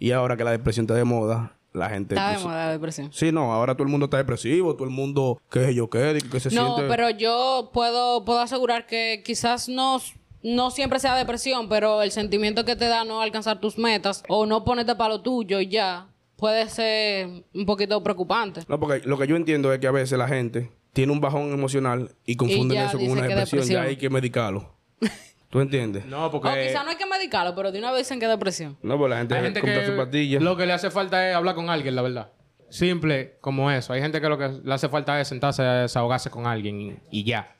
Y 0.00 0.10
ahora 0.10 0.36
que 0.36 0.42
la 0.42 0.50
depresión 0.50 0.84
está 0.84 0.94
de 0.94 1.04
moda, 1.04 1.56
la 1.72 1.88
gente... 1.90 2.14
Está 2.14 2.32
de 2.32 2.38
moda 2.38 2.66
la 2.66 2.72
depresión. 2.72 3.10
Sí, 3.12 3.32
no, 3.32 3.52
ahora 3.52 3.74
todo 3.74 3.84
el 3.84 3.90
mundo 3.90 4.04
está 4.06 4.18
depresivo, 4.18 4.74
todo 4.74 4.84
el 4.84 4.94
mundo, 4.94 5.40
qué 5.50 5.66
sé 5.66 5.74
yo 5.74 5.88
qué, 5.88 6.18
que 6.30 6.40
se 6.40 6.54
No, 6.54 6.74
siente... 6.76 6.88
pero 6.88 7.10
yo 7.10 7.70
puedo, 7.72 8.24
puedo 8.24 8.40
asegurar 8.40 8.86
que 8.86 9.22
quizás 9.24 9.68
no, 9.68 10.00
no 10.42 10.70
siempre 10.70 10.98
sea 10.98 11.16
depresión, 11.16 11.68
pero 11.68 12.02
el 12.02 12.10
sentimiento 12.12 12.64
que 12.64 12.76
te 12.76 12.86
da 12.86 13.04
no 13.04 13.20
alcanzar 13.20 13.60
tus 13.60 13.78
metas 13.78 14.22
o 14.28 14.46
no 14.46 14.64
ponerte 14.64 14.94
para 14.94 15.14
lo 15.14 15.22
tuyo 15.22 15.60
y 15.60 15.68
ya 15.68 16.08
puede 16.36 16.68
ser 16.68 17.44
un 17.54 17.66
poquito 17.66 18.02
preocupante. 18.02 18.62
No, 18.68 18.78
porque 18.80 19.06
lo 19.06 19.16
que 19.16 19.26
yo 19.26 19.36
entiendo 19.36 19.72
es 19.72 19.78
que 19.78 19.86
a 19.86 19.92
veces 19.92 20.18
la 20.18 20.28
gente 20.28 20.70
tiene 20.92 21.12
un 21.12 21.20
bajón 21.20 21.52
emocional 21.52 22.10
y 22.26 22.36
confunden 22.36 22.78
eso 22.78 22.98
con 22.98 23.10
una 23.10 23.22
depresión. 23.22 23.60
depresión. 23.60 23.82
Ya 23.84 23.88
hay 23.88 23.96
que 23.96 24.10
medicarlo. 24.10 24.74
¿Tú 25.52 25.60
entiendes? 25.60 26.06
No, 26.06 26.30
porque... 26.30 26.48
O 26.48 26.52
quizás 26.54 26.82
no 26.82 26.90
hay 26.92 26.96
que 26.96 27.04
medicarlo, 27.04 27.54
pero 27.54 27.70
de 27.70 27.78
una 27.78 27.92
vez 27.92 27.98
dicen 28.06 28.18
que 28.18 28.24
es 28.24 28.30
depresión. 28.30 28.78
No, 28.80 28.96
pues 28.96 29.10
la 29.10 29.18
gente, 29.18 29.34
Hay 29.34 29.42
gente 29.42 29.60
compra 29.60 29.80
que 29.80 29.86
su 29.86 29.96
pastilla. 29.98 30.40
lo 30.40 30.56
que 30.56 30.64
le 30.64 30.72
hace 30.72 30.90
falta 30.90 31.28
es 31.28 31.36
hablar 31.36 31.54
con 31.54 31.68
alguien, 31.68 31.94
la 31.94 32.00
verdad. 32.00 32.32
Simple 32.70 33.36
como 33.42 33.70
eso. 33.70 33.92
Hay 33.92 34.00
gente 34.00 34.18
que 34.22 34.30
lo 34.30 34.38
que 34.38 34.48
le 34.64 34.72
hace 34.72 34.88
falta 34.88 35.20
es 35.20 35.28
sentarse 35.28 35.60
a 35.62 35.72
desahogarse 35.82 36.30
con 36.30 36.46
alguien 36.46 36.80
y, 36.80 36.96
y 37.10 37.24
ya. 37.24 37.54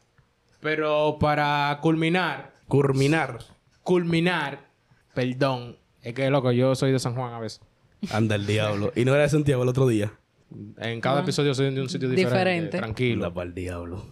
Pero 0.61 1.19
para 1.21 1.79
culminar, 1.83 2.55
Culminar. 2.67 3.41
culminar, 3.83 4.61
perdón, 5.13 5.77
es 6.01 6.15
que 6.15 6.31
loco, 6.31 6.51
yo 6.51 6.75
soy 6.75 6.93
de 6.93 6.99
San 6.99 7.15
Juan 7.15 7.35
a 7.35 7.41
veces. 7.41 7.61
Anda 8.11 8.37
el 8.37 8.47
diablo. 8.47 8.91
Y 8.97 9.05
no 9.05 9.13
era 9.13 9.25
de 9.25 9.29
Santiago 9.29 9.65
el 9.65 9.69
otro 9.69 9.87
día. 9.87 10.13
En 10.79 11.03
cada 11.03 11.21
episodio 11.21 11.53
soy 11.55 11.75
de 11.75 11.81
un 11.83 11.91
sitio 11.91 12.09
diferente. 12.09 12.35
Diferente. 12.39 12.79
Tranquilo. 12.79 13.27
Anda 13.27 13.35
para 13.35 13.47
el 13.49 13.55
diablo. 13.55 14.07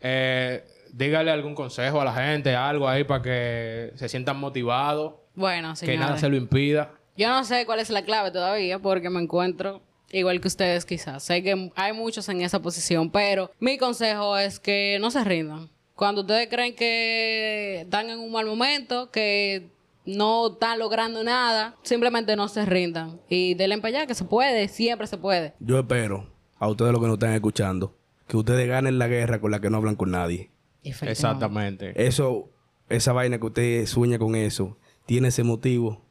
Eh, 0.00 0.64
dígale 0.92 1.30
algún 1.30 1.54
consejo 1.54 2.00
a 2.00 2.04
la 2.04 2.12
gente, 2.12 2.54
algo 2.54 2.88
ahí 2.88 3.04
para 3.04 3.22
que 3.22 3.92
se 3.96 4.08
sientan 4.08 4.38
motivados, 4.38 5.14
Bueno, 5.34 5.74
que 5.80 5.86
nada 5.96 6.06
señores. 6.16 6.20
se 6.20 6.28
lo 6.28 6.36
impida. 6.36 6.92
Yo 7.16 7.28
no 7.28 7.44
sé 7.44 7.66
cuál 7.66 7.80
es 7.80 7.90
la 7.90 8.02
clave 8.04 8.30
todavía 8.30 8.78
porque 8.78 9.10
me 9.10 9.20
encuentro 9.20 9.82
igual 10.10 10.40
que 10.40 10.48
ustedes 10.48 10.84
quizás. 10.84 11.22
Sé 11.22 11.42
que 11.42 11.70
hay 11.76 11.92
muchos 11.92 12.28
en 12.28 12.40
esa 12.40 12.60
posición, 12.60 13.10
pero 13.10 13.50
mi 13.60 13.78
consejo 13.78 14.36
es 14.38 14.58
que 14.58 14.98
no 15.00 15.10
se 15.10 15.22
rindan. 15.24 15.68
Cuando 15.94 16.22
ustedes 16.22 16.48
creen 16.48 16.74
que 16.74 17.80
están 17.82 18.08
en 18.10 18.18
un 18.18 18.32
mal 18.32 18.46
momento, 18.46 19.10
que 19.10 19.68
no 20.06 20.52
están 20.52 20.78
logrando 20.78 21.22
nada, 21.22 21.76
simplemente 21.82 22.34
no 22.36 22.48
se 22.48 22.64
rindan. 22.64 23.20
Y 23.28 23.54
denle 23.54 23.78
para 23.78 23.98
allá, 23.98 24.06
que 24.06 24.14
se 24.14 24.24
puede, 24.24 24.68
siempre 24.68 25.06
se 25.06 25.18
puede. 25.18 25.54
Yo 25.60 25.78
espero 25.78 26.26
a 26.58 26.68
ustedes 26.68 26.92
los 26.92 27.00
que 27.00 27.06
nos 27.06 27.14
están 27.16 27.34
escuchando 27.34 27.94
que 28.26 28.36
ustedes 28.36 28.66
ganen 28.68 28.98
la 28.98 29.08
guerra 29.08 29.40
con 29.40 29.50
la 29.50 29.60
que 29.60 29.68
no 29.70 29.76
hablan 29.78 29.96
con 29.96 30.12
nadie. 30.12 30.50
Exactamente. 30.82 31.92
Eso, 31.96 32.50
esa 32.88 33.12
vaina 33.12 33.38
que 33.38 33.46
usted 33.46 33.86
sueña 33.86 34.18
con 34.18 34.34
eso, 34.34 34.78
tiene 35.06 35.28
ese 35.28 35.42
motivo, 35.42 36.04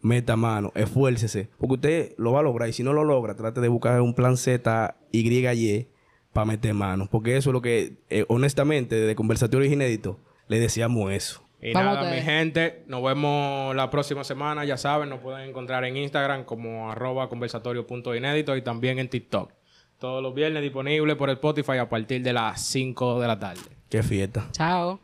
meta 0.00 0.36
mano, 0.36 0.72
esfuércese. 0.74 1.48
Porque 1.58 1.74
usted 1.74 2.14
lo 2.18 2.32
va 2.32 2.40
a 2.40 2.42
lograr 2.42 2.68
y 2.68 2.72
si 2.72 2.82
no 2.82 2.92
lo 2.92 3.04
logra, 3.04 3.34
trate 3.34 3.60
de 3.60 3.68
buscar 3.68 4.00
un 4.00 4.14
plan 4.14 4.36
Z, 4.36 4.96
Y, 5.12 5.28
Y 5.28 5.88
para 6.32 6.44
meter 6.44 6.74
mano. 6.74 7.08
Porque 7.10 7.36
eso 7.36 7.50
es 7.50 7.52
lo 7.52 7.62
que, 7.62 7.98
eh, 8.10 8.24
honestamente, 8.28 8.94
desde 8.94 9.14
Conversatorios 9.14 9.72
Inéditos, 9.72 10.16
le 10.46 10.60
deseamos 10.60 11.12
eso. 11.12 11.42
Y 11.60 11.72
Vamos 11.72 11.96
nada, 11.96 12.14
mi 12.14 12.20
gente, 12.20 12.84
nos 12.86 13.02
vemos 13.02 13.74
la 13.74 13.90
próxima 13.90 14.22
semana. 14.22 14.64
Ya 14.64 14.76
saben, 14.76 15.08
nos 15.08 15.18
pueden 15.18 15.48
encontrar 15.48 15.84
en 15.84 15.96
Instagram 15.96 16.44
como 16.44 16.90
arroba 16.90 17.28
conversatorio.inédito 17.28 18.56
y 18.56 18.62
también 18.62 19.00
en 19.00 19.08
TikTok. 19.08 19.52
Todos 19.98 20.22
los 20.22 20.32
viernes 20.32 20.62
disponible 20.62 21.16
por 21.16 21.28
Spotify 21.30 21.78
a 21.78 21.88
partir 21.88 22.22
de 22.22 22.32
las 22.32 22.60
5 22.66 23.20
de 23.20 23.26
la 23.26 23.36
tarde. 23.36 23.62
Qué 23.88 24.04
fiesta. 24.04 24.48
Chao. 24.52 24.96